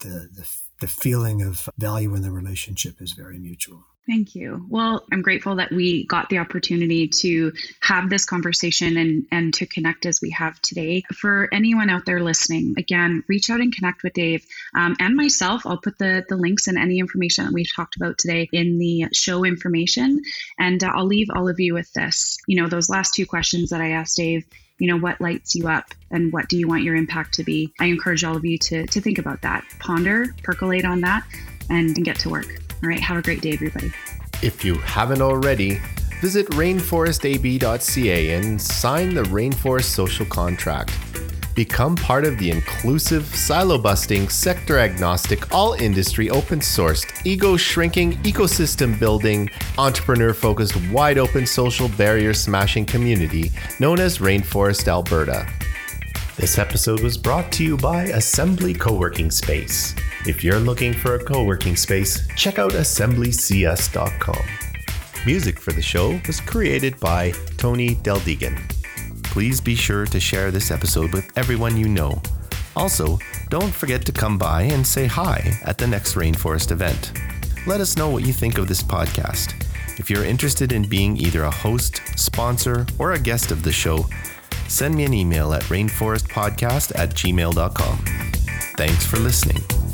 the 0.01 0.29
the 0.33 0.49
the 0.81 0.89
feeling 0.89 1.43
of 1.43 1.69
value 1.79 2.15
in 2.15 2.23
the 2.23 2.31
relationship 2.31 3.01
is 3.01 3.13
very 3.13 3.39
mutual. 3.39 3.85
Thank 4.07 4.37
you. 4.37 4.65
Well, 4.69 5.05
I'm 5.11 5.21
grateful 5.21 5.57
that 5.57 5.73
we 5.73 6.07
got 6.07 6.29
the 6.29 6.39
opportunity 6.39 7.09
to 7.09 7.53
have 7.81 8.09
this 8.09 8.25
conversation 8.25 8.97
and, 8.97 9.27
and 9.33 9.53
to 9.55 9.67
connect 9.67 10.07
as 10.07 10.21
we 10.23 10.31
have 10.31 10.61
today. 10.63 11.03
For 11.13 11.49
anyone 11.53 11.91
out 11.91 12.07
there 12.07 12.23
listening, 12.23 12.75
again, 12.79 13.25
reach 13.27 13.51
out 13.51 13.61
and 13.61 13.75
connect 13.75 14.05
with 14.05 14.13
Dave 14.13 14.47
um, 14.77 14.95
and 15.01 15.17
myself. 15.17 15.67
I'll 15.67 15.81
put 15.81 15.99
the, 15.99 16.25
the 16.29 16.37
links 16.37 16.69
and 16.69 16.79
any 16.79 17.01
information 17.01 17.47
that 17.47 17.53
we've 17.53 17.75
talked 17.75 17.97
about 17.97 18.17
today 18.17 18.49
in 18.53 18.79
the 18.79 19.07
show 19.13 19.45
information. 19.45 20.23
And 20.57 20.85
uh, 20.85 20.93
I'll 20.95 21.07
leave 21.07 21.29
all 21.35 21.49
of 21.49 21.59
you 21.59 21.75
with 21.75 21.93
this. 21.93 22.39
You 22.47 22.63
know, 22.63 22.69
those 22.69 22.89
last 22.89 23.15
two 23.15 23.27
questions 23.27 23.71
that 23.71 23.81
I 23.81 23.91
asked 23.91 24.17
Dave 24.17 24.45
you 24.79 24.87
know 24.89 24.99
what 24.99 25.19
lights 25.23 25.55
you 25.55 25.69
up 25.69 25.87
and 26.11 26.31
what 26.35 26.51
do 26.51 26.59
you 26.59 26.69
want 26.69 26.83
your 26.83 26.95
impact 26.95 27.33
to 27.33 27.43
be 27.43 27.73
i 27.81 27.87
encourage 27.87 28.25
all 28.25 28.37
of 28.37 28.45
you 28.45 28.59
to, 28.59 28.87
to 28.89 29.01
think 29.01 29.17
about 29.17 29.41
that 29.41 29.65
ponder 29.79 30.35
percolate 30.43 30.85
on 30.85 31.01
that 31.01 31.25
and, 31.71 31.97
and 31.97 32.05
get 32.05 32.19
to 32.19 32.29
work 32.29 32.66
all 32.83 32.89
right, 32.89 33.01
have 33.01 33.17
a 33.17 33.23
great 33.23 33.41
day, 33.41 33.53
everybody. 33.53 33.93
If 34.43 34.65
you 34.65 34.75
haven't 34.75 35.23
already, 35.23 35.81
visit 36.21 36.47
rainforestab.ca 36.51 38.31
and 38.35 38.61
sign 38.61 39.15
the 39.15 39.23
Rainforest 39.23 39.85
Social 39.85 40.27
Contract. 40.27 40.93
Become 41.55 41.97
part 41.97 42.27
of 42.27 42.39
the 42.39 42.51
inclusive, 42.51 43.25
silo 43.25 43.79
busting, 43.79 44.29
sector 44.29 44.79
agnostic, 44.79 45.55
all 45.55 45.73
industry 45.73 46.29
open 46.29 46.61
sourced, 46.61 47.07
ego 47.25 47.57
shrinking, 47.57 48.13
ecosystem 48.25 48.99
building, 49.01 49.49
entrepreneur 49.79 50.35
focused, 50.35 50.77
wide 50.91 51.17
open 51.17 51.47
social 51.47 51.89
barrier 51.89 52.35
smashing 52.35 52.85
community 52.85 53.51
known 53.81 54.01
as 54.01 54.19
Rainforest 54.19 54.87
Alberta. 54.87 55.49
This 56.39 56.59
episode 56.59 57.01
was 57.01 57.17
brought 57.17 57.51
to 57.53 57.65
you 57.65 57.79
by 57.79 58.03
Assembly 58.09 58.75
Co-working 58.75 59.31
Space. 59.31 59.95
If 60.27 60.45
you're 60.45 60.61
looking 60.61 60.93
for 60.93 61.15
a 61.15 61.25
co-working 61.25 61.77
space, 61.77 62.29
check 62.37 62.59
out 62.59 62.73
assemblycs.com. 62.73 64.45
Music 65.25 65.59
for 65.59 65.73
the 65.73 65.81
show 65.81 66.21
was 66.27 66.43
created 66.43 67.01
by 67.01 67.33
Tony 67.57 67.95
Deldegan. 67.95 68.59
Please 69.23 69.63
be 69.63 69.75
sure 69.75 70.05
to 70.05 70.21
share 70.21 70.51
this 70.51 70.71
episode 70.71 71.15
with 71.15 71.27
everyone 71.39 71.79
you 71.79 71.89
know. 71.89 72.21
Also, 72.77 73.19
don't 73.49 73.73
forget 73.73 74.05
to 74.05 74.13
come 74.13 74.37
by 74.37 74.61
and 74.65 74.87
say 74.87 75.07
hi 75.07 75.59
at 75.65 75.79
the 75.79 75.87
next 75.87 76.17
Rainforest 76.17 76.71
event. 76.71 77.13
Let 77.67 77.81
us 77.81 77.97
know 77.97 78.11
what 78.11 78.27
you 78.27 78.35
think 78.35 78.59
of 78.59 78.69
this 78.69 78.83
podcast. 78.83 79.55
If 79.99 80.11
you're 80.11 80.25
interested 80.25 80.73
in 80.73 80.87
being 80.87 81.17
either 81.17 81.45
a 81.45 81.51
host, 81.51 82.03
sponsor, 82.17 82.85
or 82.99 83.13
a 83.13 83.19
guest 83.19 83.51
of 83.51 83.63
the 83.63 83.73
show, 83.73 84.05
send 84.69 84.95
me 84.95 85.05
an 85.05 85.15
email 85.15 85.53
at 85.53 85.63
rainforestpodcast 85.65 86.93
at 86.99 87.11
gmail.com. 87.11 87.99
Thanks 88.77 89.07
for 89.07 89.19
listening. 89.19 89.86